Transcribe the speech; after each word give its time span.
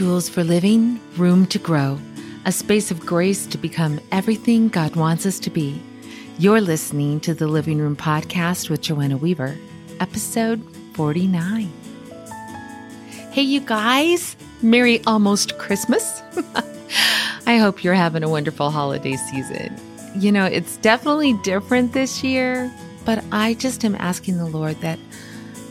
tools 0.00 0.30
for 0.30 0.42
living, 0.42 0.98
room 1.18 1.44
to 1.44 1.58
grow, 1.58 1.98
a 2.46 2.52
space 2.52 2.90
of 2.90 3.04
grace 3.04 3.44
to 3.44 3.58
become 3.58 4.00
everything 4.12 4.70
God 4.70 4.96
wants 4.96 5.26
us 5.26 5.38
to 5.40 5.50
be. 5.50 5.78
You're 6.38 6.62
listening 6.62 7.20
to 7.20 7.34
the 7.34 7.46
Living 7.46 7.76
Room 7.76 7.96
Podcast 7.96 8.70
with 8.70 8.80
Joanna 8.80 9.18
Weaver, 9.18 9.58
episode 10.00 10.64
49. 10.94 11.70
Hey, 13.30 13.42
you 13.42 13.60
guys, 13.60 14.36
Merry 14.62 15.04
almost 15.04 15.58
Christmas. 15.58 16.22
I 17.46 17.58
hope 17.58 17.84
you're 17.84 17.92
having 17.92 18.22
a 18.22 18.28
wonderful 18.30 18.70
holiday 18.70 19.16
season. 19.16 19.78
You 20.16 20.32
know, 20.32 20.46
it's 20.46 20.78
definitely 20.78 21.34
different 21.42 21.92
this 21.92 22.24
year, 22.24 22.72
but 23.04 23.22
I 23.32 23.52
just 23.52 23.84
am 23.84 23.96
asking 23.96 24.38
the 24.38 24.46
Lord 24.46 24.80
that 24.80 24.98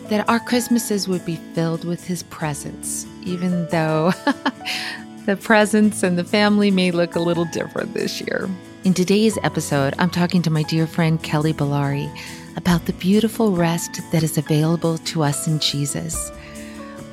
that 0.10 0.28
our 0.28 0.40
Christmases 0.40 1.08
would 1.08 1.24
be 1.24 1.36
filled 1.54 1.86
with 1.86 2.04
his 2.04 2.24
presence, 2.24 3.06
even 3.24 3.68
though 3.68 4.12
the 5.26 5.38
presents 5.38 6.02
and 6.02 6.18
the 6.18 6.24
family 6.24 6.72
may 6.72 6.90
look 6.90 7.16
a 7.16 7.20
little 7.20 7.46
different 7.46 7.94
this 7.94 8.20
year. 8.20 8.50
In 8.84 8.96
today's 8.96 9.38
episode, 9.44 9.94
I'm 10.00 10.10
talking 10.10 10.42
to 10.42 10.50
my 10.50 10.64
dear 10.64 10.88
friend 10.88 11.22
Kelly 11.22 11.54
Balarie 11.54 12.12
about 12.58 12.86
the 12.86 12.94
beautiful 12.94 13.56
rest 13.56 14.02
that 14.12 14.24
is 14.24 14.38
available 14.38 14.98
to 14.98 15.22
us 15.22 15.48
in 15.48 15.60
Jesus. 15.60 16.32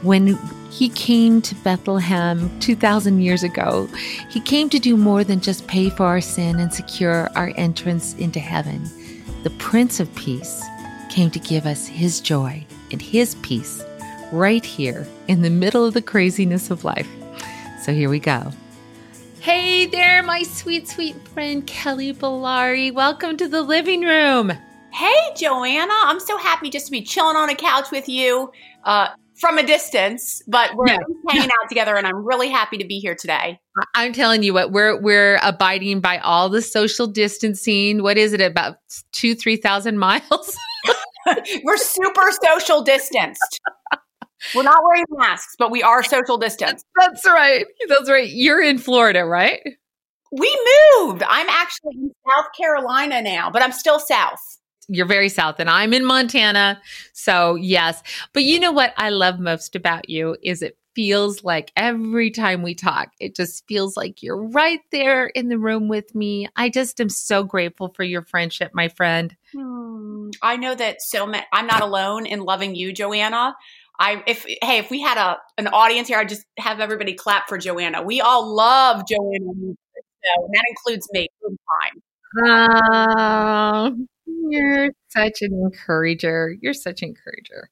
When 0.01 0.39
he 0.71 0.89
came 0.89 1.43
to 1.43 1.55
Bethlehem 1.57 2.59
2,000 2.61 3.21
years 3.21 3.43
ago, 3.43 3.89
he 4.31 4.41
came 4.41 4.71
to 4.71 4.79
do 4.79 4.97
more 4.97 5.23
than 5.23 5.41
just 5.41 5.67
pay 5.67 5.91
for 5.91 6.07
our 6.07 6.23
sin 6.23 6.61
and 6.61 6.73
secure 6.73 7.29
our 7.35 7.53
entrance 7.57 8.15
into 8.15 8.41
heaven. 8.41 8.85
The 9.43 9.51
Prince 9.59 10.01
of 10.01 10.15
Peace 10.15 10.63
came 11.11 11.31
to 11.33 11.39
give 11.39 11.67
us 11.67 11.87
his 11.87 12.21
joy 12.21 12.67
and 12.91 13.01
his 13.01 13.35
peace 13.37 13.85
right 14.33 14.65
here 14.65 15.07
in 15.29 15.43
the 15.43 15.51
middle 15.51 15.85
of 15.85 15.95
the 15.95 16.03
craziness 16.03 16.71
of 16.71 16.85
life. 16.85 17.09
So 17.83 17.93
here 17.93 18.09
we 18.09 18.19
go. 18.19 18.53
Hey 19.41 19.87
there, 19.87 20.23
my 20.23 20.43
sweet, 20.43 20.89
sweet 20.89 21.17
friend 21.29 21.67
Kelly 21.67 22.13
Balarie. 22.13 22.93
Welcome 22.93 23.37
to 23.37 23.47
the 23.47 23.63
living 23.63 24.03
room. 24.03 24.53
Hey, 24.93 25.15
Joanna. 25.37 25.93
I'm 25.93 26.19
so 26.21 26.37
happy 26.39 26.71
just 26.71 26.87
to 26.87 26.91
be 26.91 27.03
chilling 27.03 27.37
on 27.37 27.51
a 27.51 27.55
couch 27.55 27.91
with 27.93 28.09
you 28.09 28.51
uh, 28.85 29.09
from 29.37 29.59
a 29.59 29.63
distance, 29.63 30.43
but 30.49 30.75
we're 30.75 30.89
yeah. 30.89 30.99
hanging 31.29 31.51
out 31.51 31.69
together, 31.69 31.95
and 31.95 32.07
I'm 32.07 32.25
really 32.25 32.49
happy 32.49 32.79
to 32.79 32.87
be 32.87 32.99
here 32.99 33.15
today. 33.15 33.61
I'm 33.95 34.13
telling 34.13 34.43
you 34.43 34.55
what, 34.55 34.73
we're 34.73 35.01
we're 35.01 35.39
abiding 35.43 36.01
by 36.01 36.19
all 36.19 36.49
the 36.49 36.63
social 36.63 37.07
distancing. 37.07 38.03
What 38.03 38.17
is 38.17 38.33
it 38.33 38.41
about 38.41 38.79
two, 39.13 39.35
three 39.35 39.57
thousand 39.57 39.99
miles? 39.99 40.57
We're 41.65 41.77
super 41.77 42.31
social 42.43 42.83
distanced. 42.83 43.61
We're 44.55 44.63
not 44.63 44.83
wearing 44.87 45.05
masks, 45.11 45.55
but 45.59 45.71
we 45.71 45.83
are 45.83 46.03
social 46.03 46.37
distanced. 46.39 46.85
That's 46.97 47.25
right. 47.27 47.67
That's 47.89 48.11
right. 48.11 48.29
You're 48.29 48.63
in 48.63 48.79
Florida, 48.79 49.25
right? 49.25 49.61
We 50.33 50.67
moved. 50.99 51.23
I'm 51.29 51.49
actually 51.49 51.95
in 51.95 52.11
South 52.29 52.47
Carolina 52.57 53.23
now, 53.23 53.51
but 53.51 53.63
I'm 53.63 53.73
still 53.73 53.99
south. 53.99 54.41
You're 54.89 55.07
very 55.07 55.29
south, 55.29 55.59
and 55.59 55.71
I'm 55.71 55.93
in 55.93 56.05
Montana. 56.05 56.81
So, 57.13 57.55
yes. 57.57 58.03
But 58.33 58.45
you 58.45 58.61
know 58.61 58.73
what 58.73 58.93
I 58.97 59.11
love 59.11 59.41
most 59.41 59.75
about 59.75 60.09
you 60.09 60.37
is 60.43 60.63
it 60.63 60.77
feels 60.97 61.45
like 61.45 61.71
every 61.77 62.31
time 62.31 62.63
we 62.63 62.75
talk, 62.75 63.11
it 63.21 63.37
just 63.37 63.65
feels 63.69 63.97
like 63.97 64.23
you're 64.23 64.43
right 64.49 64.81
there 64.91 65.27
in 65.27 65.49
the 65.49 65.59
room 65.59 65.89
with 65.89 66.15
me. 66.15 66.49
I 66.57 66.71
just 66.71 67.01
am 67.01 67.11
so 67.11 67.45
grateful 67.45 67.93
for 67.95 68.03
your 68.03 68.23
friendship, 68.23 68.73
my 68.75 68.89
friend. 68.89 69.37
Hmm. 69.53 70.31
I 70.43 70.57
know 70.57 70.75
that 70.75 71.03
so 71.03 71.27
many, 71.27 71.45
I'm 71.53 71.67
not 71.67 71.83
alone 71.83 72.25
in 72.25 72.41
loving 72.41 72.75
you, 72.75 72.95
Joanna. 72.95 73.55
I 73.99 74.23
if 74.27 74.45
hey 74.45 74.79
if 74.79 74.91
we 74.91 75.01
had 75.01 75.17
a 75.17 75.39
an 75.59 75.69
audience 75.69 76.09
here, 76.09 76.19
I'd 76.19 76.29
just 76.29 76.45
have 76.59 76.81
everybody 76.81 77.15
clap 77.15 77.49
for 77.49 77.57
Joanna. 77.57 78.03
We 78.03 78.21
all 78.21 78.55
love 78.55 79.03
Joanna, 79.09 79.53
so, 79.55 80.45
and 80.45 80.55
that 80.55 80.65
includes 80.69 81.09
me. 81.13 81.29
Time. 81.81 82.03
Uh, 82.45 83.91
you're 84.51 84.91
such 85.09 85.43
an 85.43 85.53
encourager. 85.53 86.55
You're 86.61 86.75
such 86.75 87.03
an 87.03 87.11
encourager. 87.11 87.71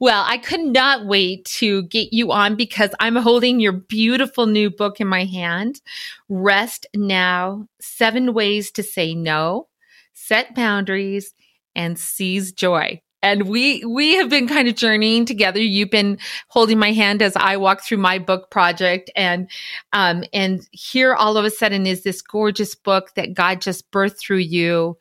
Well, 0.00 0.24
I 0.26 0.38
could 0.38 0.60
not 0.60 1.06
wait 1.06 1.44
to 1.56 1.82
get 1.84 2.12
you 2.12 2.32
on 2.32 2.56
because 2.56 2.90
I'm 3.00 3.16
holding 3.16 3.60
your 3.60 3.72
beautiful 3.72 4.46
new 4.46 4.70
book 4.70 5.00
in 5.00 5.06
my 5.06 5.24
hand 5.24 5.80
Rest 6.28 6.86
Now 6.94 7.66
Seven 7.80 8.34
Ways 8.34 8.70
to 8.72 8.82
Say 8.82 9.14
No, 9.14 9.68
Set 10.14 10.54
Boundaries, 10.54 11.34
and 11.74 11.98
Seize 11.98 12.52
Joy. 12.52 13.00
And 13.22 13.48
we 13.48 13.84
we 13.84 14.14
have 14.16 14.28
been 14.28 14.46
kind 14.46 14.68
of 14.68 14.76
journeying 14.76 15.24
together. 15.24 15.58
You've 15.58 15.90
been 15.90 16.18
holding 16.48 16.78
my 16.78 16.92
hand 16.92 17.22
as 17.22 17.34
I 17.34 17.56
walk 17.56 17.82
through 17.82 17.98
my 17.98 18.18
book 18.18 18.50
project, 18.50 19.10
and 19.16 19.50
um, 19.92 20.24
and 20.32 20.66
here 20.70 21.14
all 21.14 21.36
of 21.36 21.44
a 21.44 21.50
sudden 21.50 21.86
is 21.86 22.02
this 22.02 22.22
gorgeous 22.22 22.74
book 22.74 23.14
that 23.16 23.34
God 23.34 23.60
just 23.60 23.90
birthed 23.90 24.20
through 24.20 24.38
you 24.38 24.96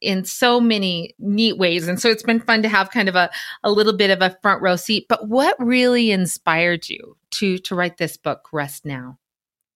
in 0.00 0.24
so 0.24 0.60
many 0.60 1.14
neat 1.18 1.58
ways. 1.58 1.88
And 1.88 2.00
so 2.00 2.08
it's 2.08 2.22
been 2.22 2.40
fun 2.40 2.62
to 2.62 2.68
have 2.68 2.90
kind 2.90 3.08
of 3.08 3.14
a, 3.14 3.30
a 3.62 3.70
little 3.70 3.96
bit 3.96 4.10
of 4.10 4.22
a 4.22 4.36
front 4.42 4.62
row 4.62 4.76
seat. 4.76 5.06
But 5.08 5.28
what 5.28 5.56
really 5.58 6.10
inspired 6.10 6.88
you 6.88 7.16
to 7.32 7.58
to 7.58 7.74
write 7.74 7.98
this 7.98 8.16
book, 8.16 8.48
Rest 8.52 8.84
Now? 8.84 9.18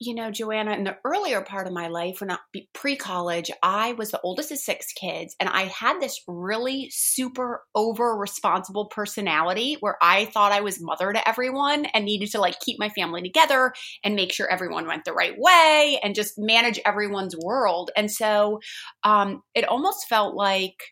You 0.01 0.15
know, 0.15 0.31
Joanna, 0.31 0.73
in 0.73 0.85
the 0.85 0.97
earlier 1.05 1.41
part 1.41 1.67
of 1.67 1.73
my 1.73 1.87
life, 1.89 2.21
when 2.21 2.31
I 2.31 2.39
pre 2.73 2.97
college, 2.97 3.51
I 3.63 3.93
was 3.93 4.11
the 4.11 4.21
oldest 4.23 4.51
of 4.51 4.59
six 4.59 4.93
kids, 4.93 5.37
and 5.39 5.49
I 5.49 5.63
had 5.65 6.01
this 6.01 6.21
really 6.27 6.89
super 6.91 7.63
over 7.75 8.17
responsible 8.17 8.87
personality 8.87 9.77
where 9.81 9.97
I 10.03 10.27
thought 10.27 10.53
I 10.53 10.63
was 10.63 10.83
mother 10.83 11.13
to 11.13 11.29
everyone 11.29 11.87
and 11.87 12.05
needed 12.05 12.31
to 12.33 12.41
like 12.41 12.59
keep 12.61 12.79
my 12.79 12.89
family 12.89 13.23
together 13.23 13.73
and 14.03 14.17
make 14.17 14.33
sure 14.33 14.49
everyone 14.51 14.87
went 14.87 15.05
the 15.05 15.13
right 15.13 15.35
way 15.39 16.01
and 16.03 16.15
just 16.15 16.35
manage 16.39 16.81
everyone's 16.85 17.37
world. 17.37 17.91
And 17.97 18.11
so 18.11 18.61
um, 19.05 19.43
it 19.55 19.67
almost 19.67 20.09
felt 20.09 20.35
like 20.35 20.83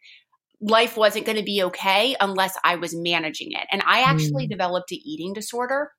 life 0.60 0.96
wasn't 0.96 1.26
going 1.26 1.38
to 1.38 1.44
be 1.44 1.64
okay 1.64 2.14
unless 2.20 2.56
I 2.64 2.76
was 2.76 2.94
managing 2.94 3.50
it. 3.50 3.66
And 3.72 3.82
I 3.84 4.02
actually 4.02 4.46
mm. 4.46 4.50
developed 4.50 4.92
an 4.92 4.98
eating 5.04 5.32
disorder 5.32 5.90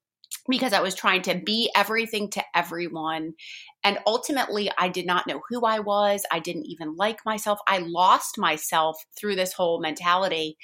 because 0.47 0.73
I 0.73 0.81
was 0.81 0.95
trying 0.95 1.21
to 1.23 1.35
be 1.35 1.71
everything 1.75 2.29
to 2.31 2.43
everyone. 2.55 3.33
And 3.83 3.99
ultimately, 4.05 4.71
I 4.77 4.87
did 4.87 5.05
not 5.05 5.27
know 5.27 5.41
who 5.49 5.65
I 5.65 5.79
was. 5.79 6.23
I 6.31 6.39
didn't 6.39 6.65
even 6.65 6.95
like 6.95 7.19
myself. 7.25 7.59
I 7.67 7.79
lost 7.79 8.37
myself 8.37 8.97
through 9.17 9.35
this 9.35 9.53
whole 9.53 9.81
mentality. 9.81 10.57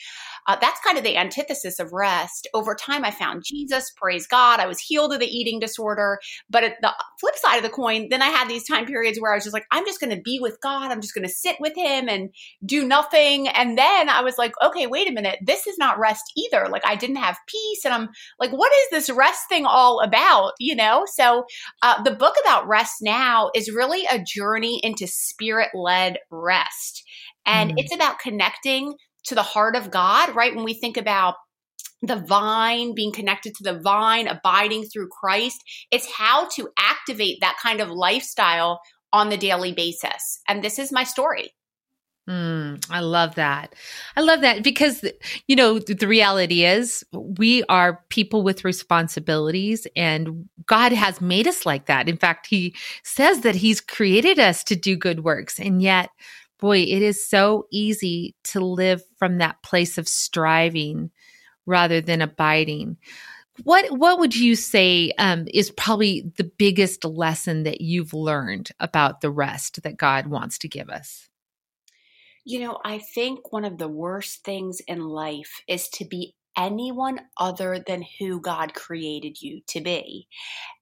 Uh, 0.48 0.56
that's 0.60 0.80
kind 0.82 0.98
of 0.98 1.04
the 1.04 1.18
antithesis 1.18 1.80
of 1.80 1.92
rest. 1.92 2.48
Over 2.54 2.76
time, 2.76 3.04
I 3.04 3.12
found 3.12 3.44
Jesus, 3.46 3.92
praise 3.98 4.26
God. 4.26 4.60
I 4.60 4.68
was 4.68 4.80
healed 4.80 5.14
of 5.14 5.20
the 5.20 5.28
eating 5.28 5.60
disorder. 5.60 6.20
But 6.50 6.64
at 6.64 6.76
the 6.82 6.94
flip 7.20 7.36
side 7.36 7.58
of 7.58 7.64
the 7.64 7.70
coin, 7.70 8.08
then 8.10 8.22
I 8.22 8.28
had 8.28 8.48
these 8.48 8.68
time 8.68 8.86
periods 8.86 9.20
where 9.20 9.32
I 9.32 9.36
was 9.36 9.44
just 9.44 9.54
like, 9.54 9.68
I'm 9.72 9.86
just 9.86 10.00
going 10.00 10.16
to 10.16 10.22
be 10.22 10.40
with 10.40 10.60
God. 10.62 10.92
I'm 10.92 11.02
just 11.02 11.14
going 11.14 11.28
to 11.28 11.34
sit 11.34 11.58
with 11.60 11.76
Him 11.76 12.08
and 12.08 12.30
do 12.66 12.88
nothing. 12.88 13.48
And 13.50 13.78
then 13.78 14.10
I 14.10 14.22
was 14.22 14.38
like, 14.38 14.54
okay, 14.64 14.88
wait 14.88 15.10
a 15.10 15.14
minute. 15.14 15.40
This 15.46 15.68
is 15.68 15.78
not 15.78 16.00
rest 16.00 16.32
either. 16.38 16.68
Like, 16.70 16.86
I 16.86 16.96
didn't 16.96 17.18
have 17.18 17.38
peace. 17.48 17.84
And 17.84 17.94
I'm 17.94 18.10
like, 18.40 18.52
what 18.52 18.72
is 18.72 18.90
this 18.92 19.16
rest 19.16 19.42
thing 19.50 19.66
all 19.66 20.00
about? 20.00 20.54
You 20.60 20.76
know? 20.76 21.06
So 21.06 21.46
uh, 21.82 22.02
the 22.04 22.12
book 22.12 22.36
about 22.44 22.68
rest 22.68 22.98
now 23.02 23.09
is 23.56 23.74
really 23.74 24.06
a 24.06 24.24
journey 24.24 24.80
into 24.84 25.08
spirit 25.08 25.70
led 25.74 26.18
rest. 26.30 27.04
And 27.46 27.72
mm. 27.72 27.76
it's 27.78 27.94
about 27.94 28.20
connecting 28.20 28.94
to 29.26 29.36
the 29.36 29.44
heart 29.44 29.76
of 29.76 29.92
God, 29.92 30.36
right? 30.36 30.56
When 30.56 30.66
we 30.66 30.74
think 30.74 30.98
about 30.98 31.36
the 32.02 32.16
vine, 32.16 32.96
being 32.96 33.12
connected 33.12 33.54
to 33.56 33.64
the 33.64 33.80
vine, 33.80 34.28
abiding 34.28 34.86
through 34.86 35.10
Christ, 35.10 35.58
it's 35.92 36.12
how 36.12 36.48
to 36.56 36.70
activate 36.78 37.40
that 37.42 37.58
kind 37.62 37.82
of 37.82 37.90
lifestyle 37.90 38.80
on 39.12 39.30
the 39.30 39.38
daily 39.38 39.74
basis. 39.74 40.42
And 40.48 40.64
this 40.64 40.80
is 40.80 40.92
my 40.92 41.04
story. 41.04 41.52
Mm, 42.30 42.86
I 42.92 43.00
love 43.00 43.36
that. 43.36 43.74
I 44.16 44.22
love 44.22 44.42
that 44.42 44.64
because, 44.64 45.04
you 45.48 45.56
know, 45.56 45.80
the 45.80 46.08
reality 46.08 46.64
is 46.64 47.04
we 47.12 47.64
are 47.64 48.04
people 48.10 48.44
with 48.44 48.64
responsibilities 48.64 49.88
and 49.96 50.48
God 50.68 50.92
has 50.92 51.22
made 51.22 51.48
us 51.48 51.66
like 51.66 51.88
that. 51.88 52.08
In 52.08 52.18
fact, 52.18 52.46
He 52.46 52.76
says 53.04 53.42
that 53.42 53.56
He's 53.56 53.82
created 53.82 54.38
us 54.38 54.64
to 54.66 54.76
do 54.76 54.96
good 54.96 55.24
works. 55.24 55.60
And 55.60 55.82
yet, 55.82 56.12
boy, 56.60 56.80
it 56.82 57.02
is 57.02 57.26
so 57.28 57.66
easy 57.72 58.36
to 58.46 58.60
live 58.60 59.02
from 59.18 59.40
that 59.40 59.64
place 59.64 59.98
of 59.98 60.08
striving 60.08 61.10
rather 61.66 62.00
than 62.00 62.22
abiding. 62.22 62.98
What 63.64 63.92
what 63.98 64.20
would 64.20 64.36
you 64.36 64.56
say 64.56 65.14
um, 65.18 65.48
is 65.54 65.72
probably 65.72 66.32
the 66.38 66.44
biggest 66.60 67.06
lesson 67.06 67.64
that 67.64 67.82
you've 67.82 68.14
learned 68.14 68.70
about 68.80 69.22
the 69.22 69.32
rest 69.32 69.82
that 69.84 69.98
God 69.98 70.28
wants 70.28 70.60
to 70.60 70.68
give 70.70 70.90
us? 70.90 71.29
You 72.50 72.62
know, 72.62 72.80
I 72.84 72.98
think 72.98 73.52
one 73.54 73.64
of 73.64 73.78
the 73.78 73.88
worst 73.88 74.44
things 74.44 74.80
in 74.88 75.02
life 75.02 75.62
is 75.68 75.88
to 75.90 76.04
be 76.06 76.34
anyone 76.58 77.20
other 77.38 77.78
than 77.86 78.04
who 78.18 78.42
God 78.42 78.74
created 78.74 79.40
you 79.40 79.62
to 79.68 79.82
be. 79.82 80.28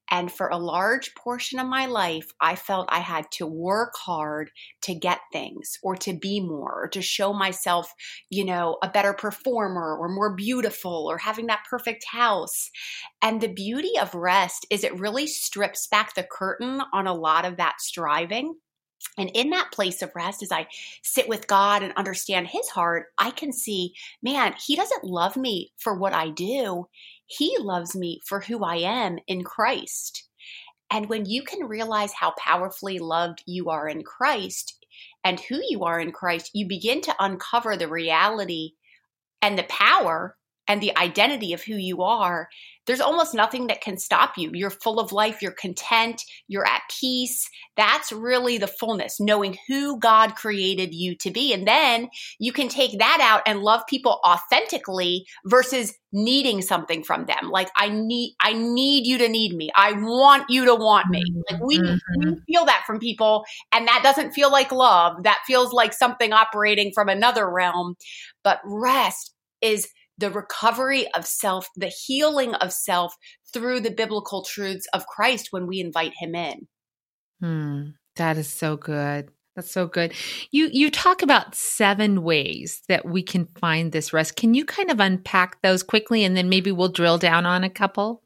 And 0.09 0.31
for 0.31 0.47
a 0.49 0.57
large 0.57 1.15
portion 1.15 1.59
of 1.59 1.67
my 1.67 1.87
life, 1.87 2.31
I 2.39 2.55
felt 2.55 2.89
I 2.91 2.99
had 2.99 3.31
to 3.33 3.47
work 3.47 3.95
hard 3.97 4.51
to 4.83 4.95
get 4.95 5.19
things 5.33 5.77
or 5.83 5.97
to 5.97 6.13
be 6.13 6.39
more 6.39 6.83
or 6.83 6.87
to 6.89 7.01
show 7.01 7.33
myself, 7.33 7.93
you 8.29 8.45
know, 8.45 8.77
a 8.83 8.89
better 8.89 9.13
performer 9.13 9.97
or 9.97 10.09
more 10.09 10.35
beautiful 10.35 11.07
or 11.09 11.17
having 11.17 11.47
that 11.47 11.65
perfect 11.69 12.05
house. 12.05 12.71
And 13.21 13.41
the 13.41 13.53
beauty 13.53 13.97
of 13.99 14.15
rest 14.15 14.65
is 14.69 14.83
it 14.85 14.99
really 14.99 15.27
strips 15.27 15.87
back 15.87 16.15
the 16.15 16.23
curtain 16.23 16.81
on 16.93 17.07
a 17.07 17.13
lot 17.13 17.45
of 17.45 17.57
that 17.57 17.81
striving. 17.81 18.55
And 19.17 19.31
in 19.33 19.49
that 19.51 19.71
place 19.71 20.01
of 20.01 20.11
rest, 20.15 20.43
as 20.43 20.51
I 20.51 20.67
sit 21.03 21.27
with 21.27 21.47
God 21.47 21.83
and 21.83 21.93
understand 21.93 22.47
His 22.47 22.69
heart, 22.69 23.07
I 23.17 23.31
can 23.31 23.51
see, 23.51 23.93
man, 24.21 24.53
He 24.63 24.75
doesn't 24.75 25.03
love 25.03 25.35
me 25.35 25.71
for 25.77 25.97
what 25.97 26.13
I 26.13 26.29
do. 26.29 26.87
He 27.25 27.57
loves 27.59 27.95
me 27.95 28.21
for 28.25 28.41
who 28.41 28.63
I 28.63 28.77
am 28.77 29.17
in 29.27 29.43
Christ. 29.43 30.27
And 30.89 31.09
when 31.09 31.25
you 31.25 31.43
can 31.43 31.67
realize 31.67 32.13
how 32.13 32.33
powerfully 32.37 32.99
loved 32.99 33.43
you 33.45 33.69
are 33.69 33.87
in 33.87 34.03
Christ 34.03 34.85
and 35.23 35.39
who 35.39 35.59
you 35.67 35.83
are 35.83 35.99
in 35.99 36.11
Christ, 36.11 36.51
you 36.53 36.67
begin 36.67 37.01
to 37.01 37.15
uncover 37.19 37.75
the 37.75 37.89
reality 37.89 38.71
and 39.41 39.57
the 39.57 39.63
power 39.63 40.37
and 40.67 40.81
the 40.81 40.97
identity 40.97 41.53
of 41.53 41.63
who 41.63 41.75
you 41.75 42.03
are 42.03 42.49
there's 42.87 43.01
almost 43.01 43.33
nothing 43.33 43.67
that 43.67 43.81
can 43.81 43.97
stop 43.97 44.37
you. 44.37 44.49
You're 44.53 44.69
full 44.69 44.99
of 44.99 45.11
life, 45.11 45.41
you're 45.41 45.51
content, 45.51 46.23
you're 46.47 46.65
at 46.65 46.81
peace. 46.99 47.49
That's 47.75 48.11
really 48.11 48.57
the 48.57 48.67
fullness, 48.67 49.19
knowing 49.19 49.57
who 49.67 49.99
God 49.99 50.35
created 50.35 50.93
you 50.93 51.15
to 51.17 51.29
be. 51.29 51.53
And 51.53 51.67
then 51.67 52.09
you 52.39 52.51
can 52.51 52.69
take 52.69 52.97
that 52.97 53.19
out 53.21 53.43
and 53.45 53.59
love 53.59 53.81
people 53.87 54.19
authentically 54.25 55.27
versus 55.45 55.93
needing 56.13 56.61
something 56.61 57.03
from 57.03 57.25
them. 57.25 57.49
Like 57.51 57.69
I 57.75 57.89
need 57.89 58.35
I 58.39 58.53
need 58.53 59.05
you 59.05 59.17
to 59.17 59.27
need 59.27 59.55
me. 59.55 59.69
I 59.75 59.91
want 59.91 60.45
you 60.49 60.65
to 60.65 60.75
want 60.75 61.09
me. 61.09 61.23
Like 61.51 61.61
we, 61.61 61.79
mm-hmm. 61.79 62.29
we 62.29 62.41
feel 62.47 62.65
that 62.65 62.83
from 62.87 62.99
people 62.99 63.45
and 63.73 63.87
that 63.87 64.01
doesn't 64.03 64.31
feel 64.31 64.51
like 64.51 64.71
love. 64.71 65.23
That 65.23 65.39
feels 65.45 65.73
like 65.73 65.93
something 65.93 66.31
operating 66.31 66.91
from 66.93 67.09
another 67.09 67.49
realm. 67.49 67.95
But 68.43 68.61
rest 68.63 69.33
is 69.61 69.89
the 70.17 70.31
recovery 70.31 71.07
of 71.13 71.25
self, 71.25 71.67
the 71.75 71.91
healing 72.05 72.53
of 72.55 72.73
self 72.73 73.15
through 73.53 73.79
the 73.81 73.91
biblical 73.91 74.43
truths 74.43 74.87
of 74.93 75.07
Christ 75.07 75.47
when 75.51 75.67
we 75.67 75.79
invite 75.79 76.13
him 76.19 76.35
in. 76.35 76.67
Hmm, 77.39 77.81
that 78.15 78.37
is 78.37 78.51
so 78.51 78.77
good. 78.77 79.29
That's 79.55 79.71
so 79.71 79.87
good. 79.87 80.13
You 80.51 80.69
you 80.71 80.91
talk 80.91 81.23
about 81.23 81.55
seven 81.55 82.21
ways 82.21 82.83
that 82.89 83.05
we 83.05 83.23
can 83.23 83.47
find 83.59 83.91
this 83.91 84.13
rest. 84.13 84.35
Can 84.35 84.53
you 84.53 84.65
kind 84.65 84.91
of 84.91 84.99
unpack 84.99 85.61
those 85.63 85.81
quickly 85.81 86.23
and 86.23 86.37
then 86.37 86.47
maybe 86.47 86.71
we'll 86.71 86.89
drill 86.89 87.17
down 87.17 87.47
on 87.47 87.63
a 87.63 87.69
couple? 87.69 88.21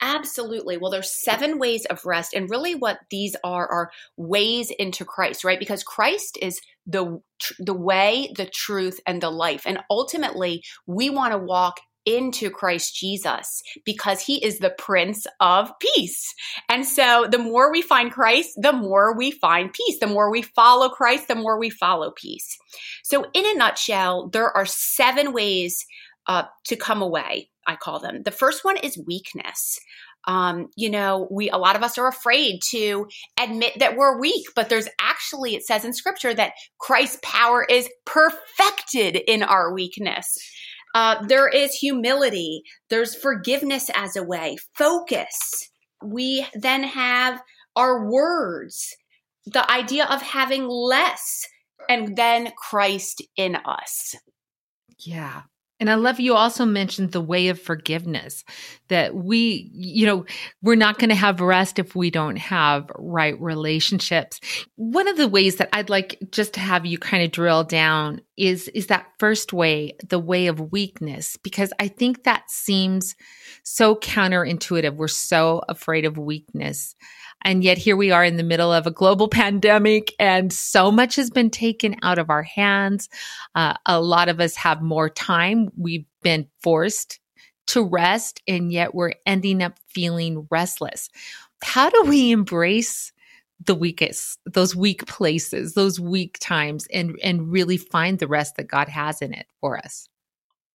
Absolutely. 0.00 0.76
Well, 0.76 0.90
there's 0.90 1.12
seven 1.12 1.58
ways 1.58 1.84
of 1.86 2.04
rest, 2.06 2.32
and 2.34 2.48
really, 2.48 2.74
what 2.74 2.98
these 3.10 3.36
are 3.44 3.68
are 3.68 3.90
ways 4.16 4.70
into 4.78 5.04
Christ, 5.04 5.44
right? 5.44 5.58
Because 5.58 5.82
Christ 5.82 6.38
is 6.40 6.60
the 6.86 7.20
the 7.58 7.74
way, 7.74 8.32
the 8.36 8.46
truth, 8.46 8.98
and 9.06 9.22
the 9.22 9.30
life, 9.30 9.62
and 9.66 9.78
ultimately, 9.90 10.62
we 10.86 11.10
want 11.10 11.32
to 11.32 11.38
walk 11.38 11.80
into 12.06 12.50
Christ 12.50 12.96
Jesus 12.96 13.62
because 13.84 14.22
he 14.22 14.44
is 14.44 14.58
the 14.58 14.70
Prince 14.70 15.26
of 15.38 15.70
Peace. 15.80 16.34
And 16.68 16.86
so 16.86 17.26
the 17.30 17.38
more 17.38 17.70
we 17.70 17.82
find 17.82 18.10
Christ, 18.10 18.54
the 18.56 18.72
more 18.72 19.16
we 19.16 19.30
find 19.30 19.72
peace. 19.72 19.98
The 20.00 20.06
more 20.06 20.30
we 20.30 20.42
follow 20.42 20.88
Christ, 20.88 21.28
the 21.28 21.34
more 21.34 21.58
we 21.58 21.70
follow 21.70 22.10
peace. 22.10 22.58
So, 23.02 23.24
in 23.34 23.44
a 23.46 23.54
nutshell, 23.54 24.28
there 24.28 24.50
are 24.56 24.66
seven 24.66 25.32
ways 25.32 25.84
uh, 26.30 26.44
to 26.64 26.76
come 26.76 27.02
away. 27.02 27.50
I 27.66 27.74
call 27.74 27.98
them. 27.98 28.22
The 28.22 28.30
first 28.30 28.64
one 28.64 28.76
is 28.76 29.02
weakness. 29.04 29.80
Um, 30.28 30.68
you 30.76 30.88
know, 30.88 31.26
we 31.28 31.50
a 31.50 31.56
lot 31.56 31.74
of 31.74 31.82
us 31.82 31.98
are 31.98 32.06
afraid 32.06 32.60
to 32.70 33.08
admit 33.38 33.72
that 33.80 33.96
we're 33.96 34.20
weak, 34.20 34.46
but 34.54 34.68
there's 34.68 34.88
actually 35.00 35.56
it 35.56 35.64
says 35.64 35.84
in 35.84 35.92
Scripture 35.92 36.32
that 36.32 36.52
Christ's 36.78 37.18
power 37.24 37.66
is 37.68 37.88
perfected 38.06 39.16
in 39.16 39.42
our 39.42 39.74
weakness. 39.74 40.38
Uh, 40.94 41.16
there 41.26 41.48
is 41.48 41.72
humility. 41.72 42.62
There's 42.90 43.16
forgiveness 43.16 43.90
as 43.96 44.14
a 44.14 44.22
way. 44.22 44.56
Focus. 44.76 45.36
We 46.04 46.46
then 46.54 46.84
have 46.84 47.42
our 47.74 48.08
words. 48.08 48.94
The 49.46 49.68
idea 49.68 50.04
of 50.04 50.22
having 50.22 50.68
less, 50.68 51.44
and 51.88 52.16
then 52.16 52.52
Christ 52.56 53.20
in 53.36 53.56
us. 53.56 54.14
Yeah. 54.98 55.42
And 55.80 55.90
I 55.90 55.94
love 55.94 56.20
you 56.20 56.34
also 56.34 56.66
mentioned 56.66 57.12
the 57.12 57.22
way 57.22 57.48
of 57.48 57.60
forgiveness 57.60 58.44
that 58.88 59.14
we, 59.14 59.70
you 59.72 60.06
know, 60.06 60.26
we're 60.62 60.74
not 60.76 60.98
going 60.98 61.08
to 61.08 61.16
have 61.16 61.40
rest 61.40 61.78
if 61.78 61.96
we 61.96 62.10
don't 62.10 62.36
have 62.36 62.90
right 62.96 63.40
relationships. 63.40 64.40
One 64.76 65.08
of 65.08 65.16
the 65.16 65.26
ways 65.26 65.56
that 65.56 65.70
I'd 65.72 65.88
like 65.88 66.18
just 66.30 66.52
to 66.54 66.60
have 66.60 66.84
you 66.84 66.98
kind 66.98 67.24
of 67.24 67.32
drill 67.32 67.64
down 67.64 68.20
is, 68.36 68.68
is 68.68 68.88
that 68.88 69.06
first 69.18 69.54
way, 69.54 69.96
the 70.06 70.18
way 70.18 70.48
of 70.48 70.72
weakness, 70.72 71.38
because 71.38 71.72
I 71.80 71.88
think 71.88 72.24
that 72.24 72.50
seems 72.50 73.16
so 73.64 73.94
counterintuitive. 73.96 74.96
We're 74.96 75.08
so 75.08 75.62
afraid 75.66 76.04
of 76.04 76.18
weakness. 76.18 76.94
And 77.42 77.64
yet 77.64 77.78
here 77.78 77.96
we 77.96 78.10
are 78.10 78.24
in 78.24 78.36
the 78.36 78.42
middle 78.42 78.72
of 78.72 78.86
a 78.86 78.90
global 78.90 79.28
pandemic 79.40 80.14
and 80.18 80.52
so 80.52 80.90
much 80.90 81.16
has 81.16 81.30
been 81.30 81.50
taken 81.50 81.96
out 82.02 82.18
of 82.18 82.30
our 82.30 82.42
hands. 82.42 83.08
Uh, 83.54 83.74
a 83.86 84.00
lot 84.00 84.28
of 84.28 84.40
us 84.40 84.54
have 84.56 84.82
more 84.82 85.08
time. 85.08 85.70
We've 85.76 86.04
been 86.22 86.46
forced 86.62 87.18
to 87.68 87.82
rest 87.82 88.42
and 88.48 88.72
yet 88.72 88.94
we're 88.94 89.14
ending 89.26 89.62
up 89.62 89.78
feeling 89.88 90.46
restless. 90.50 91.08
How 91.62 91.88
do 91.88 92.02
we 92.04 92.32
embrace 92.32 93.12
the 93.64 93.74
weakest, 93.74 94.38
those 94.46 94.74
weak 94.74 95.06
places, 95.06 95.74
those 95.74 96.00
weak 96.00 96.38
times 96.40 96.86
and, 96.92 97.18
and 97.22 97.50
really 97.50 97.76
find 97.76 98.18
the 98.18 98.26
rest 98.26 98.56
that 98.56 98.68
God 98.68 98.88
has 98.88 99.22
in 99.22 99.32
it 99.32 99.46
for 99.60 99.78
us? 99.78 100.09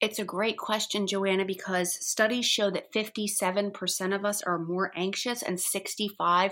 It's 0.02 0.20
a 0.20 0.26
great 0.26 0.58
question, 0.58 1.08
Joanna, 1.08 1.46
because 1.46 1.94
studies 2.06 2.46
show 2.46 2.70
that 2.70 2.92
57% 2.94 4.16
of 4.16 4.26
us 4.26 4.42
are 4.44 4.60
more 4.60 4.92
anxious 4.96 5.42
and 5.42 5.58
65% 5.58 6.52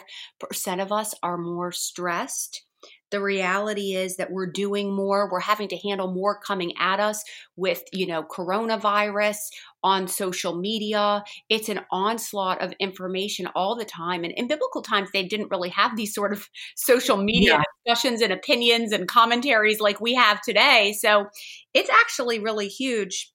of 0.79 0.91
us 0.91 1.13
are 1.21 1.37
more 1.37 1.71
stressed. 1.71 2.63
The 3.11 3.21
reality 3.21 3.93
is 3.93 4.17
that 4.17 4.31
we're 4.31 4.51
doing 4.51 4.91
more, 4.91 5.29
we're 5.31 5.39
having 5.39 5.67
to 5.67 5.77
handle 5.77 6.11
more 6.11 6.39
coming 6.39 6.73
at 6.79 6.99
us 6.99 7.23
with, 7.55 7.83
you 7.93 8.07
know, 8.07 8.23
coronavirus 8.23 9.37
on 9.83 10.07
social 10.07 10.57
media. 10.59 11.23
It's 11.47 11.69
an 11.69 11.81
onslaught 11.91 12.61
of 12.61 12.73
information 12.79 13.47
all 13.55 13.75
the 13.75 13.85
time. 13.85 14.23
And 14.23 14.33
in 14.35 14.47
biblical 14.47 14.81
times, 14.81 15.09
they 15.13 15.25
didn't 15.25 15.51
really 15.51 15.69
have 15.69 15.95
these 15.95 16.15
sort 16.15 16.33
of 16.33 16.49
social 16.75 17.17
media 17.17 17.51
yeah. 17.51 17.63
discussions 17.85 18.21
and 18.21 18.33
opinions 18.33 18.91
and 18.93 19.07
commentaries 19.07 19.79
like 19.79 20.01
we 20.01 20.15
have 20.15 20.41
today. 20.41 20.95
So 20.97 21.27
it's 21.73 21.91
actually 21.91 22.39
really 22.39 22.67
huge 22.67 23.32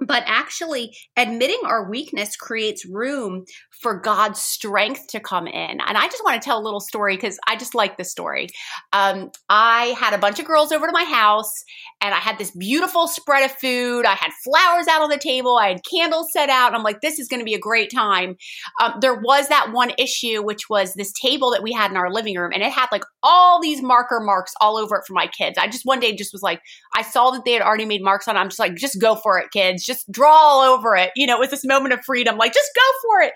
but 0.00 0.22
actually 0.26 0.96
admitting 1.16 1.60
our 1.64 1.88
weakness 1.88 2.36
creates 2.36 2.86
room 2.86 3.44
for 3.80 4.00
God's 4.00 4.40
strength 4.40 5.06
to 5.08 5.20
come 5.20 5.46
in. 5.46 5.80
And 5.80 5.96
I 5.96 6.06
just 6.06 6.22
want 6.24 6.40
to 6.40 6.44
tell 6.44 6.58
a 6.58 6.62
little 6.62 6.80
story 6.80 7.16
because 7.16 7.38
I 7.46 7.56
just 7.56 7.74
like 7.74 7.96
this 7.96 8.10
story. 8.10 8.48
Um, 8.92 9.30
I 9.48 9.96
had 9.98 10.14
a 10.14 10.18
bunch 10.18 10.38
of 10.38 10.46
girls 10.46 10.72
over 10.72 10.86
to 10.86 10.92
my 10.92 11.04
house 11.04 11.52
and 12.00 12.14
I 12.14 12.18
had 12.18 12.38
this 12.38 12.50
beautiful 12.52 13.06
spread 13.08 13.44
of 13.44 13.56
food. 13.56 14.04
I 14.04 14.14
had 14.14 14.30
flowers 14.44 14.88
out 14.88 15.02
on 15.02 15.10
the 15.10 15.18
table. 15.18 15.56
I 15.56 15.68
had 15.68 15.80
candles 15.88 16.32
set 16.32 16.48
out. 16.48 16.68
And 16.68 16.76
I'm 16.76 16.82
like, 16.82 17.00
this 17.00 17.18
is 17.18 17.28
going 17.28 17.40
to 17.40 17.44
be 17.44 17.54
a 17.54 17.60
great 17.60 17.90
time. 17.92 18.36
Um, 18.82 18.94
there 19.00 19.20
was 19.20 19.48
that 19.48 19.72
one 19.72 19.92
issue, 19.98 20.42
which 20.42 20.68
was 20.68 20.94
this 20.94 21.12
table 21.12 21.50
that 21.50 21.62
we 21.62 21.72
had 21.72 21.90
in 21.90 21.96
our 21.96 22.12
living 22.12 22.36
room 22.36 22.52
and 22.52 22.62
it 22.62 22.72
had 22.72 22.88
like 22.92 23.04
all 23.22 23.60
these 23.60 23.82
marker 23.82 24.20
marks 24.20 24.52
all 24.60 24.76
over 24.76 24.96
it 24.96 25.04
for 25.06 25.14
my 25.14 25.26
kids. 25.26 25.58
I 25.58 25.66
just 25.66 25.86
one 25.86 26.00
day 26.00 26.14
just 26.14 26.32
was 26.32 26.42
like, 26.42 26.60
I 26.94 27.02
saw 27.02 27.30
that 27.30 27.44
they 27.44 27.52
had 27.52 27.62
already 27.62 27.84
made 27.84 28.02
marks 28.02 28.28
on 28.28 28.36
it. 28.36 28.40
I'm 28.40 28.48
just 28.48 28.58
like, 28.58 28.74
just 28.74 29.00
go 29.00 29.16
for 29.16 29.38
it, 29.38 29.50
kids. 29.52 29.84
Just 29.88 30.10
draw 30.12 30.32
all 30.32 30.60
over 30.60 30.94
it. 30.94 31.10
You 31.16 31.26
know, 31.26 31.34
it 31.34 31.40
was 31.40 31.50
this 31.50 31.64
moment 31.64 31.94
of 31.94 32.04
freedom. 32.04 32.36
Like, 32.36 32.54
just 32.54 32.70
go 32.76 33.08
for 33.08 33.22
it. 33.22 33.32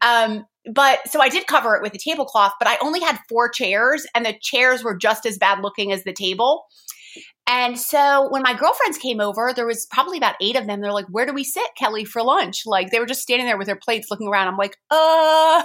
Um, 0.00 0.46
but 0.72 1.00
so 1.08 1.20
I 1.20 1.28
did 1.28 1.46
cover 1.46 1.74
it 1.74 1.82
with 1.82 1.94
a 1.94 1.98
tablecloth, 1.98 2.52
but 2.58 2.68
I 2.68 2.78
only 2.80 3.00
had 3.00 3.18
four 3.28 3.48
chairs 3.48 4.06
and 4.14 4.24
the 4.24 4.34
chairs 4.40 4.84
were 4.84 4.96
just 4.96 5.26
as 5.26 5.38
bad 5.38 5.60
looking 5.62 5.92
as 5.92 6.04
the 6.04 6.12
table. 6.12 6.64
And 7.46 7.78
so 7.78 8.28
when 8.30 8.42
my 8.42 8.54
girlfriends 8.54 8.96
came 8.96 9.20
over, 9.20 9.52
there 9.54 9.66
was 9.66 9.86
probably 9.90 10.16
about 10.16 10.36
eight 10.40 10.56
of 10.56 10.66
them. 10.66 10.80
They're 10.80 10.92
like, 10.92 11.08
"Where 11.10 11.26
do 11.26 11.34
we 11.34 11.44
sit, 11.44 11.66
Kelly, 11.76 12.04
for 12.04 12.22
lunch?" 12.22 12.62
Like 12.64 12.90
they 12.90 12.98
were 12.98 13.06
just 13.06 13.20
standing 13.20 13.46
there 13.46 13.58
with 13.58 13.66
their 13.66 13.76
plates, 13.76 14.08
looking 14.10 14.28
around. 14.28 14.48
I'm 14.48 14.56
like, 14.56 14.78
"Uh, 14.90 15.62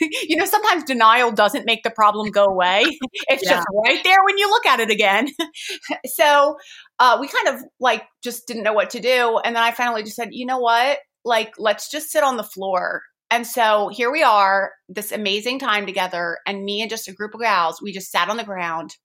you 0.00 0.36
know, 0.36 0.46
sometimes 0.46 0.84
denial 0.84 1.30
doesn't 1.30 1.66
make 1.66 1.82
the 1.82 1.90
problem 1.90 2.30
go 2.30 2.44
away. 2.46 2.84
it's 3.28 3.44
yeah. 3.44 3.50
just 3.50 3.66
right 3.84 4.02
there 4.02 4.18
when 4.24 4.38
you 4.38 4.48
look 4.48 4.64
at 4.64 4.80
it 4.80 4.90
again." 4.90 5.28
so 6.06 6.56
uh, 6.98 7.18
we 7.20 7.28
kind 7.28 7.56
of 7.56 7.64
like 7.78 8.04
just 8.24 8.46
didn't 8.46 8.62
know 8.62 8.72
what 8.72 8.90
to 8.90 9.00
do, 9.00 9.38
and 9.44 9.54
then 9.54 9.62
I 9.62 9.72
finally 9.72 10.02
just 10.02 10.16
said, 10.16 10.28
"You 10.32 10.46
know 10.46 10.58
what? 10.58 10.98
Like, 11.24 11.52
let's 11.58 11.90
just 11.90 12.10
sit 12.10 12.24
on 12.24 12.38
the 12.38 12.42
floor 12.42 13.02
and 13.30 13.46
so 13.46 13.88
here 13.92 14.10
we 14.10 14.24
are, 14.24 14.72
this 14.88 15.12
amazing 15.12 15.60
time 15.60 15.86
together, 15.86 16.38
and 16.46 16.64
me 16.64 16.80
and 16.80 16.90
just 16.90 17.06
a 17.06 17.12
group 17.12 17.32
of 17.32 17.40
gals, 17.40 17.80
we 17.80 17.92
just 17.92 18.10
sat 18.10 18.28
on 18.28 18.36
the 18.36 18.44
ground. 18.44 18.96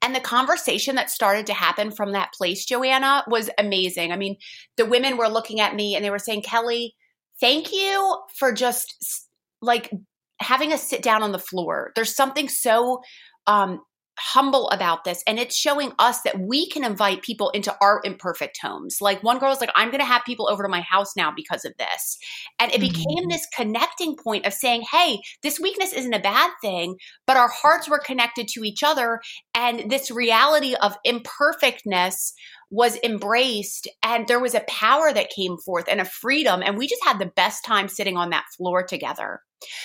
And 0.00 0.14
the 0.14 0.20
conversation 0.20 0.96
that 0.96 1.10
started 1.10 1.46
to 1.46 1.54
happen 1.54 1.90
from 1.90 2.12
that 2.12 2.32
place, 2.32 2.64
Joanna, 2.64 3.24
was 3.26 3.50
amazing. 3.58 4.12
I 4.12 4.16
mean, 4.16 4.36
the 4.76 4.86
women 4.86 5.16
were 5.16 5.28
looking 5.28 5.60
at 5.60 5.74
me 5.74 5.94
and 5.94 6.04
they 6.04 6.10
were 6.10 6.18
saying, 6.18 6.42
Kelly, 6.42 6.94
thank 7.40 7.72
you 7.72 8.18
for 8.36 8.52
just 8.52 9.28
like 9.60 9.90
having 10.40 10.72
us 10.72 10.82
sit 10.82 11.02
down 11.02 11.22
on 11.22 11.32
the 11.32 11.38
floor. 11.38 11.92
There's 11.94 12.14
something 12.14 12.48
so 12.48 13.00
um, 13.46 13.80
humble 14.18 14.68
about 14.70 15.04
this 15.04 15.22
and 15.26 15.38
it's 15.38 15.56
showing 15.56 15.92
us 15.98 16.22
that 16.22 16.38
we 16.38 16.68
can 16.68 16.84
invite 16.84 17.22
people 17.22 17.50
into 17.50 17.74
our 17.80 18.00
imperfect 18.04 18.58
homes. 18.62 18.98
Like 19.00 19.22
one 19.22 19.38
girl 19.38 19.50
was 19.50 19.60
like 19.60 19.70
i'm 19.74 19.88
going 19.88 20.00
to 20.00 20.06
have 20.06 20.22
people 20.24 20.48
over 20.48 20.62
to 20.62 20.68
my 20.68 20.82
house 20.82 21.16
now 21.16 21.32
because 21.34 21.64
of 21.64 21.72
this. 21.78 22.18
And 22.58 22.70
it 22.72 22.80
mm-hmm. 22.80 22.92
became 22.92 23.28
this 23.28 23.46
connecting 23.56 24.16
point 24.16 24.46
of 24.46 24.52
saying 24.52 24.84
hey 24.90 25.20
this 25.42 25.58
weakness 25.58 25.92
isn't 25.92 26.14
a 26.14 26.20
bad 26.20 26.50
thing 26.60 26.96
but 27.26 27.36
our 27.36 27.48
hearts 27.48 27.88
were 27.88 27.98
connected 27.98 28.48
to 28.48 28.64
each 28.64 28.82
other 28.82 29.20
and 29.54 29.90
this 29.90 30.10
reality 30.10 30.74
of 30.74 30.96
imperfectness 31.04 32.34
was 32.70 32.98
embraced 33.04 33.86
and 34.02 34.26
there 34.28 34.40
was 34.40 34.54
a 34.54 34.64
power 34.68 35.12
that 35.12 35.30
came 35.30 35.56
forth 35.58 35.84
and 35.88 36.00
a 36.00 36.04
freedom 36.06 36.62
and 36.64 36.78
we 36.78 36.86
just 36.86 37.04
had 37.04 37.18
the 37.18 37.30
best 37.36 37.64
time 37.64 37.88
sitting 37.88 38.16
on 38.16 38.30
that 38.30 38.46
floor 38.56 38.82
together 38.82 39.40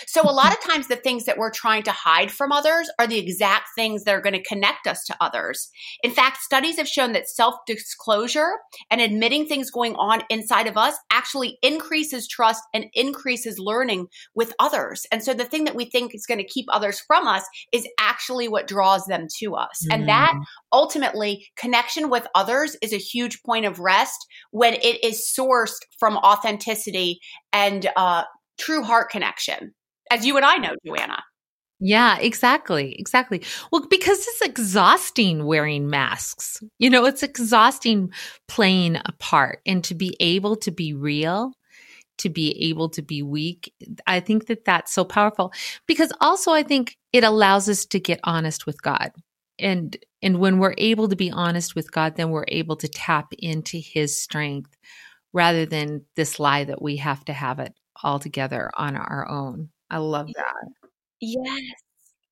so, 0.06 0.22
a 0.22 0.32
lot 0.32 0.52
of 0.52 0.62
times, 0.62 0.88
the 0.88 0.96
things 0.96 1.26
that 1.26 1.38
we're 1.38 1.52
trying 1.52 1.84
to 1.84 1.92
hide 1.92 2.32
from 2.32 2.52
others 2.52 2.90
are 3.00 3.08
the 3.08 3.18
exact 3.18 3.70
things 3.76 4.04
that 4.04 4.14
are 4.14 4.22
going 4.22 4.34
to 4.34 4.44
connect 4.44 4.88
us 4.88 5.04
to 5.06 5.16
others. 5.22 5.70
In 6.04 6.12
fact, 6.12 6.38
studies 6.38 6.78
have 6.78 6.88
shown 6.88 7.14
that 7.14 7.28
self 7.28 7.56
disclosure 7.66 8.52
and 8.90 9.02
admitting 9.02 9.46
things 9.46 9.72
going 9.72 9.96
on 9.96 10.24
inside 10.30 10.68
of 10.68 10.78
us 10.78 10.96
actually 11.12 11.58
increases 11.62 12.28
trust 12.28 12.64
and 12.74 12.86
increases 12.94 13.60
learning 13.60 14.08
with 14.36 14.54
others. 14.60 15.06
And 15.12 15.24
so, 15.24 15.34
the 15.34 15.46
thing 15.46 15.66
that 15.66 15.76
we 15.76 15.86
think 15.86 16.14
is 16.14 16.26
going 16.26 16.40
to 16.40 16.48
keep 16.48 16.66
others 16.70 17.00
from 17.00 17.28
us 17.28 17.44
is 17.72 17.88
actually 18.00 18.48
what 18.48 18.68
draws 18.68 19.06
them 19.06 19.28
to 19.40 19.56
us. 19.56 19.86
Mm. 19.90 19.96
And 19.96 20.10
that 20.10 20.34
ultimately, 20.72 21.48
connection 21.56 22.10
with 22.10 22.28
others 22.36 22.76
is 22.82 22.94
a 22.94 22.98
huge 22.98 23.42
point 23.44 23.66
of 23.66 23.80
rest 23.80 24.26
when 24.52 24.74
it 24.76 25.04
is 25.04 25.28
sourced 25.38 25.78
from 26.00 26.18
authenticity 26.18 27.20
and 27.54 27.90
uh, 27.96 28.24
true 28.58 28.84
heart 28.84 29.10
connection, 29.10 29.74
as 30.12 30.26
you 30.26 30.36
and 30.38 30.46
I 30.46 30.58
know, 30.58 30.76
Joanna. 30.86 31.24
Yeah, 31.80 32.18
exactly. 32.18 32.96
Exactly. 32.98 33.44
Well, 33.72 33.86
because 33.88 34.20
it's 34.20 34.42
exhausting 34.42 35.46
wearing 35.46 35.90
masks. 35.90 36.60
You 36.80 36.90
know, 36.90 37.06
it's 37.06 37.22
exhausting 37.22 38.12
playing 38.48 38.96
a 38.96 39.12
part 39.20 39.60
and 39.66 39.84
to 39.84 39.94
be 39.94 40.18
able 40.20 40.56
to 40.58 40.72
be 40.72 40.94
real, 40.94 41.54
to 42.20 42.30
be 42.30 42.70
able 42.70 42.90
to 42.90 43.04
be 43.04 43.22
weak. 43.22 43.74
I 44.08 44.22
think 44.22 44.48
that 44.48 44.66
that's 44.66 44.92
so 44.92 45.06
powerful 45.06 45.54
because 45.88 46.12
also 46.20 46.52
I 46.52 46.64
think 46.64 46.98
it 47.14 47.24
allows 47.24 47.70
us 47.70 47.86
to 47.88 48.00
get 48.00 48.20
honest 48.24 48.66
with 48.66 48.82
God. 48.82 49.12
And 49.60 49.96
and 50.24 50.40
when 50.40 50.58
we're 50.58 50.76
able 50.80 51.08
to 51.10 51.16
be 51.16 51.30
honest 51.30 51.76
with 51.76 51.92
God, 51.92 52.16
then 52.16 52.32
we're 52.32 52.46
able 52.48 52.76
to 52.78 52.88
tap 52.88 53.28
into 53.38 53.78
his 53.78 54.20
strength 54.20 54.76
rather 55.32 55.66
than 55.68 56.06
this 56.16 56.40
lie 56.40 56.64
that 56.64 56.82
we 56.82 56.98
have 56.98 57.24
to 57.26 57.34
have 57.34 57.60
it 57.60 57.74
all 58.04 58.20
together 58.20 58.72
on 58.76 58.96
our 58.96 59.28
own. 59.30 59.70
I 59.90 59.98
love 59.98 60.28
that. 60.36 60.90
Yes. 61.20 61.62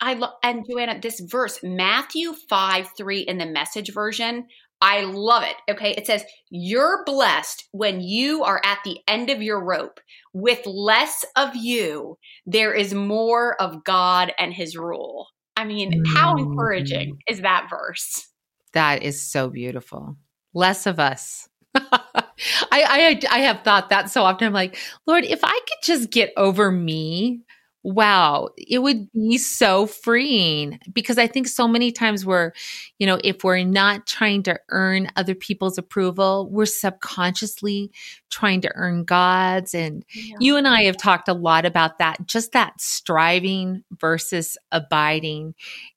I 0.01 0.13
love 0.13 0.33
and 0.43 0.65
Joanna, 0.69 0.99
this 0.99 1.21
verse, 1.21 1.59
Matthew 1.63 2.33
5 2.49 2.89
3 2.97 3.19
in 3.21 3.37
the 3.37 3.45
message 3.45 3.93
version, 3.93 4.45
I 4.81 5.01
love 5.01 5.43
it. 5.43 5.55
Okay. 5.71 5.91
It 5.91 6.05
says, 6.05 6.23
You're 6.49 7.03
blessed 7.05 7.67
when 7.71 8.01
you 8.01 8.43
are 8.43 8.61
at 8.63 8.79
the 8.83 8.99
end 9.07 9.29
of 9.29 9.41
your 9.41 9.63
rope. 9.63 9.99
With 10.33 10.65
less 10.65 11.23
of 11.35 11.55
you, 11.55 12.17
there 12.45 12.73
is 12.73 12.93
more 12.93 13.59
of 13.61 13.83
God 13.83 14.33
and 14.37 14.53
his 14.53 14.75
rule. 14.75 15.27
I 15.57 15.63
mean, 15.63 16.03
how 16.05 16.35
encouraging 16.35 17.15
mm. 17.15 17.31
is 17.31 17.41
that 17.41 17.67
verse? 17.69 18.27
That 18.73 19.03
is 19.03 19.23
so 19.23 19.49
beautiful. 19.49 20.17
Less 20.53 20.85
of 20.85 20.99
us, 20.99 21.47
I, 22.71 23.19
I 23.29 23.35
I 23.35 23.39
have 23.39 23.61
thought 23.63 23.89
that 23.89 24.09
so 24.09 24.23
often. 24.23 24.47
I'm 24.47 24.53
like, 24.53 24.77
Lord, 25.05 25.23
if 25.23 25.39
I 25.43 25.59
could 25.67 25.83
just 25.83 26.09
get 26.09 26.33
over 26.35 26.71
me, 26.71 27.41
wow, 27.83 28.49
it 28.57 28.79
would 28.79 29.11
be 29.11 29.37
so 29.37 29.85
freeing. 29.85 30.79
Because 30.91 31.17
I 31.17 31.27
think 31.27 31.47
so 31.47 31.67
many 31.67 31.91
times 31.91 32.25
we're, 32.25 32.51
you 32.97 33.05
know, 33.05 33.19
if 33.23 33.43
we're 33.43 33.63
not 33.63 34.07
trying 34.07 34.41
to 34.43 34.59
earn 34.69 35.07
other 35.15 35.35
people's 35.35 35.77
approval, 35.77 36.49
we're 36.49 36.65
subconsciously 36.65 37.91
trying 38.31 38.59
to 38.61 38.71
earn 38.75 39.03
God's. 39.05 39.75
And 39.75 40.03
yeah. 40.13 40.35
you 40.39 40.57
and 40.57 40.67
I 40.67 40.83
have 40.85 40.97
talked 40.97 41.27
a 41.27 41.33
lot 41.33 41.65
about 41.65 41.99
that, 41.99 42.25
just 42.25 42.53
that 42.53 42.81
striving 42.81 43.83
versus 43.91 44.57
abiding. 44.71 45.53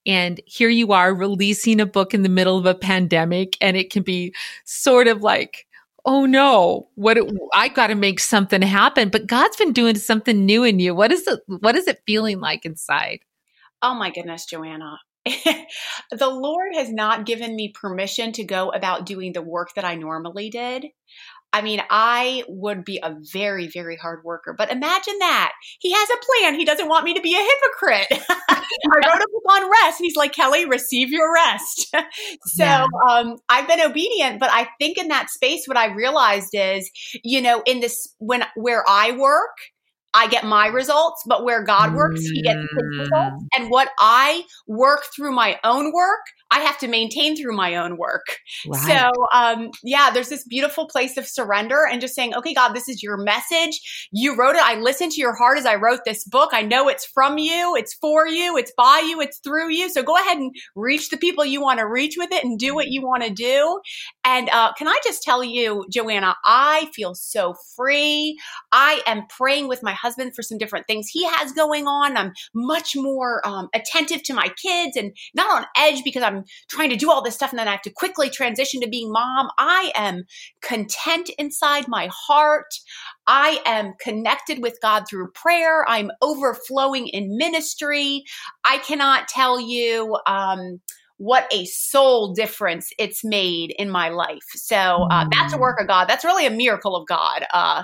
And 0.07 0.41
here 0.45 0.69
you 0.69 0.93
are 0.93 1.15
releasing 1.15 1.81
a 1.81 1.87
book 1.87 2.13
in 2.13 2.23
the 2.23 2.29
middle 2.29 2.59
of 2.59 2.67
a 2.67 2.75
pandemic, 2.75 3.57
and 3.61 3.77
it 3.77 3.91
can 3.91 4.03
be 4.03 4.35
sort 4.65 5.09
of 5.09 5.23
like, 5.23 5.67
oh 6.09 6.25
no, 6.25 6.89
what 6.95 7.19
it, 7.19 7.31
I 7.53 7.69
got 7.69 7.89
to 7.89 7.95
make 7.95 8.19
something 8.19 8.63
happen. 8.63 9.11
But 9.11 9.27
God's 9.27 9.59
been 9.59 9.75
doing 9.75 9.97
something 9.97 10.47
new 10.47 10.65
in 10.65 10.81
you. 10.81 10.95
What 10.95 11.13
is 11.13 11.27
it? 11.27 11.41
What 11.47 11.77
is 11.77 11.87
it 11.87 12.01
feeling 12.07 12.41
like 12.41 12.65
inside? 12.65 13.21
Oh 13.83 13.95
my 13.95 14.11
goodness, 14.11 14.47
Joanna. 14.47 14.97
the 15.27 15.67
Lord 16.23 16.75
has 16.75 16.91
not 16.91 17.27
given 17.27 17.55
me 17.55 17.75
permission 17.79 18.33
to 18.33 18.45
go 18.45 18.71
about 18.71 19.05
doing 19.05 19.35
the 19.35 19.43
work 19.43 19.75
that 19.77 19.85
I 19.85 19.97
normally 19.97 20.49
did. 20.49 20.87
I 21.53 21.63
mean, 21.63 21.81
I 21.89 22.45
would 22.47 22.85
be 22.85 23.01
a 23.03 23.17
very, 23.33 23.69
very 23.69 23.97
hard 23.97 24.23
worker. 24.23 24.55
But 24.57 24.71
imagine 24.71 25.19
that. 25.19 25.53
He 25.81 25.93
has 25.93 26.09
a 26.11 26.43
plan. 26.43 26.59
He 26.59 26.65
doesn't 26.65 26.89
want 26.89 27.05
me 27.05 27.15
to 27.15 27.21
be 27.21 27.35
a 27.35 27.39
hypocrite. 27.39 28.23
I 28.51 28.63
wrote 28.95 29.23
a 29.23 29.29
book 29.33 29.45
on 29.51 29.71
rest. 29.71 30.01
And 30.01 30.05
he's 30.05 30.17
like, 30.17 30.33
Kelly, 30.33 30.67
receive 30.67 31.11
your 31.11 31.33
rest. 31.33 31.89
so 32.45 32.65
yeah. 32.65 32.87
um, 33.09 33.39
I've 33.49 33.67
been 33.67 33.81
obedient. 33.81 34.41
But 34.41 34.51
I 34.53 34.69
think 34.79 34.99
in 34.99 35.09
that 35.09 35.31
space, 35.31 35.67
what 35.67 35.79
I 35.79 35.87
realized 35.87 36.51
is, 36.53 36.91
you 37.25 37.41
know, 37.41 37.63
in 37.65 37.81
this, 37.81 38.15
when, 38.19 38.45
where 38.55 38.85
I 38.87 39.13
work, 39.13 39.57
I 40.15 40.27
get 40.27 40.45
my 40.45 40.67
results, 40.69 41.23
but 41.27 41.45
where 41.45 41.63
God 41.63 41.95
works, 41.95 42.23
He 42.23 42.43
gets 42.43 42.61
His 42.61 42.99
results. 42.99 43.43
Mm. 43.43 43.47
And 43.57 43.71
what 43.71 43.91
I 43.99 44.43
work 44.67 45.05
through 45.15 45.33
my 45.33 45.59
own 45.65 45.93
work, 45.93 46.21
I 46.51 46.61
have 46.61 46.79
to 46.79 46.89
maintain 46.89 47.37
through 47.37 47.55
my 47.55 47.77
own 47.77 47.99
work. 47.99 48.25
Right. 48.67 48.81
So, 48.81 49.11
um, 49.35 49.71
yeah, 49.85 50.11
there's 50.11 50.31
this 50.31 50.45
beautiful 50.45 50.89
place 50.89 51.17
of 51.19 51.27
surrender 51.27 51.87
and 51.87 52.01
just 52.01 52.15
saying, 52.15 52.35
okay, 52.35 52.55
God, 52.55 52.73
this 52.73 52.89
is 52.89 53.03
your 53.03 53.19
message. 53.19 54.09
You 54.11 54.35
wrote 54.35 54.57
it. 54.57 54.63
I 54.65 54.81
listened 54.81 55.13
to 55.13 55.21
your 55.21 55.37
heart 55.37 55.59
as 55.59 55.67
I 55.67 55.75
wrote 55.77 56.01
this 56.05 56.25
book. 56.25 56.51
I 56.53 56.63
know 56.63 56.89
it's 56.89 57.05
from 57.05 57.39
you, 57.39 57.77
it's 57.77 57.95
for 57.95 58.27
you, 58.27 58.57
it's 58.57 58.73
by 58.77 59.05
you, 59.07 59.21
it's 59.21 59.39
through 59.39 59.71
you. 59.71 59.91
So 59.91 60.03
go 60.03 60.17
ahead 60.17 60.39
and 60.39 60.55
reach 60.75 61.11
the 61.11 61.17
people 61.19 61.45
you 61.45 61.61
want 61.61 61.81
to 61.81 61.87
reach 61.87 62.17
with 62.17 62.33
it 62.33 62.45
and 62.45 62.59
do 62.59 62.75
what 62.75 62.89
you 62.89 63.03
want 63.03 63.25
to 63.25 63.31
do. 63.31 63.81
And 64.25 64.49
uh, 64.51 64.73
can 64.73 64.89
I 64.89 64.99
just 65.05 65.23
tell 65.23 65.45
you, 65.45 65.85
Joanna, 65.93 66.35
I 66.45 66.91
feel 66.95 67.15
so 67.15 67.55
free. 67.77 68.39
I 68.73 69.03
am 69.07 69.27
praying 69.29 69.69
with 69.69 69.83
my 69.83 69.93
husband 69.93 70.08
for 70.35 70.43
some 70.43 70.59
different 70.59 70.87
things 70.87 71.09
he 71.09 71.25
has 71.25 71.53
going 71.53 71.87
on. 71.87 72.17
I'm 72.17 72.33
much 72.55 72.97
more 72.97 73.47
um, 73.47 73.69
attentive 73.75 74.23
to 74.25 74.35
my 74.35 74.49
kids 74.63 74.97
and 74.97 75.17
not 75.35 75.51
on 75.51 75.67
edge 75.77 76.03
because 76.05 76.23
I'm 76.23 76.45
trying 76.69 76.91
to 76.91 76.97
do 76.97 77.11
all 77.11 77.23
this 77.23 77.35
stuff 77.35 77.51
and 77.51 77.59
then 77.59 77.69
I 77.69 77.73
have 77.73 77.83
to 77.83 77.91
quickly 77.91 78.31
transition 78.31 78.81
to 78.81 78.89
being 78.89 79.13
mom. 79.13 79.49
I 79.59 79.93
am 79.95 80.25
content 80.63 81.31
inside 81.39 81.87
my 81.89 82.09
heart. 82.13 82.75
I 83.27 83.61
am 83.67 83.95
connected 84.01 84.63
with 84.63 84.79
God 84.81 85.05
through 85.09 85.31
prayer. 85.33 85.85
I'm 85.89 86.11
overflowing 86.23 87.09
in 87.09 87.37
ministry. 87.37 88.25
I 88.65 88.79
cannot 88.79 89.29
tell 89.29 89.61
you, 89.61 90.19
um, 90.27 90.81
what 91.19 91.53
a 91.53 91.65
soul 91.67 92.33
difference 92.33 92.91
it's 92.97 93.25
made 93.25 93.75
in 93.77 93.91
my 93.91 94.09
life. 94.09 94.45
So 94.51 94.77
uh, 95.11 95.27
that's 95.31 95.53
a 95.53 95.57
mm. 95.57 95.61
work 95.61 95.81
of 95.81 95.89
God. 95.89 96.07
That's 96.07 96.25
really 96.25 96.47
a 96.47 96.51
miracle 96.51 96.97
of 96.97 97.07
God. 97.07 97.45
Uh, 97.53 97.83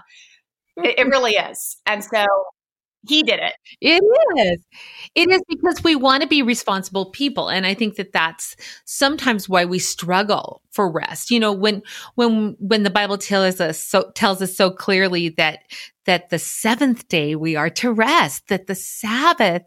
it, 0.76 0.98
it 0.98 1.06
really 1.08 1.32
is. 1.32 1.76
And 1.86 2.02
so 2.02 2.24
he 3.06 3.22
did 3.22 3.40
it. 3.40 3.52
It 3.80 4.02
is. 4.38 4.64
It 5.14 5.30
is 5.30 5.42
because 5.48 5.82
we 5.84 5.94
want 5.94 6.22
to 6.22 6.28
be 6.28 6.42
responsible 6.42 7.10
people 7.10 7.48
and 7.48 7.66
I 7.66 7.74
think 7.74 7.96
that 7.96 8.12
that's 8.12 8.56
sometimes 8.84 9.48
why 9.48 9.64
we 9.66 9.78
struggle 9.78 10.62
for 10.70 10.90
rest. 10.90 11.30
You 11.30 11.40
know, 11.40 11.52
when 11.52 11.82
when 12.14 12.56
when 12.58 12.82
the 12.82 12.90
Bible 12.90 13.18
tells 13.18 13.60
us 13.60 13.78
so 13.78 14.10
tells 14.14 14.40
us 14.40 14.56
so 14.56 14.70
clearly 14.70 15.30
that 15.30 15.60
that 16.06 16.30
the 16.30 16.38
seventh 16.38 17.08
day 17.08 17.34
we 17.34 17.56
are 17.56 17.70
to 17.70 17.92
rest, 17.92 18.48
that 18.48 18.66
the 18.66 18.74
Sabbath 18.74 19.62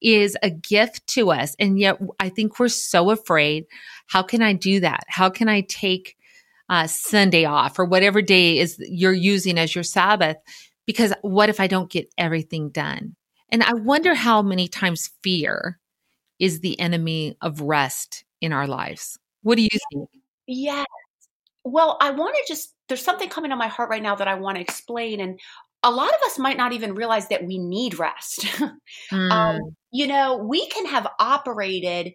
is 0.00 0.36
a 0.42 0.50
gift 0.50 1.06
to 1.08 1.30
us. 1.30 1.54
And 1.58 1.78
yet 1.78 1.98
I 2.20 2.28
think 2.28 2.58
we're 2.58 2.68
so 2.68 3.10
afraid. 3.10 3.66
How 4.06 4.22
can 4.22 4.42
I 4.42 4.52
do 4.52 4.80
that? 4.80 5.04
How 5.08 5.30
can 5.30 5.48
I 5.48 5.62
take 5.62 6.15
uh, 6.68 6.86
Sunday 6.86 7.44
off 7.44 7.78
or 7.78 7.84
whatever 7.84 8.22
day 8.22 8.58
is 8.58 8.76
you're 8.80 9.12
using 9.12 9.58
as 9.58 9.74
your 9.74 9.84
Sabbath? 9.84 10.36
because 10.86 11.12
what 11.20 11.48
if 11.48 11.60
I 11.60 11.66
don't 11.66 11.90
get 11.90 12.08
everything 12.16 12.70
done? 12.70 13.16
And 13.50 13.62
I 13.62 13.74
wonder 13.74 14.14
how 14.14 14.40
many 14.42 14.68
times 14.68 15.10
fear 15.22 15.78
is 16.38 16.60
the 16.60 16.78
enemy 16.80 17.36
of 17.40 17.60
rest 17.60 18.24
in 18.40 18.52
our 18.52 18.66
lives. 18.66 19.18
What 19.42 19.56
do 19.56 19.62
you 19.62 19.78
think? 19.92 20.08
Yes. 20.46 20.86
Well, 21.64 21.98
I 22.00 22.10
want 22.10 22.36
to 22.36 22.52
just, 22.52 22.72
there's 22.88 23.04
something 23.04 23.28
coming 23.28 23.50
to 23.50 23.56
my 23.56 23.68
heart 23.68 23.90
right 23.90 24.02
now 24.02 24.14
that 24.14 24.28
I 24.28 24.34
want 24.34 24.56
to 24.56 24.60
explain. 24.60 25.20
And 25.20 25.40
a 25.82 25.90
lot 25.90 26.08
of 26.08 26.20
us 26.26 26.38
might 26.38 26.56
not 26.56 26.72
even 26.72 26.94
realize 26.94 27.28
that 27.28 27.44
we 27.44 27.58
need 27.58 27.98
rest. 27.98 28.40
mm. 29.12 29.30
um, 29.30 29.60
you 29.90 30.06
know, 30.06 30.36
we 30.36 30.66
can 30.68 30.86
have 30.86 31.08
operated 31.18 32.14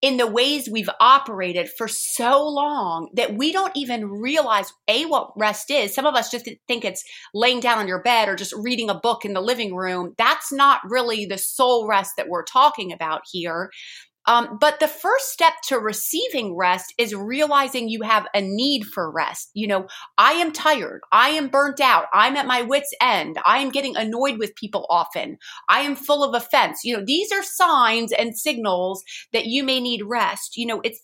in 0.00 0.16
the 0.16 0.26
ways 0.26 0.68
we've 0.70 0.90
operated 1.00 1.68
for 1.76 1.88
so 1.88 2.46
long 2.46 3.10
that 3.14 3.34
we 3.34 3.52
don't 3.52 3.76
even 3.76 4.06
realize 4.06 4.72
a 4.86 5.06
what 5.06 5.32
rest 5.36 5.70
is. 5.70 5.94
Some 5.94 6.06
of 6.06 6.14
us 6.14 6.30
just 6.30 6.48
think 6.68 6.84
it's 6.84 7.04
laying 7.34 7.60
down 7.60 7.78
on 7.78 7.88
your 7.88 8.02
bed 8.02 8.28
or 8.28 8.36
just 8.36 8.54
reading 8.56 8.90
a 8.90 8.94
book 8.94 9.24
in 9.24 9.32
the 9.32 9.40
living 9.40 9.74
room. 9.74 10.14
That's 10.16 10.52
not 10.52 10.80
really 10.84 11.26
the 11.26 11.38
soul 11.38 11.88
rest 11.88 12.12
that 12.16 12.28
we're 12.28 12.44
talking 12.44 12.92
about 12.92 13.22
here 13.30 13.70
um, 14.28 14.58
but 14.60 14.78
the 14.78 14.86
first 14.86 15.32
step 15.32 15.54
to 15.68 15.78
receiving 15.78 16.54
rest 16.54 16.92
is 16.98 17.14
realizing 17.14 17.88
you 17.88 18.02
have 18.02 18.26
a 18.34 18.42
need 18.42 18.84
for 18.84 19.10
rest. 19.10 19.50
You 19.54 19.66
know, 19.66 19.86
I 20.18 20.32
am 20.32 20.52
tired. 20.52 21.00
I 21.10 21.30
am 21.30 21.48
burnt 21.48 21.80
out. 21.80 22.04
I'm 22.12 22.36
at 22.36 22.46
my 22.46 22.60
wits' 22.60 22.94
end. 23.00 23.38
I 23.46 23.58
am 23.60 23.70
getting 23.70 23.96
annoyed 23.96 24.38
with 24.38 24.54
people 24.54 24.84
often. 24.90 25.38
I 25.70 25.80
am 25.80 25.96
full 25.96 26.22
of 26.22 26.34
offense. 26.34 26.84
You 26.84 26.98
know, 26.98 27.02
these 27.04 27.32
are 27.32 27.42
signs 27.42 28.12
and 28.12 28.36
signals 28.36 29.02
that 29.32 29.46
you 29.46 29.64
may 29.64 29.80
need 29.80 30.02
rest. 30.04 30.58
You 30.58 30.66
know, 30.66 30.82
it's 30.84 31.00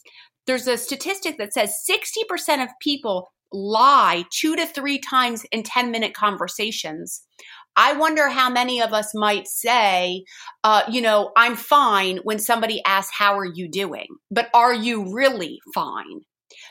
there's 0.46 0.66
a 0.66 0.76
statistic 0.76 1.38
that 1.38 1.54
says 1.54 1.74
60% 1.90 2.62
of 2.62 2.68
people 2.82 3.30
lie 3.50 4.24
two 4.30 4.54
to 4.54 4.66
three 4.66 4.98
times 4.98 5.46
in 5.50 5.62
10 5.62 5.90
minute 5.90 6.12
conversations. 6.12 7.22
I 7.76 7.94
wonder 7.94 8.28
how 8.28 8.50
many 8.50 8.80
of 8.80 8.92
us 8.92 9.14
might 9.14 9.48
say, 9.48 10.24
uh, 10.62 10.82
you 10.90 11.00
know, 11.00 11.32
I'm 11.36 11.56
fine 11.56 12.18
when 12.18 12.38
somebody 12.38 12.82
asks, 12.84 13.14
How 13.16 13.38
are 13.38 13.44
you 13.44 13.68
doing? 13.68 14.06
But 14.30 14.48
are 14.54 14.74
you 14.74 15.12
really 15.12 15.60
fine? 15.74 16.20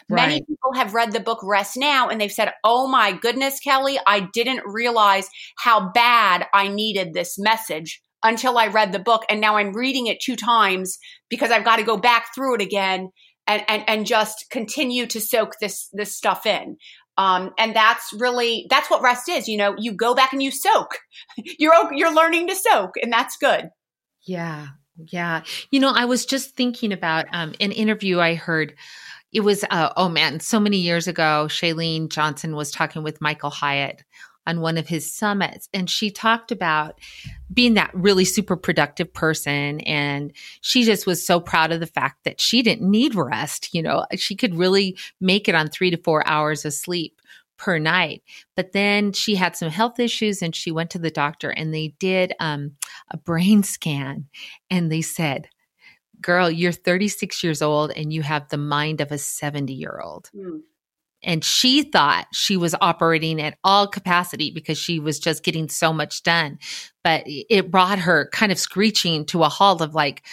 Right. 0.09 0.27
Many 0.27 0.41
people 0.41 0.73
have 0.75 0.93
read 0.93 1.11
the 1.11 1.19
book 1.19 1.39
Rest 1.43 1.77
Now 1.77 2.09
and 2.09 2.19
they've 2.19 2.31
said, 2.31 2.53
Oh 2.63 2.87
my 2.87 3.11
goodness, 3.11 3.59
Kelly, 3.59 3.99
I 4.05 4.27
didn't 4.33 4.61
realize 4.65 5.27
how 5.57 5.91
bad 5.91 6.45
I 6.53 6.67
needed 6.67 7.13
this 7.13 7.37
message 7.37 8.01
until 8.23 8.57
I 8.57 8.67
read 8.67 8.91
the 8.91 8.99
book. 8.99 9.23
And 9.29 9.41
now 9.41 9.57
I'm 9.57 9.73
reading 9.73 10.07
it 10.07 10.21
two 10.21 10.35
times 10.35 10.97
because 11.29 11.51
I've 11.51 11.65
got 11.65 11.77
to 11.77 11.83
go 11.83 11.97
back 11.97 12.33
through 12.33 12.55
it 12.55 12.61
again 12.61 13.09
and, 13.47 13.63
and, 13.67 13.83
and 13.87 14.05
just 14.05 14.45
continue 14.49 15.05
to 15.07 15.19
soak 15.19 15.53
this, 15.59 15.89
this 15.91 16.15
stuff 16.15 16.45
in. 16.45 16.77
Um, 17.17 17.51
and 17.57 17.75
that's 17.75 18.11
really 18.13 18.65
that's 18.69 18.89
what 18.89 19.01
rest 19.01 19.29
is. 19.29 19.47
You 19.47 19.57
know, 19.57 19.75
you 19.77 19.93
go 19.93 20.15
back 20.15 20.33
and 20.33 20.41
you 20.41 20.51
soak. 20.51 20.97
You're 21.59 21.93
you're 21.93 22.13
learning 22.13 22.47
to 22.47 22.55
soak, 22.55 22.91
and 23.01 23.11
that's 23.11 23.37
good. 23.37 23.69
Yeah, 24.25 24.67
yeah. 25.11 25.43
You 25.71 25.79
know, 25.79 25.93
I 25.95 26.05
was 26.05 26.25
just 26.25 26.55
thinking 26.55 26.91
about 26.91 27.25
um, 27.33 27.53
an 27.59 27.71
interview 27.71 28.19
I 28.19 28.35
heard. 28.35 28.73
It 29.31 29.41
was 29.41 29.63
uh, 29.69 29.89
oh 29.97 30.09
man, 30.09 30.39
so 30.39 30.59
many 30.59 30.77
years 30.77 31.07
ago. 31.07 31.47
Chalene 31.49 32.09
Johnson 32.09 32.55
was 32.55 32.71
talking 32.71 33.03
with 33.03 33.21
Michael 33.21 33.49
Hyatt 33.49 34.03
on 34.45 34.61
one 34.61 34.77
of 34.77 34.87
his 34.87 35.11
summits 35.11 35.69
and 35.73 35.89
she 35.89 36.11
talked 36.11 36.51
about 36.51 36.99
being 37.53 37.75
that 37.75 37.91
really 37.93 38.25
super 38.25 38.55
productive 38.55 39.13
person 39.13 39.79
and 39.81 40.33
she 40.61 40.83
just 40.83 41.05
was 41.05 41.25
so 41.25 41.39
proud 41.39 41.71
of 41.71 41.79
the 41.79 41.87
fact 41.87 42.23
that 42.23 42.41
she 42.41 42.61
didn't 42.61 42.89
need 42.89 43.15
rest 43.15 43.73
you 43.73 43.81
know 43.81 44.05
she 44.15 44.35
could 44.35 44.55
really 44.55 44.97
make 45.21 45.47
it 45.47 45.55
on 45.55 45.67
3 45.67 45.91
to 45.91 45.97
4 45.97 46.27
hours 46.27 46.65
of 46.65 46.73
sleep 46.73 47.19
per 47.63 47.79
night. 47.79 48.23
But 48.55 48.73
then 48.73 49.13
she 49.13 49.35
had 49.35 49.55
some 49.55 49.69
health 49.69 49.99
issues 49.99 50.41
and 50.41 50.53
she 50.53 50.71
went 50.71 50.89
to 50.91 50.99
the 50.99 51.09
doctor 51.09 51.49
and 51.49 51.73
they 51.73 51.95
did 51.99 52.33
um, 52.39 52.73
a 53.09 53.17
brain 53.17 53.63
scan 53.63 54.27
and 54.69 54.91
they 54.91 55.01
said 55.01 55.47
girl 56.21 56.49
you're 56.49 56.71
36 56.71 57.43
years 57.43 57.61
old 57.61 57.91
and 57.95 58.13
you 58.13 58.21
have 58.21 58.47
the 58.49 58.57
mind 58.57 59.01
of 59.01 59.11
a 59.11 59.17
70 59.17 59.73
year 59.73 59.99
old 60.01 60.29
mm 60.35 60.61
and 61.23 61.43
she 61.43 61.83
thought 61.83 62.27
she 62.31 62.57
was 62.57 62.75
operating 62.81 63.41
at 63.41 63.57
all 63.63 63.87
capacity 63.87 64.51
because 64.51 64.77
she 64.77 64.99
was 64.99 65.19
just 65.19 65.43
getting 65.43 65.69
so 65.69 65.93
much 65.93 66.23
done 66.23 66.57
but 67.03 67.23
it 67.25 67.69
brought 67.71 67.99
her 67.99 68.29
kind 68.31 68.51
of 68.51 68.59
screeching 68.59 69.25
to 69.25 69.43
a 69.43 69.49
halt 69.49 69.81
of 69.81 69.93
like 69.93 70.23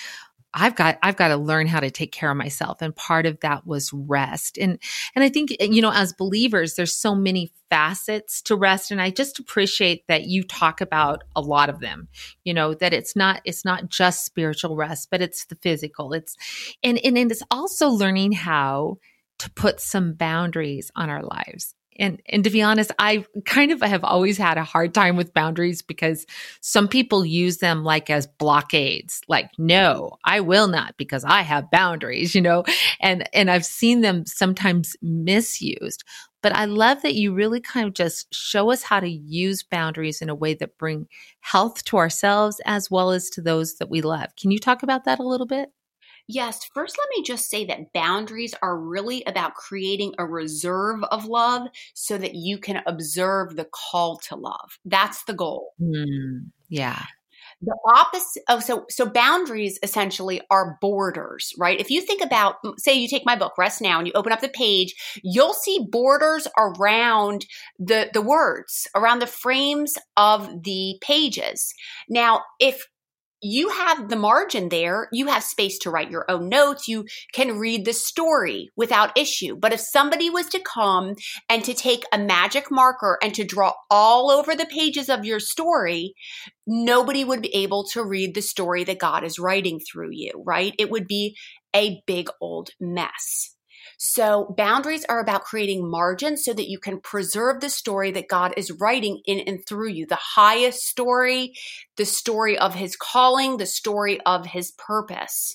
I've 0.52 0.75
got 0.75 0.99
I've 1.02 1.16
got 1.16 1.28
to 1.28 1.37
learn 1.37 1.66
how 1.66 1.80
to 1.80 1.90
take 1.90 2.12
care 2.12 2.30
of 2.30 2.37
myself 2.37 2.82
and 2.82 2.94
part 2.94 3.26
of 3.26 3.38
that 3.40 3.66
was 3.66 3.92
rest. 3.92 4.59
And 4.59 4.78
and 5.14 5.23
I 5.23 5.28
think 5.28 5.50
you 5.61 5.80
know 5.80 5.92
as 5.92 6.12
believers 6.12 6.75
there's 6.75 6.94
so 6.94 7.14
many 7.14 7.52
facets 7.68 8.42
to 8.42 8.56
rest 8.56 8.90
and 8.90 9.00
I 9.00 9.11
just 9.11 9.38
appreciate 9.38 10.06
that 10.09 10.25
you 10.25 10.42
talk 10.42 10.80
about 10.80 11.23
a 11.37 11.40
lot 11.40 11.68
of 11.68 11.78
them. 11.78 12.09
You 12.44 12.54
know 12.54 12.75
that 12.75 12.92
it's 12.92 13.14
not 13.14 13.40
it's 13.44 13.64
not 13.64 13.88
just 13.88 14.25
spiritual 14.25 14.75
rest 14.76 15.09
but 15.11 15.23
it's 15.23 15.44
the 15.44 15.56
physical. 15.56 16.12
It's 16.12 16.37
and 16.82 16.99
and, 17.04 17.16
and 17.16 17.30
it's 17.30 17.44
also 17.50 17.88
learning 17.88 18.32
how 18.32 18.99
to 19.40 19.50
put 19.50 19.80
some 19.80 20.14
boundaries 20.14 20.90
on 20.94 21.11
our 21.11 21.23
lives. 21.23 21.75
And, 21.99 22.23
and 22.26 22.44
to 22.44 22.50
be 22.50 22.62
honest, 22.62 22.92
I 22.99 23.26
kind 23.44 23.73
of 23.73 23.82
have 23.82 24.04
always 24.04 24.38
had 24.38 24.56
a 24.56 24.64
hard 24.64 24.94
time 24.94 25.16
with 25.16 25.35
boundaries 25.35 25.82
because 25.82 26.25
some 26.62 26.88
people 26.88 27.26
use 27.26 27.59
them 27.59 27.85
like 27.85 28.09
as 28.09 28.26
blockades. 28.26 29.20
Like, 29.28 29.50
no, 29.58 30.17
I 30.25 30.41
will 30.41 30.67
not 30.67 30.97
because 30.97 31.25
I 31.25 31.43
have 31.43 31.71
boundaries, 31.71 32.34
you 32.34 32.41
know, 32.41 32.64
and, 33.00 33.28
and 33.34 33.50
I've 33.50 33.67
seen 33.67 34.00
them 34.00 34.25
sometimes 34.25 34.97
misused. 35.02 36.04
But 36.43 36.54
I 36.54 36.64
love 36.64 37.02
that 37.02 37.17
you 37.17 37.34
really 37.34 37.60
kind 37.60 37.86
of 37.86 37.93
just 37.93 38.32
show 38.32 38.71
us 38.71 38.82
how 38.82 39.00
to 39.00 39.08
use 39.08 39.62
boundaries 39.62 40.23
in 40.23 40.30
a 40.30 40.34
way 40.34 40.54
that 40.54 40.78
bring 40.78 41.06
health 41.41 41.84
to 41.84 41.99
ourselves 41.99 42.62
as 42.64 42.91
well 42.91 43.10
as 43.10 43.28
to 43.30 43.43
those 43.43 43.76
that 43.76 43.91
we 43.91 44.00
love. 44.00 44.34
Can 44.41 44.50
you 44.50 44.58
talk 44.58 44.82
about 44.82 45.04
that 45.04 45.19
a 45.19 45.26
little 45.26 45.47
bit? 45.47 45.71
Yes, 46.32 46.60
first 46.73 46.97
let 46.97 47.08
me 47.16 47.25
just 47.25 47.50
say 47.50 47.64
that 47.64 47.93
boundaries 47.93 48.54
are 48.62 48.78
really 48.78 49.25
about 49.25 49.54
creating 49.54 50.14
a 50.16 50.25
reserve 50.25 51.02
of 51.10 51.26
love 51.26 51.66
so 51.95 52.16
that 52.19 52.36
you 52.36 52.56
can 52.58 52.82
observe 52.86 53.56
the 53.56 53.66
call 53.73 54.19
to 54.28 54.36
love. 54.36 54.78
That's 54.84 55.25
the 55.25 55.34
goal. 55.34 55.73
Mm, 55.80 56.50
yeah. 56.69 57.02
The 57.62 57.76
opposite 57.93 58.43
oh 58.49 58.60
so 58.60 58.86
so 58.88 59.06
boundaries 59.06 59.78
essentially 59.82 60.40
are 60.50 60.78
borders, 60.80 61.52
right? 61.58 61.78
If 61.78 61.90
you 61.90 62.00
think 62.00 62.23
about 62.23 62.56
say 62.78 62.95
you 62.95 63.08
take 63.08 63.26
my 63.26 63.36
book 63.36 63.52
Rest 63.58 63.82
Now 63.82 63.99
and 63.99 64.06
you 64.06 64.14
open 64.14 64.32
up 64.32 64.40
the 64.40 64.49
page, 64.49 64.95
you'll 65.23 65.52
see 65.52 65.86
borders 65.90 66.47
around 66.56 67.45
the 67.78 68.08
the 68.14 68.23
words, 68.23 68.86
around 68.95 69.19
the 69.19 69.26
frames 69.26 69.95
of 70.16 70.62
the 70.62 70.97
pages. 71.02 71.75
Now, 72.08 72.43
if 72.60 72.86
you 73.42 73.70
have 73.70 74.08
the 74.08 74.16
margin 74.16 74.68
there. 74.68 75.08
You 75.12 75.28
have 75.28 75.42
space 75.42 75.78
to 75.80 75.90
write 75.90 76.10
your 76.10 76.30
own 76.30 76.48
notes. 76.48 76.88
You 76.88 77.06
can 77.32 77.58
read 77.58 77.84
the 77.84 77.92
story 77.92 78.70
without 78.76 79.16
issue. 79.16 79.56
But 79.56 79.72
if 79.72 79.80
somebody 79.80 80.30
was 80.30 80.46
to 80.50 80.60
come 80.60 81.14
and 81.48 81.64
to 81.64 81.74
take 81.74 82.04
a 82.12 82.18
magic 82.18 82.70
marker 82.70 83.18
and 83.22 83.34
to 83.34 83.44
draw 83.44 83.72
all 83.90 84.30
over 84.30 84.54
the 84.54 84.66
pages 84.66 85.08
of 85.08 85.24
your 85.24 85.40
story, 85.40 86.14
nobody 86.66 87.24
would 87.24 87.42
be 87.42 87.54
able 87.54 87.84
to 87.92 88.04
read 88.04 88.34
the 88.34 88.42
story 88.42 88.84
that 88.84 88.98
God 88.98 89.24
is 89.24 89.38
writing 89.38 89.80
through 89.80 90.10
you, 90.12 90.42
right? 90.44 90.74
It 90.78 90.90
would 90.90 91.06
be 91.06 91.36
a 91.74 92.02
big 92.06 92.28
old 92.40 92.70
mess. 92.80 93.56
So 94.02 94.54
boundaries 94.56 95.04
are 95.10 95.21
about 95.21 95.45
creating 95.45 95.86
margins 95.86 96.43
so 96.43 96.54
that 96.54 96.71
you 96.71 96.78
can 96.78 97.00
preserve 97.00 97.60
the 97.60 97.69
story 97.69 98.10
that 98.13 98.28
God 98.28 98.54
is 98.56 98.71
writing 98.71 99.21
in 99.26 99.41
and 99.41 99.58
through 99.67 99.91
you. 99.91 100.06
The 100.06 100.17
highest 100.17 100.84
story, 100.84 101.52
the 101.99 102.06
story 102.06 102.56
of 102.56 102.75
his 102.75 102.97
calling, 102.97 103.58
the 103.58 103.67
story 103.67 104.19
of 104.23 104.47
his 104.47 104.71
purpose. 104.71 105.54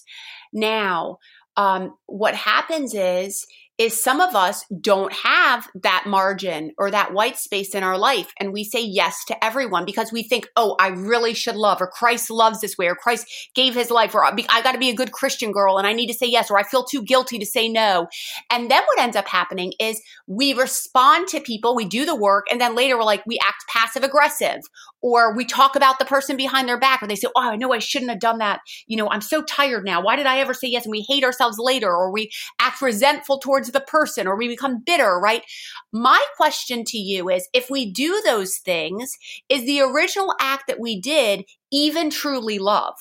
Now, 0.53 1.17
um, 1.57 1.95
what 2.05 2.35
happens 2.35 2.93
is 2.93 3.47
is 3.77 4.01
some 4.01 4.21
of 4.21 4.35
us 4.35 4.65
don't 4.81 5.11
have 5.11 5.67
that 5.75 6.05
margin 6.07 6.71
or 6.77 6.89
that 6.91 7.13
white 7.13 7.37
space 7.37 7.75
in 7.75 7.83
our 7.83 7.97
life. 7.97 8.31
And 8.39 8.53
we 8.53 8.63
say 8.63 8.81
yes 8.81 9.25
to 9.27 9.43
everyone 9.43 9.83
because 9.83 10.11
we 10.11 10.23
think, 10.23 10.47
oh, 10.55 10.75
I 10.79 10.87
really 10.87 11.33
should 11.33 11.55
love, 11.55 11.81
or 11.81 11.87
Christ 11.87 12.31
loves 12.31 12.61
this 12.61 12.77
way, 12.77 12.87
or 12.87 12.95
Christ 12.95 13.27
gave 13.53 13.75
his 13.75 13.91
life, 13.91 14.15
or 14.15 14.23
I 14.23 14.61
got 14.61 14.71
to 14.71 14.77
be 14.77 14.89
a 14.89 14.95
good 14.95 15.11
Christian 15.11 15.51
girl 15.51 15.77
and 15.77 15.85
I 15.85 15.93
need 15.93 16.07
to 16.07 16.13
say 16.13 16.27
yes, 16.27 16.49
or 16.49 16.57
I 16.57 16.63
feel 16.63 16.85
too 16.85 17.03
guilty 17.03 17.37
to 17.39 17.45
say 17.45 17.67
no. 17.67 18.07
And 18.49 18.71
then 18.71 18.81
what 18.83 18.99
ends 18.99 19.17
up 19.17 19.27
happening 19.27 19.73
is 19.79 20.01
we 20.25 20.53
respond 20.53 21.27
to 21.29 21.41
people, 21.41 21.75
we 21.75 21.85
do 21.85 22.05
the 22.05 22.15
work, 22.15 22.45
and 22.49 22.61
then 22.61 22.75
later 22.75 22.97
we're 22.97 23.03
like, 23.03 23.25
we 23.25 23.39
act 23.45 23.65
passive 23.67 24.03
aggressive, 24.03 24.61
or 25.01 25.35
we 25.35 25.45
talk 25.45 25.75
about 25.75 25.99
the 25.99 26.05
person 26.05 26.37
behind 26.37 26.67
their 26.67 26.79
back, 26.79 27.03
or 27.03 27.07
they 27.07 27.15
say, 27.15 27.27
oh, 27.35 27.51
I 27.51 27.57
know 27.57 27.73
I 27.73 27.79
shouldn't 27.79 28.09
have 28.09 28.19
done 28.19 28.37
that. 28.39 28.61
You 28.87 28.97
know, 28.97 29.09
I'm 29.09 29.21
so 29.21 29.43
tired 29.43 29.85
now. 29.85 30.01
Why 30.01 30.15
did 30.15 30.25
I 30.25 30.39
ever 30.39 30.53
say 30.53 30.69
yes? 30.69 30.85
And 30.85 30.91
we 30.91 31.05
hate 31.07 31.23
ourselves 31.23 31.57
later, 31.59 31.89
or 31.89 32.11
we 32.11 32.31
act 32.59 32.81
resentful 32.81 33.39
towards 33.39 33.64
towards 33.65 33.71
the 33.71 33.91
person 33.91 34.27
or 34.27 34.35
we 34.35 34.47
become 34.47 34.83
bitter, 34.85 35.19
right? 35.19 35.43
My 35.91 36.23
question 36.37 36.83
to 36.85 36.97
you 36.97 37.29
is 37.29 37.47
if 37.53 37.69
we 37.69 37.91
do 37.91 38.21
those 38.23 38.57
things, 38.57 39.11
is 39.49 39.65
the 39.65 39.81
original 39.81 40.33
act 40.39 40.65
that 40.67 40.79
we 40.79 40.99
did 40.99 41.45
even 41.71 42.09
truly 42.09 42.59
love? 42.59 42.95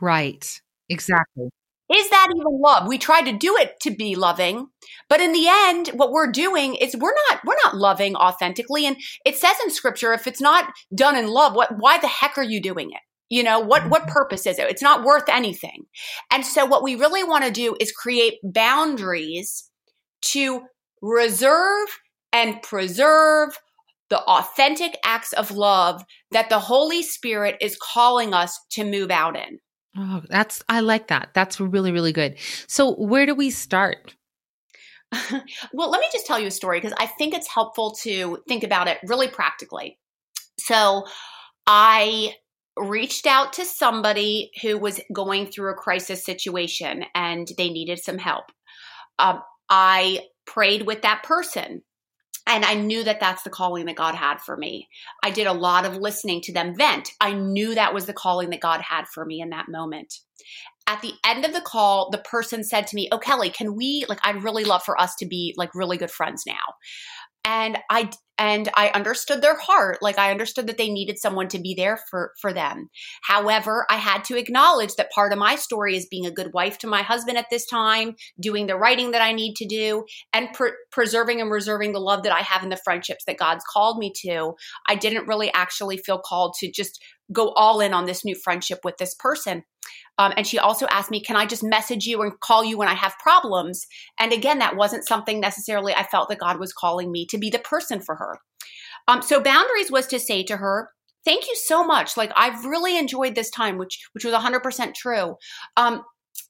Right. 0.00 0.60
Exactly. 0.88 1.50
Is 1.94 2.10
that 2.10 2.32
even 2.34 2.60
love? 2.60 2.88
We 2.88 2.98
try 2.98 3.22
to 3.22 3.32
do 3.32 3.56
it 3.56 3.78
to 3.82 3.90
be 3.90 4.16
loving, 4.16 4.66
but 5.08 5.20
in 5.20 5.32
the 5.32 5.46
end, 5.48 5.88
what 5.94 6.10
we're 6.10 6.32
doing 6.32 6.74
is 6.74 6.96
we're 6.96 7.14
not 7.28 7.40
we're 7.44 7.54
not 7.64 7.76
loving 7.76 8.16
authentically. 8.16 8.86
And 8.86 8.96
it 9.24 9.36
says 9.36 9.54
in 9.62 9.70
scripture, 9.70 10.12
if 10.12 10.26
it's 10.26 10.40
not 10.40 10.72
done 10.92 11.16
in 11.16 11.28
love, 11.28 11.54
what 11.54 11.78
why 11.78 11.98
the 11.98 12.08
heck 12.08 12.38
are 12.38 12.42
you 12.42 12.60
doing 12.60 12.90
it? 12.90 13.00
You 13.28 13.44
know, 13.44 13.60
what 13.60 13.88
what 13.88 14.08
purpose 14.08 14.46
is 14.46 14.58
it? 14.58 14.68
It's 14.68 14.82
not 14.82 15.04
worth 15.04 15.28
anything. 15.28 15.84
And 16.32 16.44
so 16.44 16.66
what 16.66 16.82
we 16.82 16.96
really 16.96 17.22
want 17.22 17.44
to 17.44 17.52
do 17.52 17.76
is 17.78 17.92
create 17.92 18.34
boundaries 18.42 19.65
to 20.32 20.62
reserve 21.02 21.88
and 22.32 22.60
preserve 22.62 23.58
the 24.08 24.20
authentic 24.20 24.98
acts 25.04 25.32
of 25.32 25.50
love 25.50 26.04
that 26.30 26.48
the 26.48 26.58
Holy 26.58 27.02
Spirit 27.02 27.56
is 27.60 27.76
calling 27.76 28.34
us 28.34 28.58
to 28.70 28.84
move 28.84 29.10
out 29.10 29.36
in. 29.36 29.58
Oh, 29.98 30.22
that's, 30.28 30.62
I 30.68 30.80
like 30.80 31.08
that. 31.08 31.30
That's 31.34 31.58
really, 31.58 31.90
really 31.90 32.12
good. 32.12 32.36
So, 32.66 32.94
where 32.94 33.26
do 33.26 33.34
we 33.34 33.50
start? 33.50 34.14
well, 35.72 35.90
let 35.90 36.00
me 36.00 36.08
just 36.12 36.26
tell 36.26 36.38
you 36.38 36.48
a 36.48 36.52
story 36.52 36.78
because 36.78 36.96
I 36.98 37.06
think 37.06 37.34
it's 37.34 37.48
helpful 37.48 37.92
to 38.02 38.38
think 38.46 38.62
about 38.62 38.88
it 38.88 38.98
really 39.04 39.28
practically. 39.28 39.98
So, 40.60 41.06
I 41.66 42.34
reached 42.76 43.26
out 43.26 43.54
to 43.54 43.64
somebody 43.64 44.50
who 44.62 44.78
was 44.78 45.00
going 45.12 45.46
through 45.46 45.70
a 45.70 45.74
crisis 45.74 46.24
situation 46.24 47.04
and 47.14 47.48
they 47.56 47.70
needed 47.70 47.98
some 47.98 48.18
help. 48.18 48.44
Um, 49.18 49.40
I 49.68 50.20
prayed 50.46 50.86
with 50.86 51.02
that 51.02 51.22
person 51.22 51.82
and 52.46 52.64
I 52.64 52.74
knew 52.74 53.02
that 53.02 53.18
that's 53.18 53.42
the 53.42 53.50
calling 53.50 53.86
that 53.86 53.96
God 53.96 54.14
had 54.14 54.40
for 54.40 54.56
me. 54.56 54.88
I 55.22 55.30
did 55.30 55.48
a 55.48 55.52
lot 55.52 55.84
of 55.84 55.96
listening 55.96 56.40
to 56.42 56.52
them 56.52 56.76
vent. 56.76 57.10
I 57.20 57.32
knew 57.32 57.74
that 57.74 57.92
was 57.92 58.06
the 58.06 58.12
calling 58.12 58.50
that 58.50 58.60
God 58.60 58.80
had 58.80 59.06
for 59.08 59.24
me 59.24 59.40
in 59.40 59.50
that 59.50 59.68
moment. 59.68 60.14
At 60.86 61.02
the 61.02 61.14
end 61.26 61.44
of 61.44 61.52
the 61.52 61.60
call, 61.60 62.10
the 62.10 62.18
person 62.18 62.62
said 62.62 62.86
to 62.86 62.94
me, 62.94 63.08
Oh, 63.10 63.18
Kelly, 63.18 63.50
can 63.50 63.74
we, 63.74 64.04
like, 64.08 64.20
I'd 64.22 64.44
really 64.44 64.62
love 64.62 64.84
for 64.84 65.00
us 65.00 65.16
to 65.16 65.26
be 65.26 65.52
like 65.56 65.74
really 65.74 65.96
good 65.96 66.12
friends 66.12 66.44
now 66.46 66.74
and 67.46 67.78
i 67.88 68.10
and 68.38 68.68
i 68.74 68.88
understood 68.90 69.40
their 69.40 69.56
heart 69.56 69.98
like 70.02 70.18
i 70.18 70.30
understood 70.30 70.66
that 70.66 70.76
they 70.76 70.90
needed 70.90 71.18
someone 71.18 71.48
to 71.48 71.58
be 71.58 71.74
there 71.74 71.98
for 72.10 72.32
for 72.40 72.52
them. 72.52 72.90
However 73.22 73.86
i 73.88 73.96
had 73.96 74.24
to 74.24 74.36
acknowledge 74.36 74.94
that 74.96 75.10
part 75.12 75.32
of 75.32 75.38
my 75.38 75.54
story 75.54 75.96
is 75.96 76.06
being 76.06 76.26
a 76.26 76.30
good 76.30 76.52
wife 76.52 76.76
to 76.78 76.86
my 76.86 77.02
husband 77.02 77.38
at 77.38 77.46
this 77.50 77.64
time 77.66 78.16
doing 78.38 78.66
the 78.66 78.76
writing 78.76 79.12
that 79.12 79.22
i 79.22 79.32
need 79.32 79.54
to 79.54 79.66
do 79.66 80.04
and 80.32 80.52
pre- 80.52 80.72
preserving 80.90 81.40
and 81.40 81.50
reserving 81.50 81.92
the 81.92 82.00
love 82.00 82.24
that 82.24 82.34
i 82.34 82.40
have 82.40 82.62
in 82.62 82.68
the 82.68 82.76
friendships 82.76 83.24
that 83.24 83.38
god's 83.38 83.64
called 83.72 83.98
me 83.98 84.12
to. 84.22 84.54
I 84.88 84.96
didn't 84.96 85.28
really 85.28 85.52
actually 85.54 85.98
feel 85.98 86.18
called 86.18 86.54
to 86.58 86.70
just 86.70 87.02
go 87.32 87.50
all 87.50 87.80
in 87.80 87.92
on 87.92 88.06
this 88.06 88.24
new 88.24 88.34
friendship 88.34 88.80
with 88.84 88.96
this 88.98 89.14
person 89.14 89.64
um, 90.18 90.32
and 90.36 90.46
she 90.46 90.58
also 90.58 90.86
asked 90.86 91.10
me, 91.10 91.20
Can 91.20 91.36
I 91.36 91.46
just 91.46 91.62
message 91.62 92.06
you 92.06 92.22
and 92.22 92.38
call 92.40 92.64
you 92.64 92.78
when 92.78 92.88
I 92.88 92.94
have 92.94 93.18
problems? 93.18 93.86
And 94.18 94.32
again, 94.32 94.58
that 94.58 94.76
wasn't 94.76 95.06
something 95.06 95.40
necessarily 95.40 95.94
I 95.94 96.04
felt 96.04 96.28
that 96.28 96.38
God 96.38 96.58
was 96.58 96.72
calling 96.72 97.12
me 97.12 97.26
to 97.26 97.38
be 97.38 97.50
the 97.50 97.58
person 97.58 98.00
for 98.00 98.16
her. 98.16 98.38
Um, 99.08 99.22
so, 99.22 99.40
boundaries 99.40 99.90
was 99.90 100.06
to 100.08 100.18
say 100.18 100.42
to 100.44 100.56
her, 100.56 100.90
Thank 101.24 101.48
you 101.48 101.56
so 101.56 101.84
much. 101.84 102.16
Like, 102.16 102.32
I've 102.36 102.64
really 102.64 102.96
enjoyed 102.96 103.34
this 103.34 103.50
time, 103.50 103.78
which, 103.78 103.98
which 104.12 104.24
was 104.24 104.32
100% 104.32 104.94
true. 104.94 105.34
Um, 105.76 106.02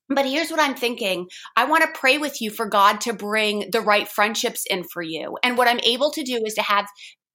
but 0.08 0.26
here's 0.26 0.50
what 0.50 0.60
I'm 0.60 0.74
thinking. 0.74 1.28
I 1.56 1.64
want 1.64 1.82
to 1.82 1.98
pray 1.98 2.18
with 2.18 2.40
you 2.40 2.50
for 2.50 2.66
God 2.66 3.00
to 3.02 3.12
bring 3.12 3.70
the 3.72 3.80
right 3.80 4.06
friendships 4.06 4.64
in 4.68 4.84
for 4.84 5.02
you. 5.02 5.36
And 5.42 5.56
what 5.56 5.66
I'm 5.66 5.80
able 5.80 6.10
to 6.12 6.22
do 6.22 6.42
is 6.44 6.54
to 6.54 6.62
have 6.62 6.86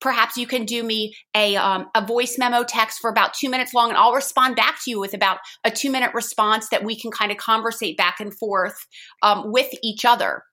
perhaps 0.01 0.35
you 0.35 0.47
can 0.47 0.65
do 0.65 0.83
me 0.83 1.15
a, 1.35 1.55
um, 1.55 1.87
a 1.95 2.05
voice 2.05 2.37
memo 2.37 2.63
text 2.63 2.99
for 2.99 3.09
about 3.09 3.33
two 3.33 3.49
minutes 3.49 3.73
long 3.73 3.89
and 3.89 3.97
I'll 3.97 4.13
respond 4.13 4.55
back 4.55 4.83
to 4.83 4.91
you 4.91 4.99
with 4.99 5.13
about 5.13 5.37
a 5.63 5.71
two 5.71 5.91
minute 5.91 6.13
response 6.13 6.69
that 6.69 6.83
we 6.83 6.99
can 6.99 7.11
kind 7.11 7.31
of 7.31 7.37
conversate 7.37 7.97
back 7.97 8.19
and 8.19 8.37
forth 8.37 8.87
um, 9.21 9.51
with 9.51 9.69
each 9.83 10.03
other. 10.03 10.43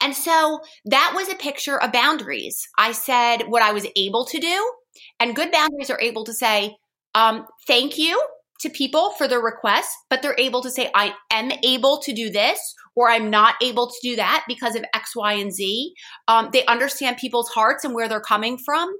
And 0.00 0.14
so 0.14 0.60
that 0.84 1.12
was 1.14 1.28
a 1.28 1.36
picture 1.36 1.80
of 1.80 1.92
boundaries. 1.92 2.68
I 2.78 2.92
said 2.92 3.44
what 3.48 3.62
I 3.62 3.72
was 3.72 3.86
able 3.96 4.26
to 4.26 4.38
do, 4.38 4.72
and 5.18 5.34
good 5.34 5.50
boundaries 5.50 5.90
are 5.90 6.00
able 6.00 6.24
to 6.24 6.34
say, 6.34 6.76
um, 7.14 7.46
thank 7.66 7.96
you 7.96 8.20
to 8.64 8.70
people 8.70 9.12
for 9.12 9.28
their 9.28 9.40
requests, 9.40 9.96
but 10.10 10.22
they're 10.22 10.34
able 10.38 10.62
to 10.62 10.70
say, 10.70 10.90
I 10.94 11.14
am 11.30 11.52
able 11.62 11.98
to 11.98 12.12
do 12.12 12.30
this, 12.30 12.58
or 12.96 13.08
I'm 13.08 13.30
not 13.30 13.54
able 13.62 13.88
to 13.88 13.96
do 14.02 14.16
that 14.16 14.44
because 14.48 14.74
of 14.74 14.84
X, 14.94 15.14
Y, 15.14 15.34
and 15.34 15.52
Z. 15.52 15.94
Um, 16.28 16.48
they 16.52 16.64
understand 16.66 17.18
people's 17.18 17.50
hearts 17.50 17.84
and 17.84 17.94
where 17.94 18.08
they're 18.08 18.20
coming 18.20 18.58
from, 18.58 18.92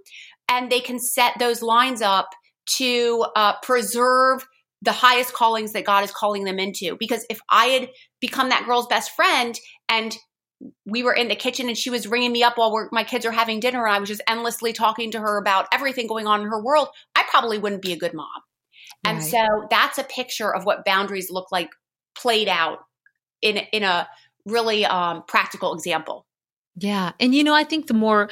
and 0.48 0.70
they 0.70 0.80
can 0.80 0.98
set 1.00 1.38
those 1.38 1.62
lines 1.62 2.02
up 2.02 2.28
to 2.76 3.26
uh, 3.34 3.54
preserve 3.62 4.46
the 4.82 4.92
highest 4.92 5.32
callings 5.32 5.72
that 5.72 5.84
God 5.84 6.04
is 6.04 6.10
calling 6.10 6.44
them 6.44 6.58
into. 6.58 6.96
Because 6.98 7.24
if 7.30 7.40
I 7.48 7.66
had 7.66 7.88
become 8.20 8.50
that 8.50 8.66
girl's 8.66 8.86
best 8.86 9.12
friend 9.12 9.58
and 9.88 10.16
we 10.86 11.02
were 11.02 11.14
in 11.14 11.28
the 11.28 11.36
kitchen 11.36 11.68
and 11.68 11.76
she 11.76 11.90
was 11.90 12.06
ringing 12.06 12.32
me 12.32 12.42
up 12.42 12.56
while 12.56 12.88
my 12.92 13.04
kids 13.04 13.24
are 13.24 13.32
having 13.32 13.60
dinner 13.60 13.84
and 13.86 13.94
I 13.94 13.98
was 13.98 14.08
just 14.08 14.22
endlessly 14.28 14.72
talking 14.72 15.10
to 15.12 15.20
her 15.20 15.38
about 15.38 15.66
everything 15.72 16.06
going 16.06 16.26
on 16.26 16.42
in 16.42 16.48
her 16.48 16.62
world, 16.62 16.88
I 17.16 17.24
probably 17.28 17.58
wouldn't 17.58 17.82
be 17.82 17.92
a 17.92 17.98
good 17.98 18.14
mom. 18.14 18.28
And 19.04 19.18
right. 19.18 19.26
so 19.26 19.66
that's 19.70 19.98
a 19.98 20.04
picture 20.04 20.54
of 20.54 20.64
what 20.64 20.84
boundaries 20.84 21.30
look 21.30 21.52
like 21.52 21.70
played 22.16 22.48
out 22.48 22.78
in 23.42 23.58
in 23.72 23.82
a 23.82 24.08
really 24.46 24.84
um, 24.84 25.22
practical 25.26 25.74
example. 25.74 26.26
Yeah. 26.76 27.12
And 27.20 27.34
you 27.34 27.44
know, 27.44 27.54
I 27.54 27.64
think 27.64 27.86
the 27.86 27.94
more 27.94 28.28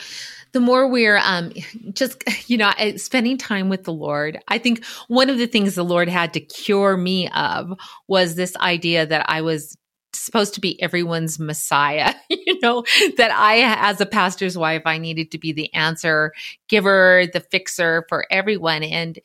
the 0.53 0.61
more 0.61 0.89
we're 0.89 1.19
um 1.19 1.53
just 1.93 2.23
you 2.49 2.57
know, 2.57 2.73
spending 2.97 3.39
time 3.39 3.69
with 3.69 3.85
the 3.85 3.93
Lord, 3.93 4.39
I 4.49 4.59
think 4.59 4.85
one 5.09 5.31
of 5.31 5.39
the 5.39 5.47
things 5.47 5.75
the 5.75 5.85
Lord 5.85 6.09
had 6.09 6.33
to 6.35 6.41
cure 6.41 6.97
me 6.97 7.29
of 7.29 7.73
was 8.09 8.35
this 8.35 8.57
idea 8.57 9.07
that 9.07 9.29
I 9.29 9.43
was 9.43 9.77
supposed 10.15 10.53
to 10.55 10.61
be 10.61 10.81
everyone's 10.83 11.39
messiah 11.39 12.15
you 12.29 12.59
know 12.61 12.85
that 13.17 13.31
i 13.33 13.63
as 13.79 13.99
a 13.99 14.05
pastor's 14.05 14.59
wife 14.59 14.83
i 14.85 14.99
needed 14.99 15.31
to 15.31 15.39
be 15.39 15.53
the 15.53 15.73
answer 15.73 16.33
giver 16.69 17.25
the 17.33 17.41
fixer 17.41 18.05
for 18.11 18.27
everyone 18.31 18.83
and 18.83 19.19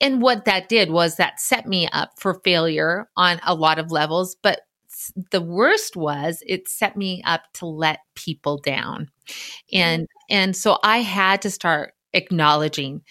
and 0.00 0.20
what 0.20 0.44
that 0.44 0.68
did 0.68 0.90
was 0.90 1.16
that 1.16 1.40
set 1.40 1.66
me 1.66 1.88
up 1.92 2.10
for 2.18 2.40
failure 2.44 3.08
on 3.16 3.40
a 3.44 3.54
lot 3.54 3.78
of 3.78 3.90
levels 3.90 4.36
but 4.42 4.60
the 5.30 5.42
worst 5.42 5.96
was 5.96 6.42
it 6.46 6.68
set 6.68 6.96
me 6.96 7.22
up 7.24 7.42
to 7.52 7.66
let 7.66 8.00
people 8.14 8.58
down 8.58 9.08
and 9.72 10.04
mm-hmm. 10.04 10.34
and 10.34 10.56
so 10.56 10.78
i 10.82 10.98
had 10.98 11.42
to 11.42 11.50
start 11.50 11.92
acknowledging 12.12 13.02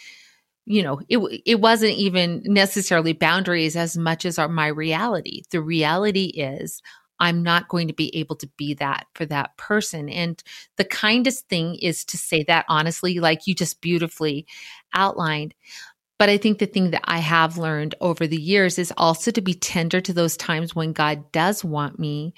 you 0.65 0.81
know 0.81 0.99
it 1.09 1.19
it 1.45 1.61
wasn't 1.61 1.91
even 1.91 2.41
necessarily 2.45 3.13
boundaries 3.13 3.75
as 3.75 3.95
much 3.95 4.25
as 4.25 4.39
our, 4.39 4.47
my 4.47 4.67
reality 4.67 5.43
the 5.51 5.61
reality 5.61 6.25
is 6.25 6.81
I'm 7.19 7.43
not 7.43 7.69
going 7.69 7.87
to 7.87 7.93
be 7.93 8.15
able 8.17 8.35
to 8.37 8.49
be 8.57 8.73
that 8.75 9.07
for 9.13 9.25
that 9.27 9.55
person. 9.57 10.09
And 10.09 10.41
the 10.75 10.83
kindest 10.83 11.47
thing 11.47 11.75
is 11.75 12.03
to 12.05 12.17
say 12.17 12.43
that 12.43 12.65
honestly, 12.67 13.19
like 13.19 13.47
you 13.47 13.55
just 13.55 13.81
beautifully 13.81 14.45
outlined. 14.93 15.53
But 16.17 16.29
I 16.29 16.37
think 16.37 16.59
the 16.59 16.65
thing 16.65 16.91
that 16.91 17.01
I 17.05 17.19
have 17.19 17.57
learned 17.57 17.95
over 17.99 18.25
the 18.25 18.41
years 18.41 18.79
is 18.79 18.93
also 18.97 19.31
to 19.31 19.41
be 19.41 19.53
tender 19.53 19.99
to 20.01 20.13
those 20.13 20.37
times 20.37 20.73
when 20.75 20.93
God 20.93 21.31
does 21.33 21.63
want 21.63 21.99
me 21.99 22.33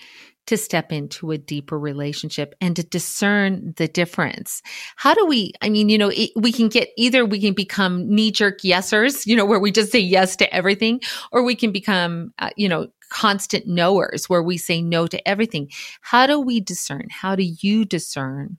to 0.47 0.57
step 0.57 0.91
into 0.93 1.31
a 1.31 1.37
deeper 1.37 1.77
relationship 1.77 2.55
and 2.61 2.75
to 2.75 2.83
discern 2.83 3.73
the 3.75 3.87
difference. 3.87 4.61
How 4.95 5.13
do 5.13 5.25
we, 5.25 5.51
I 5.61 5.69
mean, 5.69 5.89
you 5.89 5.97
know, 5.97 6.09
it, 6.09 6.31
we 6.35 6.51
can 6.53 6.69
get 6.69 6.89
either 6.97 7.25
we 7.25 7.39
can 7.41 7.53
become 7.53 8.07
knee 8.09 8.31
jerk 8.31 8.61
yesers, 8.61 9.25
you 9.25 9.35
know, 9.35 9.45
where 9.45 9.59
we 9.59 9.71
just 9.71 9.91
say 9.91 9.99
yes 9.99 10.35
to 10.37 10.53
everything, 10.53 11.01
or 11.31 11.43
we 11.43 11.53
can 11.55 11.71
become, 11.71 12.33
uh, 12.39 12.49
you 12.55 12.69
know, 12.69 12.87
constant 13.09 13.67
knowers 13.67 14.29
where 14.29 14.41
we 14.43 14.57
say 14.57 14.81
no 14.81 15.05
to 15.07 15.27
everything. 15.27 15.69
How 16.01 16.25
do 16.27 16.39
we 16.39 16.61
discern? 16.61 17.07
How 17.11 17.35
do 17.35 17.43
you 17.43 17.83
discern 17.85 18.57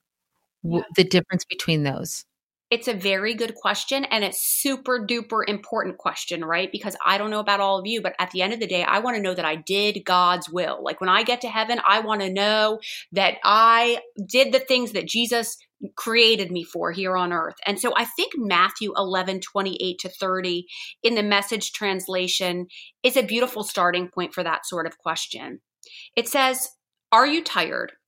w- 0.64 0.84
the 0.96 1.04
difference 1.04 1.44
between 1.46 1.84
those? 1.84 2.24
It's 2.70 2.88
a 2.88 2.92
very 2.92 3.34
good 3.34 3.54
question 3.54 4.04
and 4.04 4.22
it's 4.22 4.40
super 4.40 5.00
duper 5.00 5.42
important 5.46 5.96
question, 5.96 6.44
right? 6.44 6.70
Because 6.70 6.96
I 7.04 7.16
don't 7.16 7.30
know 7.30 7.40
about 7.40 7.60
all 7.60 7.78
of 7.78 7.86
you, 7.86 8.02
but 8.02 8.14
at 8.18 8.30
the 8.30 8.42
end 8.42 8.52
of 8.52 8.60
the 8.60 8.66
day, 8.66 8.82
I 8.82 8.98
want 8.98 9.16
to 9.16 9.22
know 9.22 9.34
that 9.34 9.44
I 9.44 9.56
did 9.56 10.04
God's 10.04 10.50
will. 10.50 10.82
Like 10.82 11.00
when 11.00 11.08
I 11.08 11.22
get 11.22 11.40
to 11.42 11.48
heaven, 11.48 11.80
I 11.86 12.00
want 12.00 12.20
to 12.20 12.32
know 12.32 12.80
that 13.12 13.36
I 13.42 14.00
did 14.28 14.52
the 14.52 14.58
things 14.58 14.92
that 14.92 15.08
Jesus 15.08 15.56
created 15.96 16.50
me 16.50 16.64
for 16.64 16.92
here 16.92 17.16
on 17.16 17.32
earth. 17.32 17.54
And 17.64 17.80
so 17.80 17.94
I 17.96 18.04
think 18.04 18.32
Matthew 18.36 18.92
11, 18.96 19.40
28 19.40 19.98
to 20.00 20.08
30 20.08 20.66
in 21.02 21.14
the 21.14 21.22
message 21.22 21.72
translation 21.72 22.66
is 23.02 23.16
a 23.16 23.22
beautiful 23.22 23.64
starting 23.64 24.08
point 24.08 24.34
for 24.34 24.42
that 24.42 24.66
sort 24.66 24.86
of 24.86 24.98
question. 24.98 25.60
It 26.16 26.28
says, 26.28 26.68
Are 27.12 27.26
you 27.26 27.42
tired? 27.42 27.92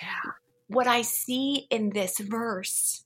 Yeah. 0.00 0.32
What 0.68 0.86
I 0.86 1.02
see 1.02 1.66
in 1.70 1.90
this 1.90 2.18
verse 2.18 3.04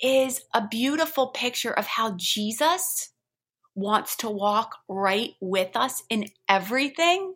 is 0.00 0.42
a 0.54 0.66
beautiful 0.66 1.28
picture 1.28 1.72
of 1.72 1.86
how 1.86 2.14
Jesus 2.16 3.10
wants 3.74 4.16
to 4.16 4.28
walk 4.28 4.76
right 4.88 5.34
with 5.40 5.76
us 5.76 6.02
in 6.10 6.26
everything. 6.48 7.34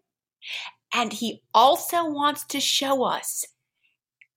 And 0.95 1.13
he 1.13 1.43
also 1.55 2.05
wants 2.05 2.45
to 2.47 2.61
show 2.61 3.05
us 3.05 3.47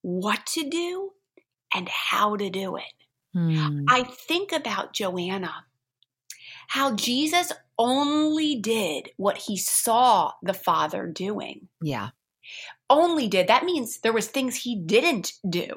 what 0.01 0.45
to 0.47 0.69
do 0.69 1.11
and 1.73 1.89
how 1.89 2.37
to 2.37 2.49
do 2.49 2.77
it. 2.77 2.83
Mm. 3.35 3.85
I 3.89 4.03
think 4.03 4.53
about 4.53 4.93
Joanna 4.93 5.65
how 6.67 6.95
Jesus 6.95 7.51
only 7.77 8.55
did 8.55 9.09
what 9.17 9.37
he 9.37 9.57
saw 9.57 10.31
the 10.41 10.53
Father 10.53 11.07
doing. 11.07 11.67
Yeah. 11.81 12.09
Only 12.89 13.27
did. 13.27 13.47
That 13.47 13.65
means 13.65 13.99
there 13.99 14.13
was 14.13 14.27
things 14.27 14.55
he 14.55 14.81
didn't 14.85 15.33
do. 15.49 15.69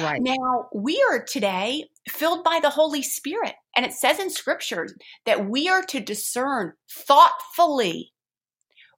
Right. 0.00 0.22
Now, 0.22 0.68
we 0.74 1.04
are 1.10 1.22
today 1.22 1.84
filled 2.08 2.44
by 2.44 2.60
the 2.62 2.70
Holy 2.70 3.02
Spirit. 3.02 3.54
And 3.76 3.84
it 3.84 3.92
says 3.92 4.18
in 4.18 4.30
scripture 4.30 4.88
that 5.26 5.48
we 5.48 5.68
are 5.68 5.82
to 5.82 6.00
discern 6.00 6.72
thoughtfully 6.90 8.12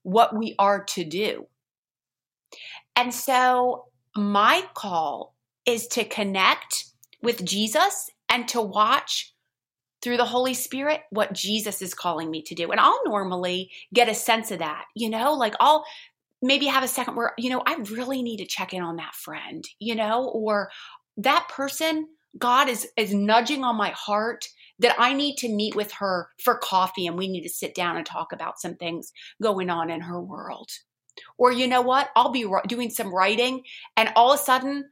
what 0.03 0.37
we 0.37 0.55
are 0.59 0.85
to 0.85 1.05
do. 1.05 1.47
And 2.95 3.13
so, 3.13 3.87
my 4.17 4.65
call 4.75 5.35
is 5.67 5.87
to 5.89 6.05
connect 6.05 6.87
with 7.23 7.45
Jesus 7.45 8.11
and 8.29 8.49
to 8.49 8.61
watch 8.61 9.35
through 10.01 10.17
the 10.17 10.25
Holy 10.25 10.55
Spirit 10.55 11.01
what 11.11 11.33
Jesus 11.33 11.83
is 11.83 11.95
calling 11.95 12.31
me 12.31 12.43
to 12.43 12.55
do. 12.55 12.71
And 12.71 12.81
I'll 12.81 13.01
normally 13.05 13.71
get 13.93 14.09
a 14.09 14.15
sense 14.15 14.51
of 14.51 14.61
that, 14.61 14.85
you 14.95 15.11
know, 15.11 15.35
like 15.35 15.55
I'll 15.61 15.85
maybe 16.43 16.67
have 16.67 16.85
a 16.85 16.89
second 16.89 17.17
where, 17.17 17.33
you 17.39 17.51
know, 17.51 17.63
I 17.67 17.77
really 17.91 18.23
need 18.23 18.39
to 18.39 18.47
check 18.47 18.73
in 18.73 18.83
on 18.83 18.97
that 18.97 19.15
friend, 19.15 19.65
you 19.79 19.95
know, 19.95 20.27
or 20.27 20.71
that 21.17 21.49
person, 21.49 22.09
God 22.37 22.69
is 22.69 22.87
is 22.97 23.13
nudging 23.13 23.65
on 23.65 23.77
my 23.77 23.91
heart 23.91 24.47
that 24.79 24.95
I 24.99 25.13
need 25.13 25.37
to 25.39 25.49
meet 25.49 25.75
with 25.75 25.93
her 25.93 26.29
for 26.43 26.57
coffee 26.57 27.07
and 27.07 27.17
we 27.17 27.29
need 27.29 27.43
to 27.43 27.49
sit 27.49 27.75
down 27.75 27.97
and 27.97 28.07
talk 28.07 28.33
about 28.33 28.61
some 28.61 28.77
things 28.77 29.13
going 29.43 29.71
on 29.71 29.91
in 29.91 30.03
her 30.03 30.21
world. 30.21 30.71
Or 31.37 31.51
you 31.51 31.67
know 31.67 31.83
what? 31.83 32.11
I'll 32.15 32.31
be 32.31 32.47
doing 32.69 32.91
some 32.91 33.13
writing 33.13 33.63
and 33.97 34.13
all 34.15 34.33
of 34.33 34.39
a 34.39 34.43
sudden 34.43 34.89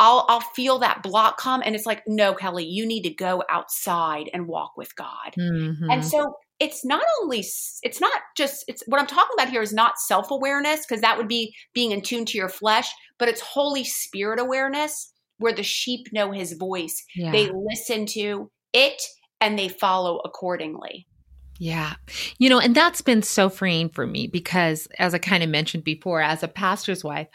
I'll 0.00 0.24
I'll 0.28 0.40
feel 0.40 0.78
that 0.80 1.02
block 1.02 1.38
come 1.38 1.62
and 1.64 1.76
it's 1.76 1.86
like, 1.86 2.02
no, 2.08 2.34
Kelly, 2.34 2.64
you 2.64 2.86
need 2.86 3.02
to 3.02 3.10
go 3.10 3.44
outside 3.48 4.30
and 4.32 4.48
walk 4.48 4.76
with 4.76 4.96
God. 4.96 5.34
Mm-hmm. 5.38 5.90
And 5.90 6.04
so 6.04 6.34
it's 6.60 6.84
not 6.84 7.02
only 7.20 7.38
it's 7.38 8.00
not 8.00 8.20
just 8.36 8.64
it's 8.68 8.82
what 8.86 9.00
I'm 9.00 9.06
talking 9.06 9.34
about 9.34 9.48
here 9.48 9.62
is 9.62 9.72
not 9.72 9.98
self-awareness 9.98 10.86
because 10.86 11.00
that 11.00 11.16
would 11.16 11.28
be 11.28 11.54
being 11.74 11.90
in 11.90 12.02
tune 12.02 12.26
to 12.26 12.38
your 12.38 12.50
flesh, 12.50 12.92
but 13.18 13.28
it's 13.28 13.40
Holy 13.40 13.82
Spirit 13.82 14.38
awareness 14.38 15.12
where 15.38 15.54
the 15.54 15.62
sheep 15.62 16.12
know 16.12 16.30
his 16.30 16.52
voice. 16.52 17.02
Yeah. 17.16 17.32
They 17.32 17.50
listen 17.50 18.06
to 18.06 18.50
it 18.74 19.02
and 19.40 19.58
they 19.58 19.68
follow 19.68 20.18
accordingly. 20.18 21.06
Yeah. 21.58 21.94
You 22.38 22.48
know, 22.50 22.58
and 22.58 22.74
that's 22.74 23.00
been 23.00 23.22
so 23.22 23.48
freeing 23.48 23.88
for 23.88 24.06
me 24.06 24.26
because 24.26 24.86
as 24.98 25.14
I 25.14 25.18
kind 25.18 25.42
of 25.42 25.48
mentioned 25.48 25.84
before 25.84 26.20
as 26.20 26.42
a 26.42 26.48
pastor's 26.48 27.02
wife, 27.02 27.28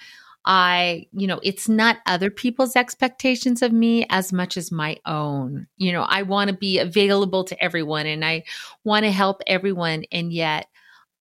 I, 0.45 1.07
you 1.11 1.25
know, 1.25 1.39
it's 1.43 1.67
not 1.67 1.97
other 2.05 2.29
people's 2.29 2.75
expectations 2.75 3.61
of 3.61 3.71
me 3.71 4.05
as 4.09 4.31
much 4.31 4.57
as 4.57 4.71
my 4.71 4.97
own. 5.05 5.67
You 5.77 5.91
know, 5.91 6.03
I 6.03 6.21
want 6.21 6.49
to 6.49 6.55
be 6.55 6.77
available 6.77 7.43
to 7.45 7.63
everyone 7.63 8.05
and 8.05 8.23
I 8.23 8.43
want 8.83 9.05
to 9.05 9.11
help 9.11 9.41
everyone. 9.47 10.03
And 10.11 10.31
yet, 10.31 10.67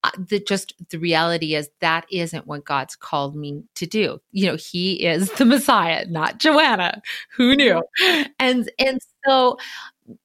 uh, 0.03 0.11
the 0.19 0.39
just 0.39 0.75
the 0.91 0.99
reality 0.99 1.55
is 1.55 1.71
that 1.81 2.05
isn't 2.11 2.47
what 2.47 2.67
God's 2.67 2.95
called 2.95 3.35
me 3.35 3.65
to 3.77 3.87
do. 3.87 4.21
You 4.33 4.49
know, 4.49 4.57
He 4.57 5.07
is 5.07 5.33
the 5.33 5.47
Messiah, 5.47 6.05
not 6.07 6.39
Joanna. 6.39 7.01
Who 7.37 7.57
knew? 7.57 7.83
And 8.39 8.71
and 8.79 9.01
so, 9.27 9.57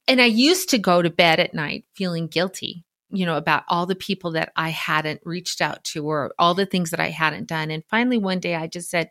and 0.06 0.20
I 0.20 0.26
used 0.26 0.68
to 0.70 0.78
go 0.78 1.00
to 1.00 1.08
bed 1.08 1.40
at 1.40 1.54
night 1.54 1.86
feeling 1.94 2.26
guilty 2.26 2.84
you 3.10 3.26
know, 3.26 3.36
about 3.36 3.64
all 3.68 3.86
the 3.86 3.94
people 3.94 4.32
that 4.32 4.52
I 4.56 4.70
hadn't 4.70 5.20
reached 5.24 5.60
out 5.60 5.84
to 5.84 6.06
or 6.06 6.32
all 6.38 6.54
the 6.54 6.66
things 6.66 6.90
that 6.90 7.00
I 7.00 7.08
hadn't 7.08 7.48
done. 7.48 7.70
And 7.70 7.84
finally, 7.88 8.18
one 8.18 8.40
day 8.40 8.54
I 8.54 8.66
just 8.66 8.90
said, 8.90 9.10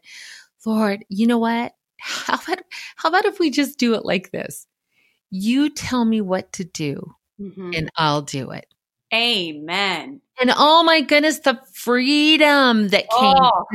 Lord, 0.65 1.05
you 1.09 1.27
know 1.27 1.39
what? 1.39 1.73
How 2.01 2.35
about, 2.35 2.59
how 2.95 3.09
about 3.09 3.25
if 3.25 3.39
we 3.39 3.49
just 3.49 3.77
do 3.77 3.93
it 3.95 4.05
like 4.05 4.31
this? 4.31 4.65
You 5.31 5.69
tell 5.69 6.05
me 6.05 6.21
what 6.21 6.53
to 6.53 6.63
do 6.63 7.13
mm-hmm. 7.39 7.71
and 7.75 7.89
I'll 7.97 8.21
do 8.21 8.51
it. 8.51 8.67
Amen. 9.13 10.21
And 10.39 10.51
oh 10.55 10.83
my 10.83 11.01
goodness, 11.01 11.39
the 11.39 11.59
freedom 11.73 12.87
that 12.89 13.09
came, 13.09 13.35
oh. 13.37 13.65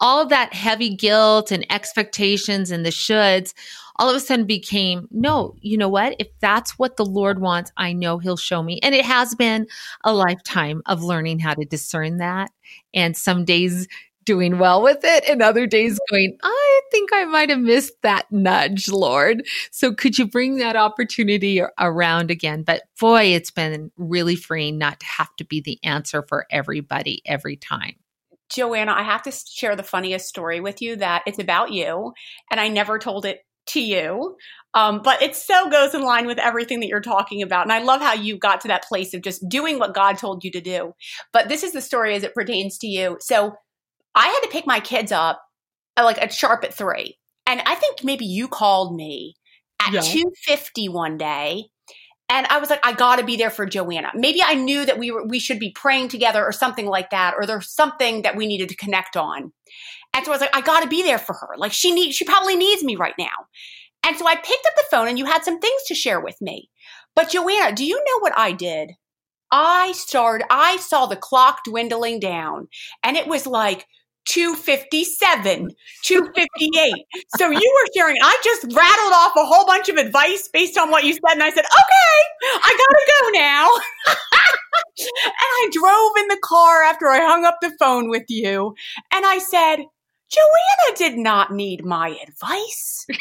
all 0.00 0.26
that 0.26 0.54
heavy 0.54 0.94
guilt 0.94 1.50
and 1.50 1.70
expectations 1.70 2.70
and 2.70 2.86
the 2.86 2.90
shoulds 2.90 3.52
all 3.98 4.08
of 4.08 4.16
a 4.16 4.20
sudden 4.20 4.46
became 4.46 5.08
no, 5.10 5.54
you 5.60 5.76
know 5.76 5.88
what? 5.88 6.16
If 6.18 6.28
that's 6.40 6.78
what 6.78 6.96
the 6.96 7.04
Lord 7.04 7.40
wants, 7.40 7.72
I 7.76 7.92
know 7.92 8.18
He'll 8.18 8.36
show 8.36 8.62
me. 8.62 8.78
And 8.82 8.94
it 8.94 9.04
has 9.04 9.34
been 9.34 9.66
a 10.04 10.12
lifetime 10.12 10.82
of 10.86 11.02
learning 11.02 11.38
how 11.38 11.54
to 11.54 11.64
discern 11.64 12.18
that. 12.18 12.50
And 12.94 13.16
some 13.16 13.44
days 13.44 13.88
doing 14.26 14.58
well 14.58 14.82
with 14.82 14.98
it 15.04 15.24
and 15.28 15.40
other 15.40 15.66
days 15.66 15.98
going, 16.10 16.36
I 16.42 16.80
think 16.90 17.10
I 17.14 17.24
might 17.24 17.48
have 17.48 17.60
missed 17.60 17.94
that 18.02 18.30
nudge, 18.30 18.88
Lord. 18.88 19.46
So 19.70 19.94
could 19.94 20.18
you 20.18 20.26
bring 20.26 20.56
that 20.56 20.76
opportunity 20.76 21.62
around 21.78 22.30
again? 22.30 22.64
But 22.64 22.82
boy, 23.00 23.22
it's 23.22 23.52
been 23.52 23.90
really 23.96 24.36
freeing 24.36 24.76
not 24.76 25.00
to 25.00 25.06
have 25.06 25.34
to 25.36 25.44
be 25.44 25.60
the 25.60 25.78
answer 25.82 26.22
for 26.28 26.46
everybody 26.50 27.22
every 27.24 27.56
time. 27.56 27.94
Joanna, 28.50 28.92
I 28.92 29.02
have 29.02 29.22
to 29.22 29.32
share 29.32 29.74
the 29.74 29.82
funniest 29.82 30.28
story 30.28 30.60
with 30.60 30.82
you 30.82 30.96
that 30.96 31.22
it's 31.26 31.38
about 31.38 31.72
you, 31.72 32.12
and 32.50 32.60
I 32.60 32.68
never 32.68 32.98
told 32.98 33.24
it 33.24 33.40
to 33.68 33.80
you. 33.80 34.36
Um, 34.74 35.00
but 35.02 35.22
it 35.22 35.34
so 35.34 35.70
goes 35.70 35.94
in 35.94 36.02
line 36.02 36.26
with 36.26 36.38
everything 36.38 36.80
that 36.80 36.88
you're 36.88 37.00
talking 37.00 37.42
about. 37.42 37.64
And 37.64 37.72
I 37.72 37.78
love 37.78 38.02
how 38.02 38.12
you 38.12 38.38
got 38.38 38.60
to 38.60 38.68
that 38.68 38.84
place 38.84 39.14
of 39.14 39.22
just 39.22 39.48
doing 39.48 39.78
what 39.78 39.94
God 39.94 40.18
told 40.18 40.44
you 40.44 40.50
to 40.50 40.60
do. 40.60 40.92
But 41.32 41.48
this 41.48 41.62
is 41.62 41.72
the 41.72 41.80
story 41.80 42.14
as 42.14 42.22
it 42.22 42.34
pertains 42.34 42.76
to 42.78 42.86
you. 42.86 43.16
So 43.20 43.54
I 44.14 44.26
had 44.26 44.40
to 44.40 44.48
pick 44.48 44.66
my 44.66 44.80
kids 44.80 45.12
up 45.12 45.40
at 45.96 46.04
like 46.04 46.20
at 46.20 46.32
sharp 46.32 46.62
at 46.64 46.74
three. 46.74 47.16
And 47.46 47.62
I 47.64 47.74
think 47.76 48.04
maybe 48.04 48.26
you 48.26 48.48
called 48.48 48.94
me 48.94 49.34
at 49.80 49.92
yeah. 49.92 50.00
250 50.00 50.88
one 50.88 51.16
day. 51.16 51.64
And 52.28 52.46
I 52.48 52.58
was 52.58 52.70
like, 52.70 52.84
I 52.84 52.92
got 52.92 53.16
to 53.16 53.24
be 53.24 53.36
there 53.36 53.50
for 53.50 53.66
Joanna. 53.66 54.10
Maybe 54.14 54.40
I 54.44 54.54
knew 54.54 54.84
that 54.84 54.98
we 54.98 55.12
were, 55.12 55.24
we 55.24 55.38
should 55.38 55.60
be 55.60 55.70
praying 55.70 56.08
together 56.08 56.44
or 56.44 56.50
something 56.50 56.86
like 56.86 57.10
that, 57.10 57.34
or 57.38 57.46
there's 57.46 57.72
something 57.72 58.22
that 58.22 58.36
we 58.36 58.48
needed 58.48 58.68
to 58.70 58.76
connect 58.76 59.16
on. 59.16 59.52
And 60.16 60.24
so 60.24 60.32
I 60.32 60.34
was 60.34 60.40
like, 60.40 60.56
I 60.56 60.62
got 60.62 60.80
to 60.80 60.88
be 60.88 61.02
there 61.02 61.18
for 61.18 61.34
her. 61.34 61.50
Like 61.58 61.74
she 61.74 61.92
needs, 61.92 62.16
she 62.16 62.24
probably 62.24 62.56
needs 62.56 62.82
me 62.82 62.96
right 62.96 63.14
now. 63.18 63.26
And 64.02 64.16
so 64.16 64.26
I 64.26 64.34
picked 64.34 64.66
up 64.66 64.74
the 64.76 64.86
phone 64.90 65.08
and 65.08 65.18
you 65.18 65.26
had 65.26 65.44
some 65.44 65.60
things 65.60 65.82
to 65.88 65.94
share 65.94 66.20
with 66.20 66.40
me. 66.40 66.70
But 67.14 67.28
Joanna, 67.28 67.76
do 67.76 67.84
you 67.84 67.96
know 67.96 68.20
what 68.20 68.32
I 68.34 68.52
did? 68.52 68.92
I 69.50 69.92
started, 69.92 70.46
I 70.50 70.78
saw 70.78 71.04
the 71.04 71.16
clock 71.16 71.60
dwindling 71.64 72.18
down 72.18 72.68
and 73.02 73.16
it 73.16 73.26
was 73.26 73.46
like 73.46 73.86
257, 74.26 75.70
258. 76.02 76.94
so 77.36 77.50
you 77.50 77.74
were 77.74 77.90
sharing, 77.94 78.16
I 78.22 78.40
just 78.42 78.64
rattled 78.74 79.12
off 79.12 79.36
a 79.36 79.44
whole 79.44 79.66
bunch 79.66 79.90
of 79.90 79.96
advice 79.96 80.48
based 80.50 80.78
on 80.78 80.90
what 80.90 81.04
you 81.04 81.12
said. 81.12 81.32
And 81.32 81.42
I 81.42 81.50
said, 81.50 81.64
okay, 81.64 82.58
I 82.64 82.78
gotta 82.78 83.06
go 83.12 83.38
now. 83.38 83.68
and 84.98 85.12
I 85.40 85.68
drove 85.72 86.16
in 86.16 86.28
the 86.28 86.40
car 86.42 86.82
after 86.84 87.08
I 87.08 87.18
hung 87.18 87.44
up 87.44 87.58
the 87.60 87.76
phone 87.78 88.08
with 88.08 88.24
you. 88.28 88.74
And 89.12 89.26
I 89.26 89.38
said, 89.38 89.84
Joanna 90.30 90.96
did 90.96 91.18
not 91.18 91.52
need 91.52 91.84
my 91.84 92.18
advice. 92.26 93.06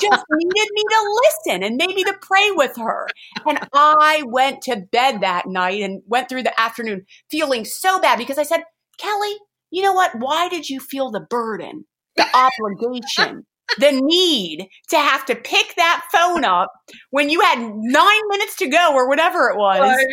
Just 0.00 0.24
needed 0.30 0.68
me 0.72 0.82
to 0.90 1.20
listen 1.24 1.62
and 1.62 1.76
maybe 1.76 2.04
to 2.04 2.14
pray 2.20 2.50
with 2.52 2.76
her. 2.76 3.08
And 3.46 3.58
I 3.72 4.22
went 4.26 4.62
to 4.62 4.76
bed 4.76 5.20
that 5.20 5.46
night 5.46 5.82
and 5.82 6.02
went 6.06 6.28
through 6.28 6.44
the 6.44 6.60
afternoon 6.60 7.04
feeling 7.30 7.64
so 7.64 8.00
bad 8.00 8.18
because 8.18 8.38
I 8.38 8.44
said, 8.44 8.62
Kelly, 8.98 9.36
you 9.70 9.82
know 9.82 9.92
what? 9.92 10.12
Why 10.16 10.48
did 10.48 10.68
you 10.68 10.78
feel 10.78 11.10
the 11.10 11.26
burden, 11.28 11.84
the 12.16 12.26
obligation, 12.34 13.44
the 13.78 14.00
need 14.00 14.68
to 14.90 14.96
have 14.98 15.24
to 15.26 15.34
pick 15.34 15.74
that 15.76 16.04
phone 16.12 16.44
up 16.44 16.70
when 17.10 17.30
you 17.30 17.40
had 17.40 17.58
nine 17.58 18.20
minutes 18.28 18.56
to 18.56 18.68
go 18.68 18.94
or 18.94 19.08
whatever 19.08 19.48
it 19.48 19.56
was? 19.56 20.04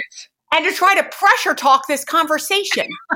And 0.53 0.65
to 0.65 0.73
try 0.73 0.95
to 0.95 1.03
pressure 1.03 1.53
talk 1.53 1.87
this 1.87 2.03
conversation. 2.03 2.87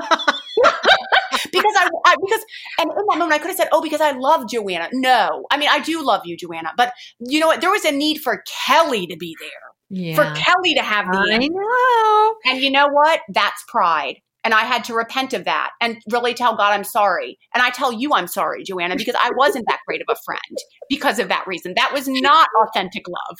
because 1.52 1.74
I, 1.76 1.88
I, 2.04 2.16
because 2.24 2.44
and 2.78 2.90
in 2.90 3.06
that 3.08 3.18
moment 3.18 3.32
I 3.32 3.38
could 3.38 3.48
have 3.48 3.56
said, 3.56 3.68
"Oh, 3.72 3.82
because 3.82 4.00
I 4.00 4.12
love 4.12 4.48
Joanna." 4.48 4.88
No, 4.92 5.46
I 5.50 5.56
mean 5.56 5.68
I 5.70 5.80
do 5.80 6.04
love 6.04 6.22
you, 6.24 6.36
Joanna, 6.36 6.72
but 6.76 6.92
you 7.18 7.40
know 7.40 7.46
what? 7.48 7.60
There 7.60 7.70
was 7.70 7.84
a 7.84 7.92
need 7.92 8.18
for 8.18 8.42
Kelly 8.66 9.06
to 9.06 9.16
be 9.16 9.36
there, 9.40 10.00
yeah. 10.00 10.14
for 10.14 10.24
Kelly 10.40 10.74
to 10.74 10.82
have 10.82 11.06
the. 11.10 11.18
I 11.18 11.48
know, 11.48 12.34
and 12.46 12.62
you 12.62 12.70
know 12.70 12.88
what? 12.88 13.20
That's 13.28 13.62
pride. 13.68 14.16
And 14.44 14.54
I 14.54 14.60
had 14.60 14.84
to 14.84 14.94
repent 14.94 15.34
of 15.34 15.44
that 15.44 15.70
and 15.80 16.00
really 16.08 16.32
tell 16.32 16.56
God 16.56 16.72
I'm 16.72 16.84
sorry. 16.84 17.36
And 17.52 17.64
I 17.64 17.70
tell 17.70 17.92
you 17.92 18.14
I'm 18.14 18.28
sorry, 18.28 18.62
Joanna, 18.62 18.94
because 18.94 19.16
I 19.18 19.32
wasn't 19.36 19.64
that 19.66 19.80
great 19.88 20.00
of 20.00 20.06
a 20.08 20.14
friend 20.24 20.40
because 20.88 21.18
of 21.18 21.26
that 21.26 21.44
reason. 21.48 21.74
That 21.76 21.92
was 21.92 22.06
not 22.06 22.48
authentic 22.62 23.06
love. 23.08 23.38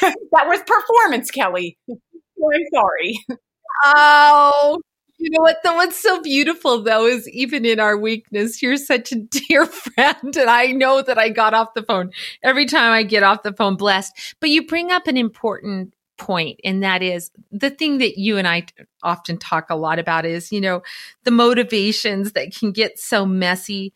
that 0.32 0.48
was 0.48 0.60
performance, 0.66 1.30
Kelly. 1.30 1.78
I'm 1.88 2.60
sorry. 2.74 3.24
Oh, 3.84 4.80
you 5.18 5.30
know 5.30 5.42
what? 5.42 5.58
The 5.62 5.72
what's 5.72 6.00
so 6.00 6.22
beautiful 6.22 6.82
though 6.82 7.06
is 7.06 7.28
even 7.30 7.64
in 7.64 7.80
our 7.80 7.96
weakness, 7.96 8.62
you're 8.62 8.76
such 8.76 9.12
a 9.12 9.16
dear 9.48 9.66
friend. 9.66 10.36
And 10.36 10.48
I 10.50 10.66
know 10.66 11.02
that 11.02 11.18
I 11.18 11.28
got 11.28 11.54
off 11.54 11.74
the 11.74 11.82
phone 11.82 12.10
every 12.42 12.66
time 12.66 12.92
I 12.92 13.02
get 13.02 13.22
off 13.22 13.42
the 13.42 13.52
phone 13.52 13.76
blessed. 13.76 14.36
But 14.40 14.50
you 14.50 14.66
bring 14.66 14.90
up 14.92 15.06
an 15.06 15.16
important 15.16 15.92
point, 16.18 16.60
and 16.64 16.82
that 16.82 17.02
is 17.02 17.30
the 17.52 17.70
thing 17.70 17.98
that 17.98 18.18
you 18.18 18.36
and 18.38 18.46
I 18.46 18.66
often 19.02 19.38
talk 19.38 19.70
a 19.70 19.76
lot 19.76 19.98
about 19.98 20.24
is, 20.24 20.52
you 20.52 20.60
know, 20.60 20.82
the 21.24 21.30
motivations 21.30 22.32
that 22.32 22.54
can 22.54 22.72
get 22.72 22.98
so 22.98 23.24
messy 23.24 23.92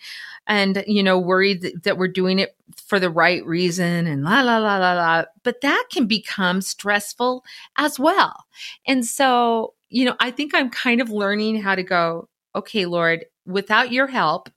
and, 0.46 0.84
you 0.86 1.02
know, 1.02 1.18
worried 1.18 1.82
that 1.84 1.98
we're 1.98 2.08
doing 2.08 2.38
it 2.38 2.56
for 2.76 2.98
the 2.98 3.10
right 3.10 3.44
reason 3.44 4.06
and 4.06 4.24
la, 4.24 4.40
la, 4.40 4.58
la, 4.58 4.78
la, 4.78 4.92
la. 4.94 5.24
But 5.42 5.60
that 5.60 5.84
can 5.92 6.06
become 6.06 6.60
stressful 6.62 7.44
as 7.76 7.98
well. 7.98 8.44
And 8.86 9.04
so, 9.04 9.74
you 9.92 10.06
know, 10.06 10.16
I 10.20 10.30
think 10.30 10.54
I'm 10.54 10.70
kind 10.70 11.00
of 11.00 11.10
learning 11.10 11.60
how 11.60 11.74
to 11.74 11.82
go, 11.82 12.28
okay, 12.54 12.86
Lord, 12.86 13.26
without 13.46 13.92
your 13.92 14.06
help, 14.06 14.48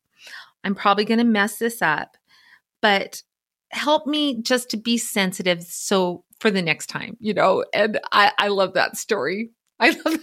I'm 0.64 0.76
probably 0.76 1.06
going 1.06 1.18
to 1.20 1.26
mess 1.26 1.58
this 1.58 1.82
up, 1.82 2.18
but 2.82 3.22
help 3.72 4.08
me 4.08 4.42
just 4.42 4.70
to 4.70 4.78
be 4.78 4.98
sensitive. 4.98 5.64
So 5.64 6.24
for 6.40 6.50
the 6.50 6.62
next 6.62 6.88
time, 6.88 7.18
you 7.20 7.34
know, 7.34 7.66
and 7.74 8.00
I, 8.12 8.32
I 8.38 8.48
love 8.48 8.74
that 8.74 8.96
story. 8.96 9.52
I 9.80 9.90
love, 9.90 10.20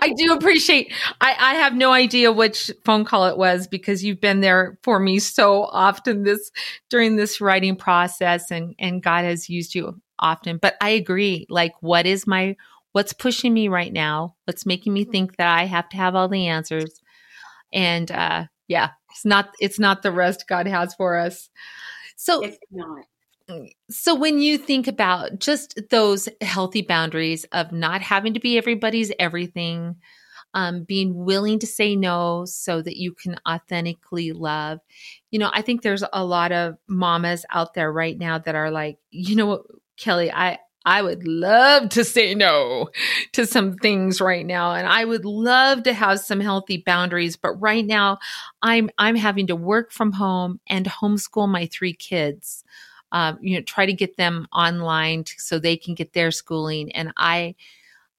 I 0.00 0.14
do 0.16 0.32
appreciate, 0.32 0.92
I, 1.20 1.34
I 1.36 1.54
have 1.54 1.74
no 1.74 1.90
idea 1.90 2.30
which 2.30 2.70
phone 2.84 3.04
call 3.04 3.26
it 3.26 3.36
was 3.36 3.66
because 3.66 4.04
you've 4.04 4.20
been 4.20 4.42
there 4.42 4.78
for 4.84 5.00
me 5.00 5.18
so 5.18 5.64
often 5.64 6.22
this, 6.22 6.52
during 6.88 7.16
this 7.16 7.40
writing 7.40 7.74
process 7.74 8.52
and, 8.52 8.76
and 8.78 9.02
God 9.02 9.24
has 9.24 9.50
used 9.50 9.74
you 9.74 10.00
often. 10.20 10.58
But 10.58 10.76
I 10.80 10.90
agree. 10.90 11.46
Like, 11.50 11.72
what 11.80 12.06
is 12.06 12.28
my, 12.28 12.54
what's 12.92 13.12
pushing 13.12 13.52
me 13.52 13.68
right 13.68 13.92
now? 13.92 14.36
What's 14.44 14.66
making 14.66 14.92
me 14.92 15.04
think 15.04 15.36
that 15.36 15.48
I 15.48 15.64
have 15.64 15.88
to 15.90 15.96
have 15.96 16.14
all 16.14 16.28
the 16.28 16.46
answers? 16.46 17.00
And, 17.72 18.10
uh, 18.10 18.44
yeah, 18.68 18.90
it's 19.10 19.24
not, 19.24 19.54
it's 19.60 19.78
not 19.78 20.02
the 20.02 20.12
rest 20.12 20.46
God 20.48 20.66
has 20.66 20.94
for 20.94 21.16
us. 21.16 21.50
So 22.16 22.44
it's 22.44 22.58
not. 22.70 23.04
So 23.90 24.14
when 24.14 24.38
you 24.38 24.56
think 24.56 24.86
about 24.86 25.38
just 25.40 25.78
those 25.90 26.28
healthy 26.40 26.82
boundaries 26.82 27.44
of 27.52 27.72
not 27.72 28.00
having 28.00 28.34
to 28.34 28.40
be 28.40 28.56
everybody's 28.56 29.12
everything, 29.18 29.96
um, 30.54 30.84
being 30.84 31.24
willing 31.24 31.58
to 31.58 31.66
say 31.66 31.96
no 31.96 32.44
so 32.44 32.82
that 32.82 32.96
you 32.96 33.14
can 33.14 33.36
authentically 33.48 34.32
love. 34.32 34.80
You 35.30 35.38
know, 35.38 35.50
I 35.52 35.62
think 35.62 35.82
there's 35.82 36.04
a 36.12 36.24
lot 36.24 36.52
of 36.52 36.76
mamas 36.86 37.44
out 37.50 37.74
there 37.74 37.90
right 37.90 38.16
now 38.16 38.38
that 38.38 38.54
are 38.54 38.70
like, 38.70 38.98
you 39.10 39.34
know 39.34 39.46
what, 39.46 39.62
Kelly, 39.96 40.30
I, 40.30 40.58
I 40.84 41.02
would 41.02 41.26
love 41.26 41.90
to 41.90 42.04
say 42.04 42.34
no 42.34 42.90
to 43.32 43.46
some 43.46 43.74
things 43.76 44.20
right 44.20 44.44
now 44.44 44.72
and 44.72 44.86
I 44.86 45.04
would 45.04 45.24
love 45.24 45.84
to 45.84 45.92
have 45.92 46.20
some 46.20 46.40
healthy 46.40 46.78
boundaries 46.78 47.36
but 47.36 47.52
right 47.54 47.84
now 47.84 48.18
I'm 48.62 48.90
I'm 48.98 49.16
having 49.16 49.46
to 49.48 49.56
work 49.56 49.92
from 49.92 50.12
home 50.12 50.60
and 50.66 50.86
homeschool 50.86 51.48
my 51.48 51.66
3 51.66 51.92
kids 51.92 52.64
um, 53.12 53.38
you 53.42 53.56
know, 53.56 53.62
try 53.62 53.86
to 53.86 53.92
get 53.92 54.16
them 54.16 54.48
online 54.52 55.24
so 55.36 55.58
they 55.58 55.76
can 55.76 55.94
get 55.94 56.14
their 56.14 56.30
schooling. 56.30 56.90
And 56.92 57.12
I, 57.16 57.54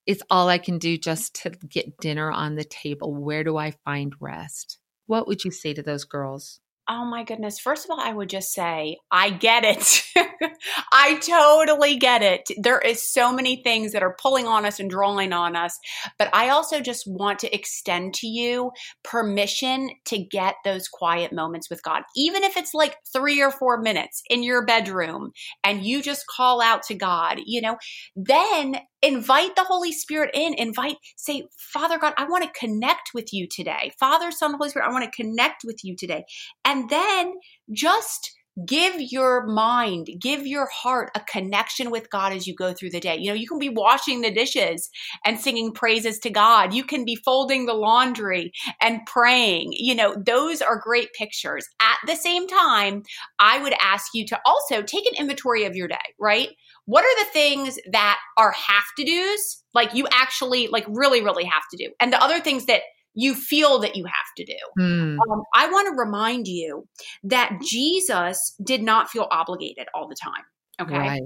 it's 0.05 0.21
all 0.29 0.47
I 0.47 0.59
can 0.59 0.77
do 0.77 0.97
just 0.97 1.33
to 1.41 1.49
get 1.49 1.97
dinner 1.97 2.31
on 2.31 2.55
the 2.55 2.63
table. 2.63 3.13
Where 3.13 3.43
do 3.43 3.57
I 3.57 3.71
find 3.71 4.13
rest? 4.19 4.77
What 5.07 5.27
would 5.27 5.43
you 5.43 5.51
say 5.51 5.73
to 5.73 5.81
those 5.81 6.05
girls? 6.05 6.59
Oh 6.89 7.05
my 7.05 7.23
goodness. 7.23 7.59
First 7.59 7.85
of 7.85 7.91
all, 7.91 7.99
I 8.01 8.11
would 8.11 8.29
just 8.29 8.51
say, 8.51 8.97
I 9.09 9.29
get 9.29 9.63
it. 9.63 10.03
I 10.91 11.15
totally 11.15 11.95
get 11.95 12.21
it. 12.21 12.49
There 12.57 12.79
is 12.79 13.09
so 13.09 13.31
many 13.31 13.63
things 13.63 13.93
that 13.93 14.03
are 14.03 14.17
pulling 14.21 14.47
on 14.47 14.65
us 14.65 14.81
and 14.81 14.89
drawing 14.89 15.31
on 15.31 15.55
us. 15.55 15.79
But 16.19 16.29
I 16.33 16.49
also 16.49 16.81
just 16.81 17.05
want 17.07 17.39
to 17.39 17.55
extend 17.55 18.15
to 18.15 18.27
you 18.27 18.71
permission 19.01 19.91
to 20.05 20.17
get 20.19 20.55
those 20.65 20.89
quiet 20.89 21.31
moments 21.31 21.69
with 21.69 21.81
God. 21.83 22.03
Even 22.17 22.43
if 22.43 22.57
it's 22.57 22.73
like 22.73 22.97
three 23.13 23.41
or 23.41 23.51
four 23.51 23.79
minutes 23.81 24.21
in 24.29 24.43
your 24.43 24.65
bedroom 24.65 25.31
and 25.63 25.85
you 25.85 26.01
just 26.01 26.25
call 26.27 26.59
out 26.61 26.83
to 26.83 26.95
God, 26.95 27.39
you 27.45 27.61
know, 27.61 27.77
then 28.15 28.75
invite 29.01 29.55
the 29.55 29.63
Holy 29.63 29.91
Spirit 29.91 30.31
in. 30.33 30.53
Invite, 30.55 30.95
say, 31.17 31.43
Father 31.57 31.97
God, 31.97 32.13
I 32.17 32.25
want 32.25 32.43
to 32.43 32.59
connect 32.59 33.11
with 33.13 33.33
you 33.33 33.47
today. 33.49 33.91
Father, 33.99 34.31
Son, 34.31 34.53
Holy 34.53 34.69
Spirit, 34.69 34.87
I 34.87 34.91
want 34.91 35.05
to 35.05 35.23
connect 35.23 35.63
with 35.65 35.79
you 35.83 35.95
today. 35.95 36.23
And 36.65 36.72
then 36.89 37.33
just 37.71 38.31
give 38.67 38.93
your 38.99 39.47
mind, 39.47 40.07
give 40.21 40.45
your 40.45 40.67
heart 40.67 41.09
a 41.15 41.19
connection 41.21 41.89
with 41.89 42.09
God 42.11 42.33
as 42.33 42.45
you 42.45 42.53
go 42.53 42.71
through 42.71 42.91
the 42.91 42.99
day. 42.99 43.17
You 43.17 43.29
know, 43.29 43.33
you 43.35 43.47
can 43.47 43.57
be 43.57 43.69
washing 43.69 44.21
the 44.21 44.31
dishes 44.31 44.89
and 45.25 45.39
singing 45.39 45.73
praises 45.73 46.19
to 46.19 46.29
God. 46.29 46.71
You 46.71 46.83
can 46.83 47.03
be 47.03 47.15
folding 47.15 47.65
the 47.65 47.73
laundry 47.73 48.51
and 48.79 48.99
praying. 49.07 49.69
You 49.71 49.95
know, 49.95 50.15
those 50.23 50.61
are 50.61 50.77
great 50.77 51.13
pictures. 51.13 51.67
At 51.81 51.97
the 52.05 52.15
same 52.15 52.47
time, 52.47 53.01
I 53.39 53.61
would 53.61 53.73
ask 53.81 54.11
you 54.13 54.25
to 54.27 54.39
also 54.45 54.83
take 54.83 55.07
an 55.07 55.17
inventory 55.17 55.65
of 55.65 55.75
your 55.75 55.87
day, 55.87 55.97
right? 56.19 56.49
what 56.85 57.05
are 57.05 57.23
the 57.23 57.31
things 57.31 57.79
that 57.91 58.19
are 58.37 58.51
have 58.51 58.83
to 58.97 59.05
do's 59.05 59.63
like 59.73 59.93
you 59.93 60.07
actually 60.11 60.67
like 60.67 60.85
really 60.89 61.23
really 61.23 61.45
have 61.45 61.63
to 61.71 61.77
do 61.77 61.91
and 61.99 62.11
the 62.11 62.21
other 62.21 62.39
things 62.39 62.65
that 62.65 62.81
you 63.15 63.35
feel 63.35 63.79
that 63.79 63.95
you 63.95 64.05
have 64.05 64.13
to 64.37 64.45
do. 64.45 64.57
Mm. 64.79 65.17
um, 65.31 65.43
i 65.53 65.69
want 65.69 65.87
to 65.87 65.99
remind 65.99 66.47
you 66.47 66.87
that 67.23 67.59
jesus 67.61 68.55
did 68.63 68.81
not 68.81 69.09
feel 69.09 69.27
obligated 69.31 69.87
all 69.93 70.07
the 70.07 70.15
time 70.15 70.43
okay? 70.81 70.97
Right. 70.97 71.21